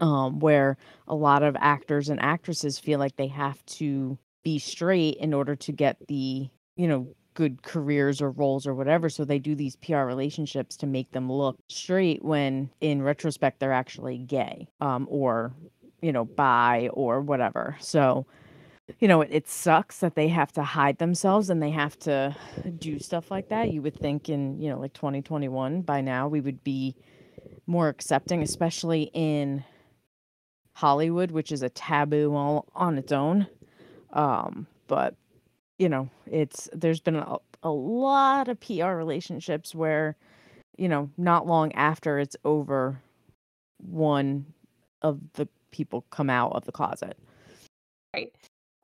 um, 0.00 0.38
where 0.40 0.76
a 1.08 1.14
lot 1.14 1.42
of 1.42 1.56
actors 1.58 2.08
and 2.08 2.20
actresses 2.20 2.78
feel 2.78 2.98
like 2.98 3.16
they 3.16 3.28
have 3.28 3.64
to 3.66 4.18
be 4.42 4.58
straight 4.58 5.16
in 5.16 5.32
order 5.32 5.56
to 5.56 5.72
get 5.72 5.96
the 6.08 6.48
you 6.76 6.88
know 6.88 7.08
good 7.34 7.62
careers 7.62 8.22
or 8.22 8.30
roles 8.30 8.66
or 8.66 8.74
whatever. 8.74 9.08
So 9.08 9.24
they 9.24 9.38
do 9.38 9.54
these 9.54 9.76
pr 9.76 9.96
relationships 9.96 10.76
to 10.78 10.86
make 10.86 11.10
them 11.12 11.30
look 11.30 11.58
straight 11.68 12.24
when 12.24 12.70
in 12.80 13.02
retrospect 13.02 13.58
they're 13.58 13.72
actually 13.72 14.18
gay 14.18 14.68
um, 14.80 15.06
or 15.10 15.52
you 16.00 16.12
know 16.12 16.24
bi 16.24 16.88
or 16.92 17.20
whatever. 17.20 17.76
So 17.80 18.26
you 19.00 19.08
know 19.08 19.22
it, 19.22 19.30
it 19.32 19.48
sucks 19.48 19.98
that 19.98 20.14
they 20.14 20.28
have 20.28 20.52
to 20.52 20.62
hide 20.62 20.98
themselves 20.98 21.50
and 21.50 21.62
they 21.62 21.70
have 21.70 21.98
to 22.00 22.36
do 22.78 22.98
stuff 22.98 23.30
like 23.30 23.48
that. 23.48 23.72
You 23.72 23.82
would 23.82 23.98
think 23.98 24.28
in 24.28 24.60
you 24.60 24.70
know 24.70 24.78
like 24.78 24.92
2021 24.92 25.82
by 25.82 26.00
now 26.00 26.28
we 26.28 26.40
would 26.40 26.62
be 26.62 26.94
more 27.66 27.88
accepting 27.88 28.42
especially 28.42 29.10
in 29.12 29.64
Hollywood, 30.74 31.30
which 31.30 31.52
is 31.52 31.62
a 31.62 31.68
taboo 31.68 32.34
all 32.34 32.66
on 32.74 32.98
its 32.98 33.12
own. 33.12 33.46
Um, 34.12 34.66
but 34.86 35.14
you 35.78 35.88
know, 35.88 36.08
it's 36.26 36.68
there's 36.72 37.00
been 37.00 37.16
a, 37.16 37.36
a 37.62 37.70
lot 37.70 38.48
of 38.48 38.60
PR 38.60 38.92
relationships 38.92 39.74
where, 39.74 40.16
you 40.76 40.88
know, 40.88 41.10
not 41.16 41.46
long 41.46 41.72
after 41.72 42.18
it's 42.18 42.36
over, 42.44 43.00
one 43.78 44.46
of 45.02 45.20
the 45.34 45.48
people 45.70 46.04
come 46.10 46.30
out 46.30 46.52
of 46.52 46.64
the 46.64 46.72
closet. 46.72 47.18
Right. 48.14 48.32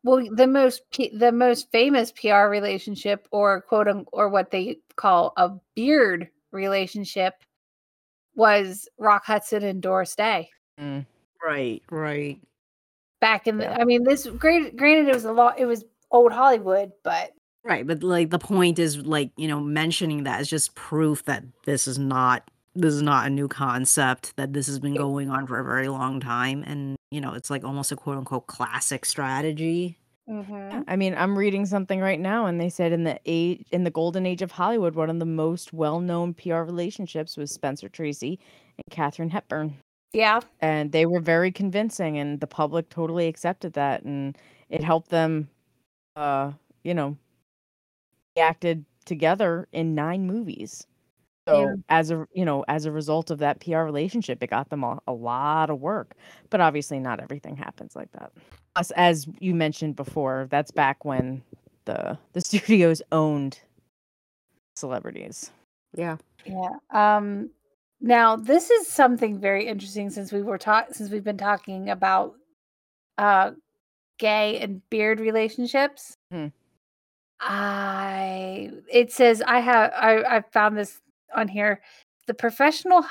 Well, 0.02 0.26
the 0.32 0.46
most 0.46 0.82
P- 0.90 1.16
the 1.16 1.30
most 1.30 1.70
famous 1.70 2.12
PR 2.12 2.48
relationship, 2.48 3.28
or 3.30 3.60
quote 3.60 3.86
unquote, 3.86 4.08
or 4.12 4.28
what 4.28 4.50
they 4.50 4.78
call 4.96 5.32
a 5.36 5.50
beard 5.76 6.28
relationship, 6.52 7.34
was 8.34 8.88
Rock 8.98 9.24
Hudson 9.24 9.62
and 9.64 9.82
Doris 9.82 10.14
Day. 10.14 10.50
Mm, 10.80 11.06
right 11.44 11.82
right 11.90 12.40
Back 13.20 13.46
in 13.46 13.58
the, 13.58 13.64
Yeah. 13.64 13.76
I 13.78 13.84
mean, 13.84 14.02
this 14.04 14.26
great. 14.26 14.76
Granted, 14.76 15.08
it 15.08 15.14
was 15.14 15.26
a 15.26 15.32
lot. 15.32 15.58
It 15.58 15.66
was 15.66 15.84
old 16.10 16.32
Hollywood, 16.32 16.92
but 17.04 17.32
right 17.64 17.86
but 17.86 18.02
like 18.02 18.30
the 18.30 18.38
point 18.38 18.78
is 18.78 18.96
like 18.98 19.30
you 19.36 19.48
know 19.48 19.60
mentioning 19.60 20.24
that 20.24 20.40
is 20.40 20.48
just 20.48 20.74
proof 20.74 21.24
that 21.24 21.44
this 21.64 21.86
is 21.86 21.98
not 21.98 22.50
this 22.74 22.94
is 22.94 23.02
not 23.02 23.26
a 23.26 23.30
new 23.30 23.48
concept 23.48 24.34
that 24.36 24.52
this 24.52 24.66
has 24.66 24.78
been 24.78 24.94
going 24.94 25.28
on 25.28 25.46
for 25.46 25.58
a 25.58 25.64
very 25.64 25.88
long 25.88 26.20
time 26.20 26.64
and 26.66 26.96
you 27.10 27.20
know 27.20 27.34
it's 27.34 27.50
like 27.50 27.64
almost 27.64 27.92
a 27.92 27.96
quote 27.96 28.16
unquote 28.16 28.46
classic 28.46 29.04
strategy 29.04 29.98
Mhm. 30.30 30.84
I 30.86 30.96
mean, 30.96 31.14
I'm 31.16 31.36
reading 31.36 31.66
something 31.66 32.00
right 32.00 32.20
now, 32.20 32.46
and 32.46 32.60
they 32.60 32.68
said 32.70 32.92
in 32.92 33.04
the 33.04 33.18
age 33.26 33.66
in 33.72 33.84
the 33.84 33.90
golden 33.90 34.26
age 34.26 34.42
of 34.42 34.52
Hollywood, 34.52 34.94
one 34.94 35.10
of 35.10 35.18
the 35.18 35.26
most 35.26 35.72
well-known 35.72 36.34
PR 36.34 36.64
relationships 36.64 37.36
was 37.36 37.52
Spencer 37.52 37.88
Tracy 37.88 38.38
and 38.78 38.84
Katharine 38.90 39.30
Hepburn. 39.30 39.78
yeah, 40.12 40.40
and 40.60 40.92
they 40.92 41.06
were 41.06 41.20
very 41.20 41.52
convincing 41.52 42.18
and 42.18 42.40
the 42.40 42.46
public 42.46 42.88
totally 42.90 43.28
accepted 43.28 43.74
that 43.74 44.02
and 44.02 44.36
it 44.70 44.82
helped 44.82 45.10
them 45.10 45.48
uh 46.16 46.52
you 46.84 46.94
know 46.94 47.16
acted 48.36 48.84
together 49.04 49.68
in 49.72 49.94
nine 49.94 50.26
movies 50.26 50.86
so 51.48 51.60
Yeah. 51.60 51.74
as 51.88 52.10
a 52.10 52.26
you 52.32 52.44
know 52.44 52.64
as 52.68 52.84
a 52.84 52.92
result 52.92 53.30
of 53.30 53.38
that 53.38 53.60
pr 53.60 53.78
relationship 53.78 54.42
it 54.42 54.50
got 54.50 54.68
them 54.70 54.84
a, 54.84 54.98
a 55.06 55.12
lot 55.12 55.70
of 55.70 55.80
work 55.80 56.14
but 56.50 56.60
obviously 56.60 56.98
not 57.00 57.20
everything 57.20 57.56
happens 57.56 57.96
like 57.96 58.10
that 58.12 58.32
as, 58.76 58.90
as 58.92 59.26
you 59.40 59.54
mentioned 59.54 59.96
before 59.96 60.46
that's 60.50 60.70
back 60.70 61.04
when 61.04 61.42
the 61.86 62.16
the 62.32 62.40
studios 62.42 63.02
owned 63.12 63.58
celebrities 64.76 65.50
yeah 65.96 66.16
yeah. 66.46 66.70
Um, 66.90 67.50
now 68.00 68.36
this 68.36 68.70
is 68.70 68.88
something 68.88 69.38
very 69.38 69.66
interesting 69.66 70.08
since 70.08 70.32
we 70.32 70.40
were 70.42 70.56
talk 70.58 70.86
since 70.92 71.10
we've 71.10 71.24
been 71.24 71.36
talking 71.36 71.90
about 71.90 72.34
uh 73.18 73.50
gay 74.18 74.58
and 74.60 74.80
beard 74.90 75.20
relationships. 75.20 76.14
Hmm. 76.30 76.46
I 77.40 78.70
it 78.90 79.12
says 79.12 79.42
I 79.46 79.60
have 79.60 79.92
I 79.94 80.36
I 80.36 80.40
found 80.52 80.76
this 80.76 81.00
on 81.34 81.48
here 81.48 81.80
the 82.26 82.34
professional 82.34 83.04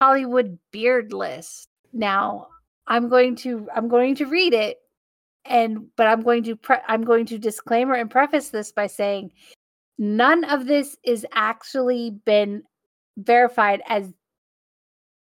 Hollywood 0.00 0.58
beard 0.72 1.12
list. 1.12 1.68
Now 1.92 2.48
I'm 2.86 3.08
going 3.08 3.36
to 3.36 3.68
I'm 3.74 3.88
going 3.88 4.14
to 4.16 4.26
read 4.26 4.54
it 4.54 4.78
and 5.44 5.86
but 5.96 6.06
I'm 6.06 6.22
going 6.22 6.42
to 6.44 6.56
pre- 6.56 6.76
I'm 6.86 7.04
going 7.04 7.26
to 7.26 7.38
disclaimer 7.38 7.94
and 7.94 8.10
preface 8.10 8.50
this 8.50 8.72
by 8.72 8.86
saying 8.86 9.32
none 9.98 10.44
of 10.44 10.66
this 10.66 10.96
is 11.04 11.26
actually 11.32 12.10
been 12.24 12.62
verified 13.16 13.82
as 13.88 14.12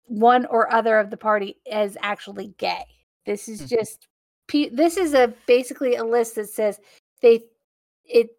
one 0.08 0.46
or 0.48 0.72
other 0.74 1.00
of 1.00 1.10
the 1.10 1.18
party 1.18 1.58
is 1.66 1.98
actually 2.02 2.54
gay. 2.58 2.86
This 3.26 3.48
is 3.48 3.62
Mhm. 3.62 3.70
just 3.70 4.08
this 4.72 4.98
is 4.98 5.14
a 5.14 5.34
basically 5.48 5.96
a 5.96 6.04
list 6.04 6.36
that 6.36 6.50
says 6.50 6.80
they 7.22 7.44
it 8.04 8.30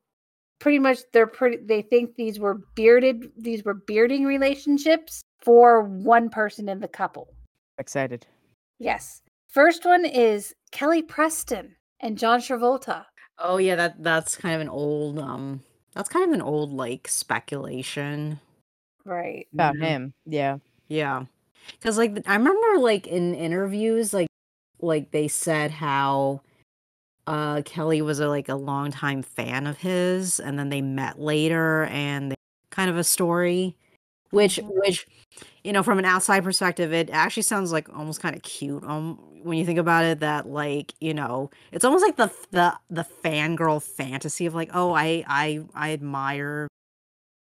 pretty 0.59 0.79
much 0.79 0.99
they're 1.13 1.27
pretty 1.27 1.59
they 1.59 1.83
think 1.83 2.15
these 2.17 2.39
were 2.39 2.55
bearded 2.75 3.31
these 3.37 3.65
were 3.65 3.75
bearding 3.75 4.25
relationships 4.25 5.23
for 5.43 5.83
one 5.83 6.29
person 6.31 6.69
in 6.69 6.81
the 6.81 6.89
couple. 6.89 7.29
excited 7.79 8.27
Yes. 8.79 9.23
First 9.49 9.85
one 9.87 10.05
is 10.05 10.55
Kelly 10.71 11.03
Preston 11.03 11.75
and 12.01 12.19
John 12.19 12.41
Travolta. 12.41 13.05
oh 13.39 13.57
yeah 13.59 13.77
that 13.77 14.03
that's 14.03 14.37
kind 14.37 14.55
of 14.55 14.61
an 14.61 14.69
old 14.69 15.19
um 15.19 15.61
that's 15.95 16.09
kind 16.09 16.27
of 16.27 16.33
an 16.33 16.43
old 16.43 16.73
like 16.73 17.09
speculation 17.09 18.41
Right. 19.05 19.47
about 19.53 19.77
Yeah. 19.79 19.87
him 19.87 20.15
yeah 20.27 20.57
Yeah. 20.89 21.25
Cuz 21.81 21.97
like 21.99 22.23
I 22.27 22.35
remember 22.37 22.81
like 22.81 23.07
in 23.07 23.35
interviews 23.35 24.13
like 24.15 24.29
like 24.81 25.11
they 25.11 25.29
said 25.29 25.71
how 25.71 26.43
uh 27.27 27.63
Kelly 27.65 28.03
was 28.03 28.21
a 28.21 28.29
like 28.29 28.49
a 28.49 28.55
longtime 28.55 29.23
fan 29.23 29.67
of 29.67 29.79
his 29.79 30.41
and 30.41 30.59
then 30.59 30.69
they 30.71 30.81
met 30.83 31.19
later 31.21 31.85
and 31.87 32.33
they, 32.33 32.37
kind 32.71 32.91
of 32.91 32.97
a 32.99 33.05
story 33.05 33.77
which 34.31 34.57
Mhm. 34.59 34.71
which 34.87 35.07
you 35.65 35.73
know 35.73 35.83
from 35.85 35.99
an 35.99 36.05
outside 36.07 36.45
perspective 36.45 36.93
it 36.93 37.11
actually 37.11 37.45
sounds 37.45 37.73
like 37.73 37.89
almost 37.97 38.21
kind 38.23 38.37
of 38.37 38.43
cute 38.43 38.85
um 38.85 39.19
when 39.45 39.59
you 39.59 39.67
think 39.67 39.79
about 39.79 40.05
it 40.05 40.21
that 40.21 40.49
like 40.49 40.95
you 41.01 41.15
know 41.15 41.51
it's 41.73 41.85
almost 41.85 42.03
like 42.05 42.17
the 42.17 42.31
the 42.53 42.75
the 42.91 43.07
fangirl 43.25 43.83
fantasy 43.83 44.47
of 44.47 44.55
like 44.55 44.71
oh 44.75 44.93
I 44.95 45.25
I 45.29 45.61
I 45.75 45.93
admire 45.93 46.69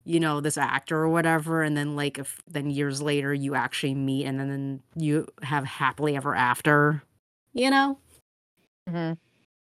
you 0.05 0.19
know 0.19 0.41
this 0.41 0.57
actor 0.57 0.97
or 0.97 1.09
whatever 1.09 1.63
and 1.63 1.77
then 1.77 1.95
like 1.95 2.19
if 2.19 2.41
then 2.47 2.69
years 2.69 3.01
later 3.01 3.33
you 3.33 3.55
actually 3.55 3.95
meet 3.95 4.25
and 4.25 4.39
then, 4.39 4.49
then 4.49 4.81
you 4.95 5.27
have 5.43 5.65
happily 5.65 6.15
ever 6.17 6.36
after 6.36 7.03
you 7.53 7.69
know 7.71 7.97
Mhm. 8.89 9.17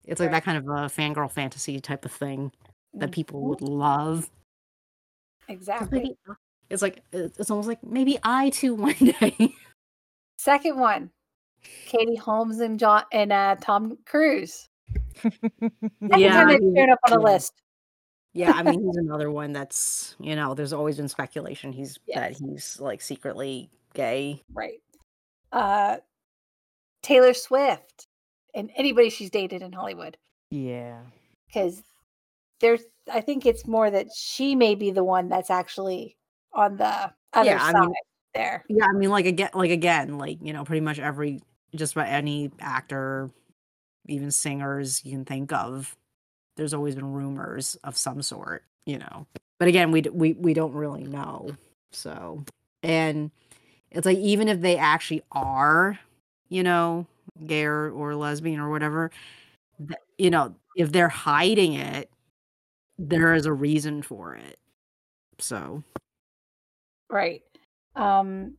It's 0.06 0.20
like 0.20 0.28
Right. 0.32 0.34
that 0.38 0.44
kind 0.44 0.58
of 0.58 0.66
a 0.66 0.88
fangirl 0.90 1.32
fantasy 1.32 1.80
type 1.80 2.06
of 2.06 2.12
thing 2.12 2.52
that 2.94 3.12
people 3.12 3.42
Mhm. 3.42 3.48
would 3.50 3.62
love. 3.62 4.30
Exactly. 5.48 6.18
it's 6.70 6.82
like 6.82 7.04
it's 7.12 7.52
almost 7.52 7.68
like 7.68 7.84
maybe 7.84 8.18
i 8.24 8.50
too 8.50 8.74
one 8.88 8.94
day 8.96 9.54
Second 10.38 10.80
one, 10.80 11.12
Katie 11.86 12.16
Holmes 12.16 12.60
and 12.60 12.80
John 12.80 13.04
and 13.12 13.32
uh, 13.32 13.56
Tom 13.62 13.98
Cruise. 14.06 14.68
Yeah, 15.24 15.30
time 16.34 16.48
they've 16.48 16.60
he- 16.62 16.92
up 16.92 17.00
on 17.06 17.14
a 17.14 17.22
yeah. 17.22 17.34
list. 17.34 17.54
yeah 18.34 18.52
i 18.56 18.64
mean 18.64 18.82
he's 18.86 18.98
another 18.98 19.30
one 19.32 19.54
that's 19.54 20.16
you 20.20 20.36
know 20.36 20.54
there's 20.54 20.74
always 20.74 20.98
been 20.98 21.08
speculation 21.08 21.72
he's 21.72 22.00
that 22.14 22.32
he's 22.32 22.80
like 22.80 23.02
secretly 23.02 23.70
gay 23.94 24.42
Right. 24.54 24.80
Uh, 25.52 25.98
Taylor 27.04 27.34
Swift 27.34 28.08
and 28.54 28.70
anybody 28.76 29.10
she's 29.10 29.30
dated 29.30 29.62
in 29.62 29.72
Hollywood. 29.74 30.18
yeah. 30.52 31.00
Because 31.48 31.84
there's, 32.62 32.82
I 33.12 33.22
think 33.22 33.46
it's 33.46 33.68
more 33.68 33.92
that 33.92 34.08
she 34.16 34.56
may 34.56 34.74
be 34.76 34.90
the 34.92 35.04
one 35.04 35.30
that's 35.30 35.52
actually 35.52 36.18
on 36.54 36.78
the 36.78 37.12
other 37.34 37.50
Yeah, 37.50 37.64
I 37.64 37.72
side 37.72 37.82
mean- 37.82 37.94
there. 38.34 38.64
yeah 38.68 38.86
i 38.88 38.92
mean 38.94 39.12
like 39.12 39.28
again 39.28 39.52
like 39.54 39.70
again 39.70 40.18
like 40.18 40.40
you 40.42 40.54
know 40.54 40.64
pretty 40.64 40.82
much 40.82 40.98
every 40.98 41.40
just 41.76 41.94
about 41.94 42.08
any 42.08 42.50
actor 42.60 43.30
even 44.08 44.32
singers 44.32 45.06
you 45.06 45.12
can 45.12 45.24
think 45.24 45.54
of 45.54 45.96
there's 46.58 46.74
always 46.74 46.96
been 46.96 47.14
rumors 47.14 47.76
of 47.84 47.96
some 47.96 48.24
sort 48.24 48.64
you 48.88 48.98
know 48.98 49.28
but 49.60 49.68
again 49.68 49.92
we 49.92 50.02
d- 50.02 50.10
we 50.10 50.34
we 50.34 50.56
don't 50.56 50.74
really 50.74 51.04
know 51.04 51.52
so 51.92 52.44
and 52.82 53.30
it's 53.92 54.08
like 54.08 54.18
even 54.18 54.48
if 54.48 54.62
they 54.62 54.78
actually 54.78 55.22
are 55.32 56.00
you 56.50 56.64
know 56.64 57.06
gay 57.46 57.64
or, 57.66 57.92
or 57.92 58.16
lesbian 58.16 58.60
or 58.60 58.70
whatever 58.70 59.12
th- 59.80 60.00
you 60.18 60.30
know 60.30 60.56
if 60.76 60.92
they're 60.92 61.10
hiding 61.10 61.74
it 61.74 62.10
there 62.98 63.34
is 63.34 63.46
a 63.46 63.54
reason 63.54 64.02
for 64.02 64.36
it 64.36 64.60
so 65.40 65.84
Right. 67.14 67.44
Um, 67.96 68.56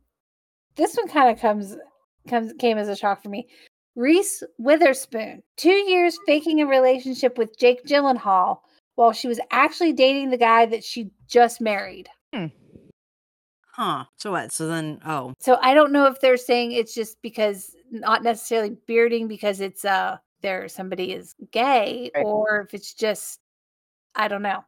this 0.77 0.95
one 0.95 1.09
kind 1.09 1.29
of 1.29 1.41
comes 1.41 1.75
comes 2.29 2.53
came 2.57 2.77
as 2.77 2.87
a 2.87 2.95
shock 2.95 3.21
for 3.21 3.27
me. 3.27 3.49
Reese 3.97 4.43
Witherspoon, 4.57 5.43
two 5.57 5.69
years 5.69 6.17
faking 6.25 6.61
a 6.61 6.65
relationship 6.65 7.37
with 7.37 7.59
Jake 7.59 7.85
Gyllenhaal 7.85 8.59
while 8.95 9.11
she 9.11 9.27
was 9.27 9.41
actually 9.51 9.91
dating 9.91 10.29
the 10.29 10.37
guy 10.37 10.65
that 10.65 10.85
she 10.85 11.11
just 11.27 11.59
married. 11.59 12.07
huh 13.71 14.05
so 14.17 14.31
what 14.31 14.53
so 14.53 14.67
then 14.69 14.99
oh 15.05 15.33
So 15.39 15.57
I 15.61 15.73
don't 15.73 15.91
know 15.91 16.05
if 16.07 16.21
they're 16.21 16.37
saying 16.37 16.71
it's 16.71 16.95
just 16.95 17.21
because 17.21 17.75
not 18.01 18.23
necessarily 18.23 18.77
bearding 18.85 19.27
because 19.27 19.59
it's 19.61 19.85
uh 19.85 20.17
there 20.41 20.67
somebody 20.67 21.11
is 21.13 21.35
gay 21.51 22.11
Right. 22.15 22.23
or 22.23 22.61
if 22.61 22.73
it's 22.73 22.93
just 22.93 23.39
I 24.15 24.27
don't 24.27 24.41
know. 24.43 24.63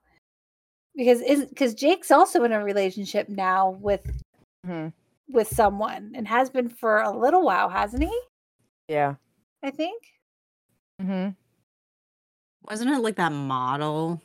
Because 0.95 1.21
is 1.21 1.45
because 1.45 1.73
Jake's 1.75 2.11
also 2.11 2.43
in 2.43 2.51
a 2.51 2.63
relationship 2.63 3.30
now 3.30 3.71
with 3.71 4.23
Mhm. 4.65 4.91
with 5.30 5.47
someone 5.47 6.13
and 6.15 6.28
has 6.28 6.49
been 6.49 6.69
for 6.69 7.01
a 7.01 7.11
little 7.15 7.43
while, 7.43 7.69
hasn't 7.69 8.03
he? 8.03 8.21
Yeah. 8.88 9.15
I 9.63 9.71
think. 9.71 10.03
hmm 10.99 11.30
wasn't 12.63 12.89
it 12.89 12.99
like 12.99 13.15
that 13.15 13.32
model 13.32 14.19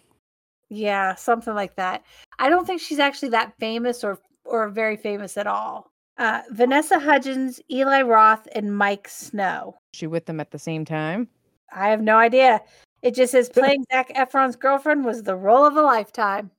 Yeah, 0.71 1.15
something 1.15 1.55
like 1.55 1.77
that. 1.77 2.03
I 2.39 2.49
don't 2.49 2.67
think 2.67 2.81
she's 2.81 2.99
actually 2.99 3.29
that 3.31 3.55
famous 3.59 4.03
or 4.03 4.19
or 4.45 4.69
very 4.71 4.97
famous 4.97 5.37
at 5.37 5.47
all. 5.47 5.92
Uh, 6.23 6.41
Vanessa 6.51 7.01
Hudgens, 7.01 7.61
Eli 7.69 8.03
Roth, 8.03 8.47
and 8.55 8.79
Mike 8.79 9.09
Snow. 9.09 9.75
She 9.93 10.07
with 10.07 10.27
them 10.27 10.39
at 10.39 10.53
the 10.53 10.59
same 10.59 10.85
time. 10.85 11.27
I 11.75 11.89
have 11.89 12.01
no 12.01 12.17
idea. 12.17 12.61
It 13.03 13.17
just 13.17 13.33
says 13.33 13.49
playing 13.53 13.85
Zac 13.91 14.15
Efron's 14.15 14.55
girlfriend 14.55 15.05
was 15.05 15.25
the 15.25 15.35
role 15.35 15.67
of 15.67 15.75
a 15.75 15.83
lifetime. 15.83 16.53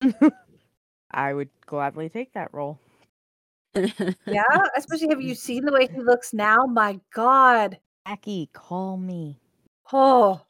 I 1.10 1.34
would 1.34 1.48
gladly 1.66 2.08
take 2.08 2.32
that 2.34 2.54
role. 2.54 2.78
Yeah, 3.74 4.42
especially 4.76 5.08
have 5.08 5.22
you 5.22 5.34
seen 5.34 5.64
the 5.64 5.72
way 5.72 5.88
he 5.92 6.00
looks 6.00 6.32
now? 6.32 6.58
My 6.66 7.00
God. 7.12 7.78
Jackie, 8.06 8.48
call 8.52 8.96
me. 8.96 9.40
Oh, 9.92 10.40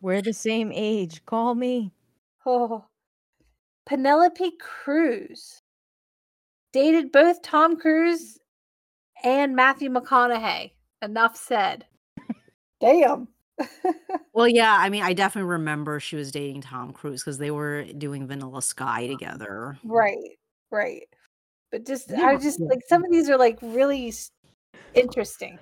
We're 0.00 0.22
the 0.22 0.32
same 0.32 0.72
age. 0.74 1.24
Call 1.26 1.54
me. 1.54 1.92
oh. 2.46 2.86
Penelope 3.86 4.52
Cruz 4.60 5.60
dated 6.72 7.12
both 7.12 7.42
Tom 7.42 7.76
Cruise 7.78 8.38
and 9.24 9.56
Matthew 9.56 9.90
McConaughey. 9.90 10.72
Enough 11.02 11.36
said. 11.36 11.84
Damn. 12.80 13.28
well 14.32 14.48
yeah 14.48 14.74
i 14.80 14.88
mean 14.88 15.02
i 15.02 15.12
definitely 15.12 15.46
remember 15.50 16.00
she 16.00 16.16
was 16.16 16.30
dating 16.32 16.62
tom 16.62 16.94
cruise 16.94 17.22
because 17.22 17.36
they 17.36 17.50
were 17.50 17.84
doing 17.98 18.26
vanilla 18.26 18.62
sky 18.62 19.04
uh, 19.04 19.08
together 19.08 19.76
right, 19.84 20.16
right. 20.70 21.02
But 21.70 21.84
just, 21.84 22.08
Yeah, 22.10 22.24
I 22.24 22.36
just 22.38 22.58
like 22.58 22.80
some 22.88 23.04
of 23.04 23.10
these 23.10 23.28
are 23.28 23.36
like 23.36 23.58
really 23.60 24.14
interesting. 24.94 25.58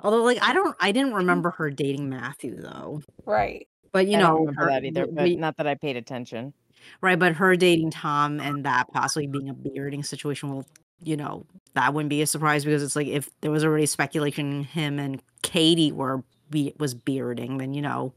although 0.00 0.22
like 0.22 0.38
i 0.40 0.54
don't 0.54 0.74
i 0.80 0.90
didn't 0.90 1.08
mm-hmm. 1.08 1.16
remember 1.18 1.50
her 1.50 1.68
dating 1.70 2.08
matthew 2.08 2.56
though 2.58 3.02
Right. 3.26 3.68
but 3.92 4.06
you 4.06 4.16
I 4.16 4.20
know 4.20 4.28
don't 4.28 4.40
remember 4.46 4.62
her- 4.64 4.70
that 4.70 4.84
either, 4.86 5.06
but 5.06 5.24
the- 5.24 5.36
not 5.36 5.58
that 5.58 5.66
I 5.66 5.74
paid 5.74 5.96
attention. 5.98 6.54
Right 7.00 7.18
but 7.18 7.34
her 7.34 7.56
dating 7.56 7.90
tom 7.90 8.40
and 8.40 8.64
that 8.64 8.86
possibly 8.92 9.26
being 9.26 9.48
a 9.48 9.54
bearding 9.54 10.02
situation 10.02 10.50
will 10.50 10.66
you 11.02 11.16
know 11.16 11.44
that 11.74 11.92
wouldn't 11.92 12.10
be 12.10 12.22
a 12.22 12.26
surprise 12.26 12.64
because 12.64 12.82
it's 12.82 12.96
like 12.96 13.06
if 13.06 13.28
there 13.40 13.50
was 13.50 13.64
already 13.64 13.86
speculation 13.86 14.64
him 14.64 14.98
and 14.98 15.22
katie 15.42 15.92
were 15.92 16.22
be 16.50 16.72
was 16.78 16.94
bearding 16.94 17.58
then 17.58 17.74
you 17.74 17.82
know 17.82 18.12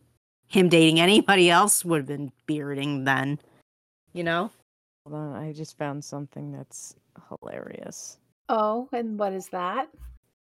him 0.47 0.69
dating 0.69 0.99
anybody 0.99 1.49
else 1.49 1.83
would 1.83 1.99
have 1.99 2.07
been 2.07 2.31
bearding 2.45 3.03
then 3.03 3.39
you 4.13 4.23
know 4.23 4.51
Hold 5.09 5.21
on, 5.21 5.35
I 5.35 5.53
just 5.53 5.77
found 5.77 6.03
something 6.03 6.51
that's 6.51 6.95
hilarious. 7.29 8.19
Oh, 8.47 8.87
and 8.93 9.17
what 9.17 9.33
is 9.33 9.47
that? 9.47 9.87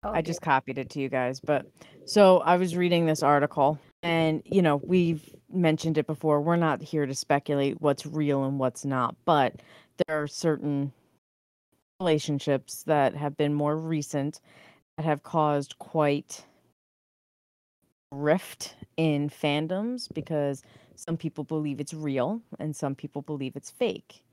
Oh, 0.03 0.11
I 0.11 0.21
just 0.21 0.41
copied 0.41 0.77
it 0.77 0.89
to 0.91 0.99
you 0.99 1.09
guys. 1.09 1.39
But 1.39 1.65
so 2.05 2.39
I 2.39 2.57
was 2.57 2.75
reading 2.75 3.05
this 3.05 3.23
article, 3.23 3.79
and 4.07 4.41
you 4.45 4.61
know, 4.61 4.77
we've 4.77 5.35
mentioned 5.51 5.97
it 5.97 6.07
before. 6.07 6.39
We're 6.41 6.55
not 6.55 6.81
here 6.81 7.05
to 7.05 7.13
speculate 7.13 7.81
what's 7.81 8.05
real 8.05 8.45
and 8.45 8.57
what's 8.57 8.85
not, 8.85 9.15
but 9.25 9.55
there 10.07 10.23
are 10.23 10.27
certain 10.27 10.93
relationships 11.99 12.83
that 12.83 13.15
have 13.15 13.35
been 13.35 13.53
more 13.53 13.75
recent 13.75 14.39
that 14.95 15.03
have 15.03 15.23
caused 15.23 15.77
quite 15.79 16.45
rift 18.13 18.75
in 18.95 19.29
fandoms 19.29 20.07
because 20.13 20.63
some 20.95 21.17
people 21.17 21.43
believe 21.43 21.81
it's 21.81 21.93
real 21.93 22.41
and 22.59 22.73
some 22.73 22.95
people 22.95 23.21
believe 23.21 23.57
it's 23.57 23.69
fake. 23.69 24.23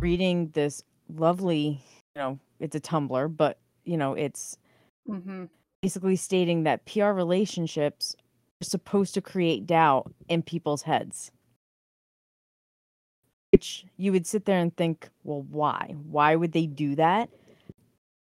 Reading 0.00 0.50
this 0.50 0.82
lovely, 1.08 1.80
you 2.14 2.20
know, 2.22 2.38
it's 2.60 2.76
a 2.76 2.80
Tumblr, 2.80 3.34
but 3.38 3.58
you 3.84 3.96
know, 3.96 4.12
it's 4.12 4.58
hmm 5.06 5.46
basically 5.80 6.16
stating 6.16 6.62
that 6.64 6.84
PR 6.86 7.10
relationships 7.10 8.16
supposed 8.64 9.14
to 9.14 9.20
create 9.20 9.66
doubt 9.66 10.12
in 10.28 10.42
people's 10.42 10.82
heads. 10.82 11.30
Which 13.52 13.86
you 13.96 14.10
would 14.12 14.26
sit 14.26 14.46
there 14.46 14.58
and 14.58 14.76
think, 14.76 15.08
well, 15.22 15.42
why? 15.42 15.94
Why 16.10 16.34
would 16.34 16.52
they 16.52 16.66
do 16.66 16.96
that? 16.96 17.30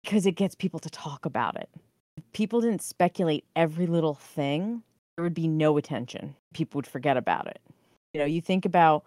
Because 0.03 0.26
it 0.26 0.32
gets 0.32 0.55
people 0.55 0.80
to 0.80 0.91
talk 0.91 1.24
about 1.24 1.57
it. 1.57 1.68
If 2.16 2.24
people 2.32 2.61
didn't 2.61 2.82
speculate 2.82 3.45
every 3.55 3.86
little 3.86 4.14
thing, 4.14 4.82
there 5.16 5.22
would 5.22 5.34
be 5.34 5.49
no 5.49 5.76
attention. 5.76 6.34
People 6.53 6.78
would 6.78 6.86
forget 6.86 7.16
about 7.16 7.47
it. 7.47 7.61
You 8.12 8.20
know, 8.20 8.26
you 8.26 8.41
think 8.41 8.64
about, 8.64 9.05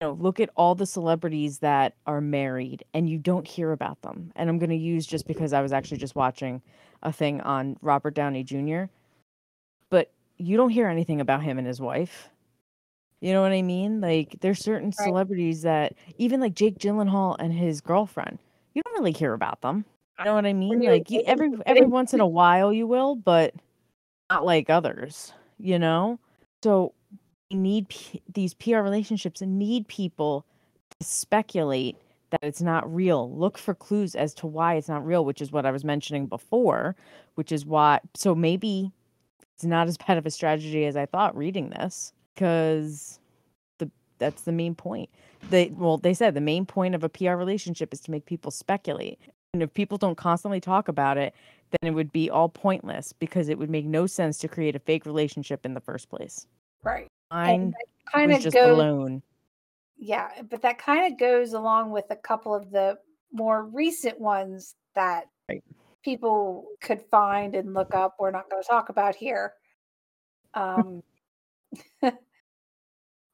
you 0.00 0.06
know, 0.06 0.12
look 0.12 0.38
at 0.38 0.50
all 0.56 0.74
the 0.74 0.86
celebrities 0.86 1.58
that 1.58 1.94
are 2.06 2.20
married 2.20 2.84
and 2.94 3.08
you 3.08 3.18
don't 3.18 3.48
hear 3.48 3.72
about 3.72 4.02
them. 4.02 4.30
And 4.36 4.48
I'm 4.48 4.58
going 4.58 4.70
to 4.70 4.76
use 4.76 5.06
just 5.06 5.26
because 5.26 5.52
I 5.52 5.60
was 5.60 5.72
actually 5.72 5.98
just 5.98 6.14
watching 6.14 6.62
a 7.02 7.12
thing 7.12 7.40
on 7.40 7.76
Robert 7.80 8.14
Downey 8.14 8.44
Jr. 8.44 8.84
You 10.38 10.56
don't 10.56 10.70
hear 10.70 10.88
anything 10.88 11.20
about 11.20 11.42
him 11.42 11.58
and 11.58 11.66
his 11.66 11.80
wife. 11.80 12.28
You 13.20 13.32
know 13.32 13.42
what 13.42 13.52
I 13.52 13.62
mean? 13.62 14.00
Like 14.00 14.38
there's 14.40 14.58
certain 14.60 14.92
Right. 14.98 15.04
celebrities 15.04 15.62
that 15.62 15.94
even 16.18 16.40
like 16.40 16.54
Jake 16.54 16.78
Gyllenhaal 16.78 17.36
and 17.38 17.52
his 17.52 17.80
girlfriend, 17.80 18.38
you 18.74 18.82
don't 18.82 18.94
really 18.94 19.12
hear 19.12 19.32
about 19.32 19.60
them. 19.60 19.84
You 20.18 20.24
know 20.24 20.34
what 20.34 20.46
I 20.46 20.52
mean? 20.52 20.84
Like 20.84 21.10
you, 21.10 21.22
every 21.26 21.50
every 21.66 21.86
once 21.86 22.14
in 22.14 22.20
a 22.20 22.26
while 22.26 22.72
you 22.72 22.86
will, 22.86 23.14
but 23.14 23.54
not 24.30 24.44
like 24.44 24.70
others, 24.70 25.32
you 25.58 25.78
know? 25.78 26.18
So 26.62 26.94
we 27.50 27.56
need 27.58 27.88
P- 27.88 28.22
these 28.32 28.54
PR 28.54 28.80
relationships 28.82 29.42
and 29.42 29.58
need 29.58 29.88
people 29.88 30.44
to 31.00 31.06
speculate 31.06 31.96
that 32.30 32.40
it's 32.42 32.62
not 32.62 32.92
real. 32.92 33.30
Look 33.36 33.58
for 33.58 33.74
clues 33.74 34.14
as 34.14 34.34
to 34.34 34.46
why 34.46 34.74
it's 34.76 34.88
not 34.88 35.06
real, 35.06 35.24
which 35.24 35.42
is 35.42 35.52
what 35.52 35.66
I 35.66 35.70
was 35.70 35.84
mentioning 35.84 36.26
before, 36.26 36.96
which 37.34 37.52
is 37.52 37.66
why 37.66 38.00
so 38.14 38.34
maybe 38.34 38.92
it's 39.62 39.68
not 39.68 39.86
as 39.86 39.96
bad 40.06 40.18
of 40.18 40.26
a 40.26 40.30
strategy 40.30 40.84
as 40.84 40.96
I 40.96 41.06
thought 41.06 41.36
reading 41.36 41.70
this 41.70 42.12
because 42.34 43.20
the 43.78 43.90
that's 44.18 44.42
the 44.42 44.52
main 44.52 44.74
point. 44.74 45.08
They 45.50 45.72
well, 45.76 45.98
they 45.98 46.14
said 46.14 46.34
the 46.34 46.40
main 46.40 46.66
point 46.66 46.94
of 46.94 47.04
a 47.04 47.08
PR 47.08 47.32
relationship 47.32 47.92
is 47.92 48.00
to 48.00 48.10
make 48.10 48.26
people 48.26 48.50
speculate. 48.50 49.20
And 49.54 49.62
if 49.62 49.72
people 49.72 49.98
don't 49.98 50.16
constantly 50.16 50.60
talk 50.60 50.88
about 50.88 51.18
it, 51.18 51.34
then 51.70 51.92
it 51.92 51.94
would 51.94 52.10
be 52.10 52.30
all 52.30 52.48
pointless 52.48 53.12
because 53.12 53.48
it 53.48 53.58
would 53.58 53.70
make 53.70 53.84
no 53.84 54.06
sense 54.06 54.38
to 54.38 54.48
create 54.48 54.74
a 54.74 54.78
fake 54.78 55.04
relationship 55.04 55.66
in 55.66 55.74
the 55.74 55.80
first 55.80 56.08
place. 56.08 56.46
Right. 56.82 57.06
Mine 57.30 57.74
kind 58.10 58.32
of 58.32 58.40
just 58.40 58.54
goes 58.54 58.78
alone. 58.78 59.22
Yeah, 59.98 60.30
but 60.48 60.62
that 60.62 60.78
kind 60.78 61.12
of 61.12 61.18
goes 61.18 61.52
along 61.52 61.90
with 61.90 62.06
a 62.10 62.16
couple 62.16 62.54
of 62.54 62.70
the 62.70 62.98
more 63.30 63.64
recent 63.64 64.18
ones 64.18 64.74
that 64.94 65.26
Right. 65.48 65.62
People 66.02 66.66
could 66.80 67.02
find 67.10 67.54
and 67.54 67.74
look 67.74 67.94
up. 67.94 68.16
We're 68.18 68.30
not 68.30 68.50
going 68.50 68.62
to 68.62 68.68
talk 68.68 68.88
about 68.88 69.14
here. 69.16 69.54
Um, 70.54 71.02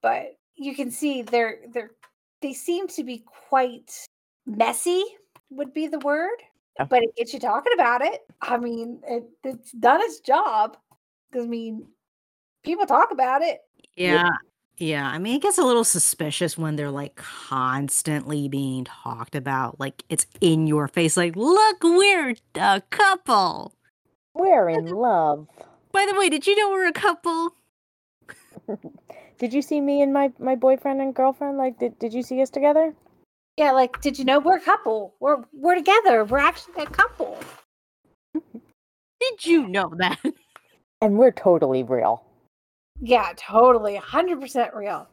but 0.02 0.36
you 0.54 0.74
can 0.74 0.90
see 0.90 1.22
they're 1.22 1.58
they're 1.72 1.90
they 2.42 2.52
seem 2.52 2.86
to 2.88 3.02
be 3.02 3.24
quite 3.48 3.92
messy 4.46 5.04
would 5.50 5.72
be 5.72 5.88
the 5.88 5.98
word 6.00 6.36
Yeah. 6.78 6.84
but 6.84 7.02
it 7.02 7.10
gets 7.16 7.32
you 7.32 7.40
talking 7.40 7.72
about 7.74 8.02
it 8.02 8.20
i 8.40 8.56
mean 8.56 9.00
it, 9.08 9.24
it's 9.42 9.72
done 9.72 10.00
its 10.00 10.20
job 10.20 10.76
because 11.30 11.46
i 11.46 11.48
mean 11.48 11.86
people 12.64 12.86
talk 12.86 13.10
about 13.10 13.42
it 13.42 13.58
Yeah. 13.96 14.30
Yeah. 14.78 15.08
I 15.08 15.18
mean, 15.18 15.36
it 15.36 15.42
gets 15.42 15.58
a 15.58 15.64
little 15.64 15.84
suspicious 15.84 16.56
when 16.56 16.76
they're 16.76 16.90
like 16.90 17.16
constantly 17.16 18.48
being 18.48 18.84
talked 18.84 19.34
about. 19.34 19.78
Like 19.78 20.04
it's 20.08 20.26
in 20.40 20.66
your 20.66 20.88
face. 20.88 21.16
Like, 21.16 21.36
look, 21.36 21.82
we're 21.82 22.34
a 22.54 22.82
couple. 22.90 23.74
We're 24.34 24.68
in 24.68 24.86
love. 24.86 25.46
By 25.92 26.06
the 26.10 26.18
way, 26.18 26.28
did 26.28 26.46
you 26.46 26.56
know 26.56 26.70
we're 26.70 26.88
a 26.88 26.92
couple? 26.92 27.54
Did 29.38 29.54
you 29.54 29.62
see 29.62 29.80
me 29.80 30.02
and 30.02 30.12
my 30.12 30.32
my 30.40 30.56
boyfriend 30.56 31.00
and 31.00 31.14
girlfriend? 31.14 31.58
Like, 31.58 31.78
did 31.78 31.96
did 32.00 32.12
you 32.12 32.24
see 32.24 32.42
us 32.42 32.50
together? 32.50 32.92
yeah 33.56 33.72
like 33.72 34.00
did 34.00 34.18
you 34.18 34.24
know 34.24 34.38
we're 34.38 34.56
a 34.56 34.60
couple 34.60 35.14
we're 35.18 35.42
we're 35.52 35.74
together 35.74 36.24
we're 36.24 36.38
actually 36.38 36.80
a 36.82 36.86
couple 36.86 37.36
Did 39.20 39.44
you 39.44 39.66
know 39.68 39.92
that? 39.98 40.18
And 41.00 41.16
we're 41.16 41.30
totally 41.30 41.84
real. 41.84 42.24
Yeah 43.00 43.32
totally 43.36 43.96
100% 43.96 44.74
real 44.74 45.08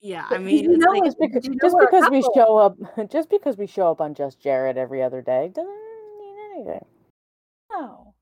Yeah. 0.00 0.26
I 0.30 0.38
mean, 0.38 0.64
you 0.64 0.76
know 0.78 0.90
like, 0.90 1.04
Just 1.04 1.18
because, 1.20 1.44
you 1.44 1.50
know 1.52 1.58
just 1.62 1.74
we're 1.76 1.86
because 1.88 2.10
we 2.10 2.22
show 2.34 2.56
up, 2.56 2.76
just 3.10 3.30
because 3.30 3.56
we 3.56 3.68
show 3.68 3.88
up 3.90 4.00
on 4.00 4.14
Just 4.14 4.40
Jared 4.40 4.76
every 4.76 5.00
other 5.00 5.22
day 5.22 5.50
doesn't 5.54 5.70
mean 6.18 6.36
anything. 6.54 6.84
oh 7.72 8.12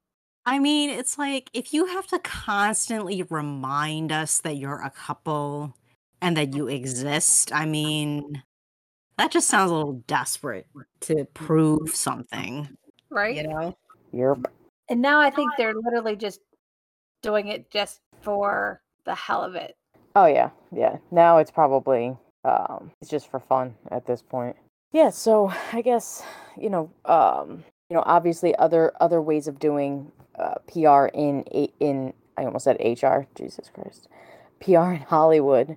I 0.47 0.59
mean, 0.59 0.91
it's 0.91 1.19
like 1.19 1.49
if 1.53 1.73
you 1.73 1.87
have 1.87 2.07
to 2.09 2.19
constantly 2.19 3.23
remind 3.25 4.11
us 4.13 4.39
that 4.41 4.57
you're 4.57 4.83
a 4.83 4.91
couple 4.91 5.75
and 6.21 6.37
that 6.37 6.55
you 6.55 6.67
exist, 6.69 7.51
I 7.55 7.67
mean, 7.67 8.43
that 9.17 9.31
just 9.31 9.49
sounds 9.49 9.71
a 9.71 9.75
little 9.75 10.03
desperate 10.07 10.67
to 11.01 11.25
prove 11.35 11.91
something, 11.95 12.69
right 13.11 13.37
you 13.37 13.47
know? 13.47 13.77
Yep. 14.13 14.51
and 14.89 15.01
now 15.01 15.21
i 15.21 15.31
think 15.31 15.51
they're 15.57 15.75
literally 15.75 16.17
just 16.17 16.41
doing 17.23 17.49
it 17.49 17.71
just 17.71 18.01
for 18.23 18.81
the 19.05 19.15
hell 19.15 19.43
of 19.43 19.55
it 19.55 19.77
Oh 20.17 20.27
yeah, 20.27 20.51
yeah. 20.73 20.99
Now 21.11 21.39
it's 21.39 21.51
probably 21.51 22.17
um 22.45 22.91
it's 23.01 23.11
just 23.11 23.31
for 23.31 23.41
fun 23.41 23.75
at 23.91 24.07
this 24.07 24.23
point. 24.23 24.57
Yeah, 24.93 25.11
so 25.11 25.53
I 25.73 25.83
guess 25.83 26.23
you 26.59 26.71
know, 26.71 26.91
um, 27.05 27.65
you 27.89 27.97
know, 27.97 28.03
obviously 28.07 28.55
other 28.57 28.93
other 29.01 29.23
ways 29.23 29.47
of 29.47 29.59
doing 29.59 30.11
uh, 30.39 30.55
PR 30.67 31.07
in 31.15 31.43
in 31.43 32.13
I 32.37 32.45
almost 32.45 32.65
said 32.65 32.77
HR, 32.81 33.27
Jesus 33.37 33.71
Christ. 33.73 34.09
PR 34.61 34.93
in 34.93 35.03
Hollywood 35.03 35.77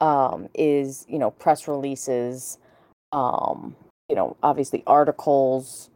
um 0.00 0.48
is, 0.54 1.04
you 1.08 1.18
know, 1.18 1.30
press 1.32 1.66
releases, 1.66 2.58
um, 3.12 3.74
you 4.08 4.14
know, 4.14 4.36
obviously 4.42 4.84
articles, 4.86 5.90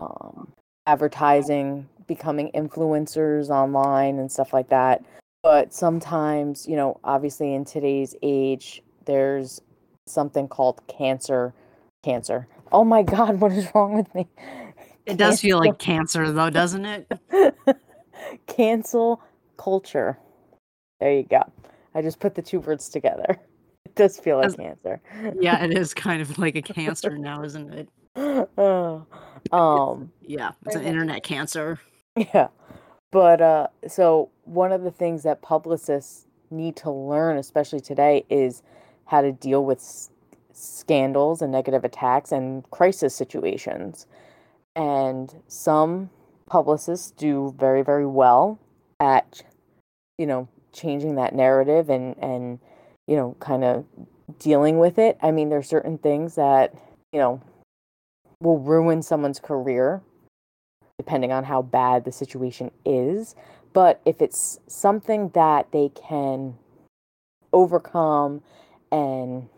um, 0.00 0.52
advertising, 0.86 1.88
becoming 2.06 2.50
influencers 2.54 3.50
online 3.50 4.18
and 4.18 4.30
stuff 4.30 4.52
like 4.52 4.68
that. 4.68 5.04
But 5.42 5.72
sometimes 5.72 6.66
you 6.66 6.76
know 6.76 6.98
obviously 7.04 7.54
in 7.54 7.64
today's 7.64 8.14
age 8.22 8.82
there's 9.04 9.60
something 10.06 10.48
called 10.48 10.80
cancer 10.88 11.52
cancer. 12.04 12.48
Oh 12.72 12.84
my 12.84 13.02
god 13.02 13.40
what 13.40 13.52
is 13.52 13.68
wrong 13.74 13.96
with 13.96 14.14
me? 14.14 14.28
It 15.06 15.18
does 15.18 15.40
feel 15.40 15.58
like 15.58 15.78
cancer, 15.78 16.32
though, 16.32 16.50
doesn't 16.50 16.84
it? 16.84 17.12
cancel 18.48 19.22
culture. 19.56 20.18
There 20.98 21.12
you 21.12 21.22
go. 21.22 21.42
I 21.94 22.02
just 22.02 22.18
put 22.18 22.34
the 22.34 22.42
two 22.42 22.60
words 22.60 22.88
together. 22.88 23.38
It 23.86 23.94
does 23.94 24.18
feel 24.18 24.36
like 24.38 24.46
As- 24.46 24.56
cancer. 24.56 25.00
Yeah, 25.40 25.64
it 25.64 25.72
is 25.78 25.94
kind 25.94 26.20
of 26.20 26.36
like 26.38 26.56
a 26.56 26.60
cancer 26.60 27.16
now, 27.16 27.42
isn't 27.44 27.72
it? 27.72 27.88
Oh, 28.58 29.06
um 29.52 30.10
Yeah, 30.20 30.50
it's 30.66 30.74
an 30.74 30.82
internet 30.82 31.22
cancer. 31.22 31.78
Yeah. 32.16 32.48
But 33.12 33.40
uh 33.40 33.68
so 33.88 34.30
one 34.44 34.72
of 34.72 34.82
the 34.82 34.90
things 34.90 35.22
that 35.22 35.42
publicists 35.42 36.26
need 36.50 36.76
to 36.76 36.90
learn 36.90 37.36
especially 37.38 37.80
today 37.80 38.24
is 38.28 38.62
how 39.06 39.20
to 39.20 39.32
deal 39.32 39.64
with 39.64 39.78
s- 39.78 40.10
scandals 40.52 41.42
and 41.42 41.52
negative 41.52 41.84
attacks 41.84 42.32
and 42.32 42.68
crisis 42.70 43.14
situations. 43.14 44.06
And 44.74 45.34
some 45.48 46.10
publicists 46.46 47.10
do 47.12 47.54
very 47.58 47.82
very 47.82 48.06
well 48.06 48.58
at 49.00 49.42
you 50.18 50.26
know 50.26 50.48
changing 50.72 51.16
that 51.16 51.34
narrative 51.34 51.90
and 51.90 52.16
and 52.18 52.58
you 53.06 53.16
know 53.16 53.36
kind 53.40 53.64
of 53.64 53.84
dealing 54.38 54.78
with 54.78 54.98
it. 54.98 55.18
I 55.22 55.30
mean 55.30 55.48
there 55.48 55.58
are 55.58 55.62
certain 55.62 55.98
things 55.98 56.34
that, 56.36 56.74
you 57.12 57.20
know, 57.20 57.40
will 58.40 58.58
ruin 58.58 59.02
someone's 59.02 59.40
career 59.40 60.02
depending 60.98 61.32
on 61.32 61.44
how 61.44 61.62
bad 61.62 62.04
the 62.04 62.12
situation 62.12 62.70
is. 62.84 63.34
But 63.72 64.00
if 64.04 64.22
it's 64.22 64.58
something 64.66 65.30
that 65.30 65.70
they 65.72 65.90
can 65.90 66.54
overcome 67.52 68.42
and, 68.90 69.48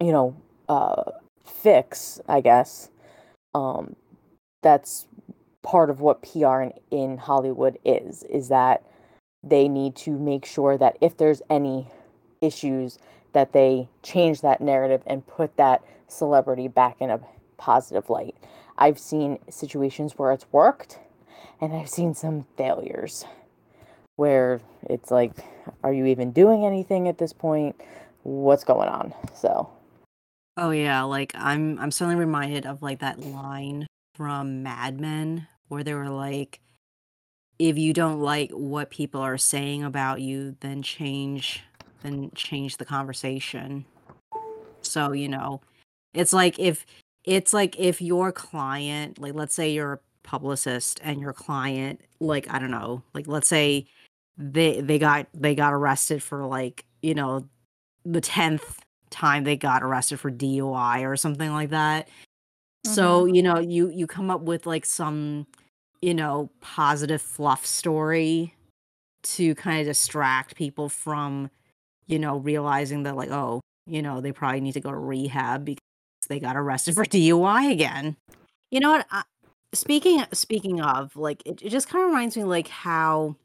you 0.00 0.12
know, 0.12 0.36
uh, 0.68 1.12
fix, 1.44 2.20
I 2.28 2.40
guess, 2.40 2.90
um, 3.54 3.94
that's 4.62 5.06
part 5.62 5.90
of 5.90 6.00
what 6.00 6.22
PR 6.22 6.62
in, 6.62 6.72
in 6.90 7.18
Hollywood 7.18 7.78
is, 7.84 8.24
is 8.24 8.48
that 8.48 8.82
they 9.42 9.68
need 9.68 9.94
to 9.94 10.10
make 10.10 10.44
sure 10.44 10.76
that 10.76 10.98
if 11.00 11.16
there's 11.16 11.42
any 11.48 11.88
issues, 12.40 12.98
that 13.32 13.52
they 13.52 13.88
change 14.02 14.40
that 14.40 14.60
narrative 14.60 15.02
and 15.06 15.26
put 15.26 15.56
that 15.56 15.82
celebrity 16.08 16.66
back 16.66 16.96
in 17.00 17.10
a 17.10 17.20
positive 17.56 18.10
light. 18.10 18.34
I've 18.78 18.98
seen 18.98 19.38
situations 19.50 20.14
where 20.16 20.32
it's 20.32 20.46
worked, 20.52 20.98
and 21.60 21.74
I've 21.74 21.90
seen 21.90 22.14
some 22.14 22.46
failures 22.56 23.24
where 24.16 24.60
it's 24.88 25.10
like, 25.10 25.32
are 25.84 25.92
you 25.92 26.06
even 26.06 26.32
doing 26.32 26.64
anything 26.64 27.08
at 27.08 27.18
this 27.18 27.32
point? 27.32 27.76
What's 28.22 28.64
going 28.64 28.88
on? 28.88 29.14
So, 29.34 29.70
Oh 30.60 30.70
yeah, 30.70 31.02
like 31.04 31.32
I'm 31.36 31.78
I'm 31.78 31.92
suddenly 31.92 32.18
reminded 32.18 32.66
of 32.66 32.82
like 32.82 32.98
that 32.98 33.20
line 33.20 33.86
from 34.16 34.64
Mad 34.64 35.00
Men 35.00 35.46
where 35.68 35.84
they 35.84 35.94
were 35.94 36.10
like 36.10 36.58
if 37.60 37.78
you 37.78 37.92
don't 37.92 38.20
like 38.20 38.50
what 38.50 38.90
people 38.90 39.20
are 39.20 39.38
saying 39.38 39.84
about 39.84 40.20
you, 40.20 40.56
then 40.58 40.82
change 40.82 41.62
then 42.02 42.32
change 42.34 42.76
the 42.76 42.84
conversation. 42.84 43.84
So, 44.82 45.12
you 45.12 45.28
know, 45.28 45.60
it's 46.12 46.32
like 46.32 46.58
if 46.58 46.84
it's 47.28 47.52
like 47.52 47.78
if 47.78 48.00
your 48.00 48.32
client, 48.32 49.18
like 49.18 49.34
let's 49.34 49.54
say 49.54 49.70
you're 49.70 49.92
a 49.92 50.00
publicist 50.22 50.98
and 51.04 51.20
your 51.20 51.34
client 51.34 52.00
like 52.20 52.50
I 52.52 52.58
don't 52.58 52.70
know, 52.70 53.02
like 53.12 53.26
let's 53.28 53.48
say 53.48 53.86
they 54.38 54.80
they 54.80 54.98
got 54.98 55.26
they 55.34 55.54
got 55.54 55.74
arrested 55.74 56.22
for 56.22 56.46
like, 56.46 56.86
you 57.02 57.14
know, 57.14 57.46
the 58.04 58.22
10th 58.22 58.78
time 59.10 59.44
they 59.44 59.56
got 59.56 59.82
arrested 59.82 60.18
for 60.18 60.30
DUI 60.30 61.06
or 61.06 61.16
something 61.16 61.52
like 61.52 61.68
that. 61.70 62.08
So, 62.86 63.24
mm-hmm. 63.24 63.34
you 63.34 63.42
know, 63.42 63.58
you 63.58 63.90
you 63.90 64.06
come 64.06 64.30
up 64.30 64.40
with 64.40 64.64
like 64.64 64.86
some, 64.86 65.46
you 66.00 66.14
know, 66.14 66.50
positive 66.62 67.20
fluff 67.20 67.66
story 67.66 68.54
to 69.24 69.54
kind 69.54 69.80
of 69.80 69.86
distract 69.86 70.56
people 70.56 70.88
from, 70.88 71.50
you 72.06 72.18
know, 72.18 72.38
realizing 72.38 73.02
that 73.02 73.16
like, 73.16 73.30
oh, 73.30 73.60
you 73.86 74.00
know, 74.00 74.22
they 74.22 74.32
probably 74.32 74.62
need 74.62 74.72
to 74.72 74.80
go 74.80 74.90
to 74.90 74.96
rehab 74.96 75.66
because 75.66 75.87
they 76.28 76.38
got 76.40 76.56
arrested 76.56 76.94
for 76.94 77.04
DUI 77.06 77.70
again. 77.70 78.16
You 78.70 78.80
know 78.80 78.90
what? 78.92 79.06
I, 79.10 79.22
speaking 79.74 80.24
speaking 80.32 80.80
of 80.80 81.14
like 81.16 81.42
it, 81.46 81.60
it 81.62 81.68
just 81.70 81.88
kind 81.88 82.02
of 82.04 82.08
reminds 82.10 82.36
me 82.36 82.44
like 82.44 82.68
how 82.68 83.36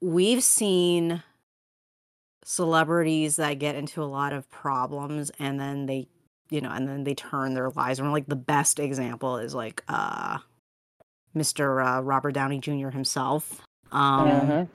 we've 0.00 0.42
seen 0.42 1.22
celebrities 2.44 3.36
that 3.36 3.58
get 3.58 3.74
into 3.74 4.02
a 4.02 4.04
lot 4.04 4.32
of 4.32 4.48
problems 4.50 5.30
and 5.38 5.58
then 5.58 5.86
they 5.86 6.06
you 6.50 6.60
know 6.60 6.70
and 6.70 6.86
then 6.86 7.04
they 7.04 7.14
turn 7.14 7.54
their 7.54 7.70
lives 7.70 7.98
around 8.00 8.12
like 8.12 8.26
the 8.26 8.36
best 8.36 8.78
example 8.78 9.38
is 9.38 9.54
like 9.54 9.82
uh 9.88 10.36
mr 11.34 11.82
uh, 11.98 12.02
robert 12.02 12.32
downey 12.32 12.58
jr 12.58 12.90
himself 12.90 13.62
um 13.92 14.28
Mhm. 14.28 14.68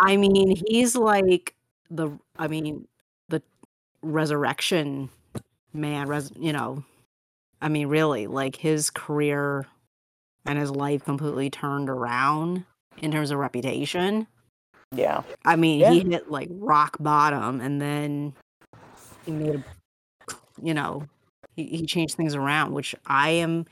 i 0.00 0.16
mean 0.16 0.56
he's 0.66 0.96
like 0.96 1.54
the 1.90 2.10
i 2.38 2.48
mean 2.48 2.88
the 3.28 3.40
resurrection 4.02 5.08
man 5.76 6.08
res- 6.08 6.32
you 6.38 6.52
know 6.52 6.82
i 7.60 7.68
mean 7.68 7.86
really 7.88 8.26
like 8.26 8.56
his 8.56 8.90
career 8.90 9.66
and 10.46 10.58
his 10.58 10.70
life 10.70 11.04
completely 11.04 11.50
turned 11.50 11.88
around 11.88 12.64
in 12.98 13.10
terms 13.12 13.30
of 13.30 13.38
reputation 13.38 14.26
Yeah. 14.94 15.22
I 15.44 15.56
mean, 15.56 15.80
Yeah. 15.80 15.90
he 15.90 16.00
hit 16.00 16.30
like 16.30 16.48
rock 16.52 16.96
bottom 17.00 17.60
and 17.60 17.82
then 17.82 18.32
he 19.24 19.32
made, 19.32 19.56
a, 19.56 19.64
you 20.62 20.72
know, 20.72 21.02
he, 21.56 21.64
he 21.64 21.86
changed 21.86 22.14
things 22.14 22.36
around, 22.36 22.72
which 22.72 22.94
I 23.04 23.30
am 23.30 23.66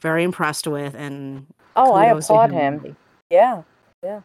very 0.00 0.24
impressed 0.24 0.66
with. 0.66 0.94
And 0.96 1.46
Oh, 1.76 1.92
I 1.94 2.06
applaud 2.06 2.50
him. 2.50 2.78
really. 2.78 2.96
Yeah, 3.30 3.62
yeah. 4.02 4.22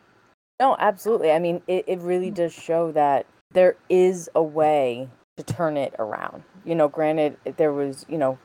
No, 0.59 0.75
absolutely. 0.79 1.31
I 1.31 1.37
mean, 1.37 1.61
it, 1.67 1.85
it 1.87 1.99
really 1.99 2.27
mm-hmm. 2.27 2.35
does 2.49 2.53
show 2.53 2.91
that 2.93 3.27
there 3.51 3.75
is 3.89 4.27
a 4.33 4.41
way 4.41 5.07
to 5.37 5.43
turn 5.43 5.77
it 5.77 5.93
around. 5.99 6.43
You 6.65 6.75
know, 6.75 6.87
granted, 6.87 7.37
there 7.57 7.73
was, 7.73 8.05
you 8.09 8.17
know, 8.17 8.37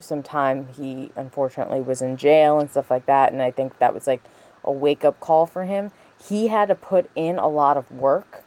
some 0.00 0.22
time 0.22 0.68
he 0.76 1.12
unfortunately 1.16 1.80
was 1.80 2.02
in 2.02 2.16
jail 2.16 2.58
and 2.60 2.70
stuff 2.70 2.90
like 2.90 3.06
that. 3.06 3.32
And 3.32 3.42
I 3.42 3.50
think 3.50 3.78
that 3.78 3.94
was 3.94 4.06
like 4.06 4.22
a 4.64 4.72
wake 4.72 5.04
up 5.04 5.20
call 5.20 5.46
for 5.46 5.64
him. 5.64 5.92
He 6.28 6.48
had 6.48 6.68
to 6.68 6.74
put 6.74 7.10
in 7.14 7.38
a 7.38 7.48
lot 7.48 7.76
of 7.76 7.90
work 7.90 8.44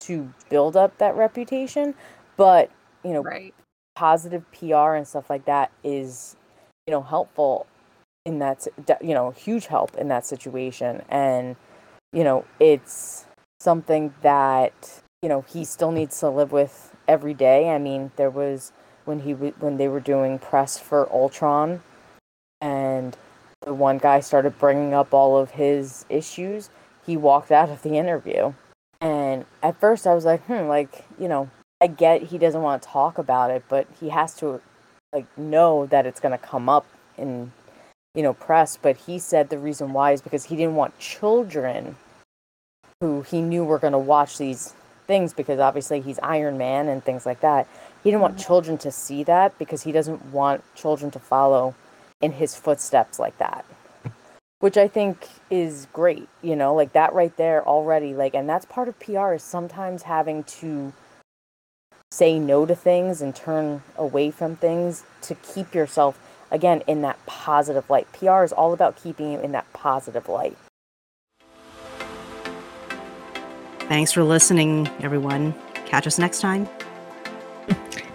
to 0.00 0.32
build 0.48 0.76
up 0.76 0.98
that 0.98 1.16
reputation. 1.16 1.94
But, 2.36 2.70
you 3.04 3.12
know, 3.12 3.22
Right. 3.22 3.54
positive 3.96 4.44
PR 4.52 4.94
and 4.94 5.06
stuff 5.08 5.30
like 5.30 5.44
that 5.46 5.72
is, 5.84 6.36
you 6.86 6.92
know, 6.92 7.02
helpful 7.02 7.66
in 8.24 8.38
that, 8.40 8.66
you 9.02 9.14
know, 9.14 9.30
huge 9.32 9.66
help 9.66 9.96
in 9.96 10.08
that 10.08 10.26
situation. 10.26 11.02
And, 11.08 11.56
you 12.12 12.24
know, 12.24 12.44
it's 12.60 13.26
something 13.60 14.14
that, 14.22 15.02
you 15.22 15.28
know, 15.28 15.42
he 15.42 15.64
still 15.64 15.92
needs 15.92 16.18
to 16.20 16.28
live 16.30 16.52
with 16.52 16.95
every 17.08 17.34
day. 17.34 17.70
I 17.70 17.78
mean, 17.78 18.12
there 18.16 18.30
was 18.30 18.72
when 19.04 19.20
he 19.20 19.32
when 19.32 19.76
they 19.76 19.88
were 19.88 20.00
doing 20.00 20.38
press 20.38 20.78
for 20.78 21.10
Ultron 21.12 21.80
and 22.60 23.16
the 23.62 23.74
one 23.74 23.98
guy 23.98 24.20
started 24.20 24.58
bringing 24.58 24.94
up 24.94 25.12
all 25.12 25.36
of 25.36 25.52
his 25.52 26.04
issues, 26.08 26.70
he 27.04 27.16
walked 27.16 27.50
out 27.50 27.70
of 27.70 27.82
the 27.82 27.96
interview. 27.96 28.52
And 29.00 29.44
at 29.62 29.78
first 29.78 30.06
I 30.06 30.14
was 30.14 30.24
like, 30.24 30.42
hmm, 30.46 30.66
like, 30.66 31.04
you 31.18 31.28
know, 31.28 31.50
I 31.80 31.86
get 31.86 32.22
he 32.22 32.38
doesn't 32.38 32.62
want 32.62 32.82
to 32.82 32.88
talk 32.88 33.18
about 33.18 33.50
it, 33.50 33.64
but 33.68 33.86
he 34.00 34.08
has 34.10 34.34
to 34.36 34.60
like 35.12 35.26
know 35.36 35.86
that 35.86 36.06
it's 36.06 36.20
going 36.20 36.36
to 36.36 36.44
come 36.44 36.68
up 36.68 36.86
in 37.16 37.52
you 38.14 38.22
know 38.22 38.32
press, 38.32 38.78
but 38.80 38.96
he 38.96 39.18
said 39.18 39.50
the 39.50 39.58
reason 39.58 39.92
why 39.92 40.12
is 40.12 40.22
because 40.22 40.44
he 40.44 40.56
didn't 40.56 40.74
want 40.74 40.98
children 40.98 41.96
who 43.00 43.22
he 43.22 43.42
knew 43.42 43.62
were 43.62 43.78
going 43.78 43.92
to 43.92 43.98
watch 43.98 44.38
these 44.38 44.72
things 45.06 45.32
because 45.32 45.58
obviously 45.58 46.00
he's 46.00 46.18
Iron 46.22 46.58
Man 46.58 46.88
and 46.88 47.04
things 47.04 47.26
like 47.26 47.40
that. 47.40 47.68
He 48.02 48.10
didn't 48.10 48.22
want 48.22 48.36
mm-hmm. 48.36 48.46
children 48.46 48.78
to 48.78 48.90
see 48.90 49.24
that 49.24 49.58
because 49.58 49.82
he 49.82 49.92
doesn't 49.92 50.24
want 50.26 50.62
children 50.74 51.10
to 51.12 51.18
follow 51.18 51.74
in 52.20 52.32
his 52.32 52.54
footsteps 52.54 53.18
like 53.18 53.36
that. 53.38 53.64
Which 54.60 54.78
I 54.78 54.88
think 54.88 55.28
is 55.50 55.86
great, 55.92 56.28
you 56.42 56.56
know, 56.56 56.74
like 56.74 56.92
that 56.94 57.12
right 57.12 57.36
there 57.36 57.66
already 57.66 58.14
like 58.14 58.34
and 58.34 58.48
that's 58.48 58.64
part 58.64 58.88
of 58.88 58.98
PR 58.98 59.34
is 59.34 59.42
sometimes 59.42 60.02
having 60.02 60.44
to 60.44 60.92
say 62.10 62.38
no 62.38 62.64
to 62.64 62.74
things 62.74 63.20
and 63.20 63.34
turn 63.34 63.82
away 63.96 64.30
from 64.30 64.56
things 64.56 65.04
to 65.22 65.34
keep 65.34 65.74
yourself 65.74 66.18
again 66.50 66.82
in 66.86 67.02
that 67.02 67.18
positive 67.26 67.88
light. 67.90 68.10
PR 68.12 68.42
is 68.44 68.52
all 68.52 68.72
about 68.72 68.96
keeping 68.96 69.32
you 69.32 69.40
in 69.40 69.52
that 69.52 69.70
positive 69.72 70.28
light. 70.28 70.56
Thanks 73.88 74.10
for 74.10 74.24
listening, 74.24 74.88
everyone. 75.00 75.54
Catch 75.86 76.08
us 76.08 76.18
next 76.18 76.40
time. 76.40 76.68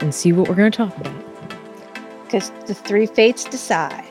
And 0.02 0.14
see 0.14 0.34
what 0.34 0.50
we're 0.50 0.56
going 0.56 0.72
to 0.72 0.78
talk 0.78 0.98
about. 0.98 1.16
Because 2.26 2.50
the 2.68 2.74
three 2.74 3.06
fates 3.06 3.46
decide. 3.46 4.11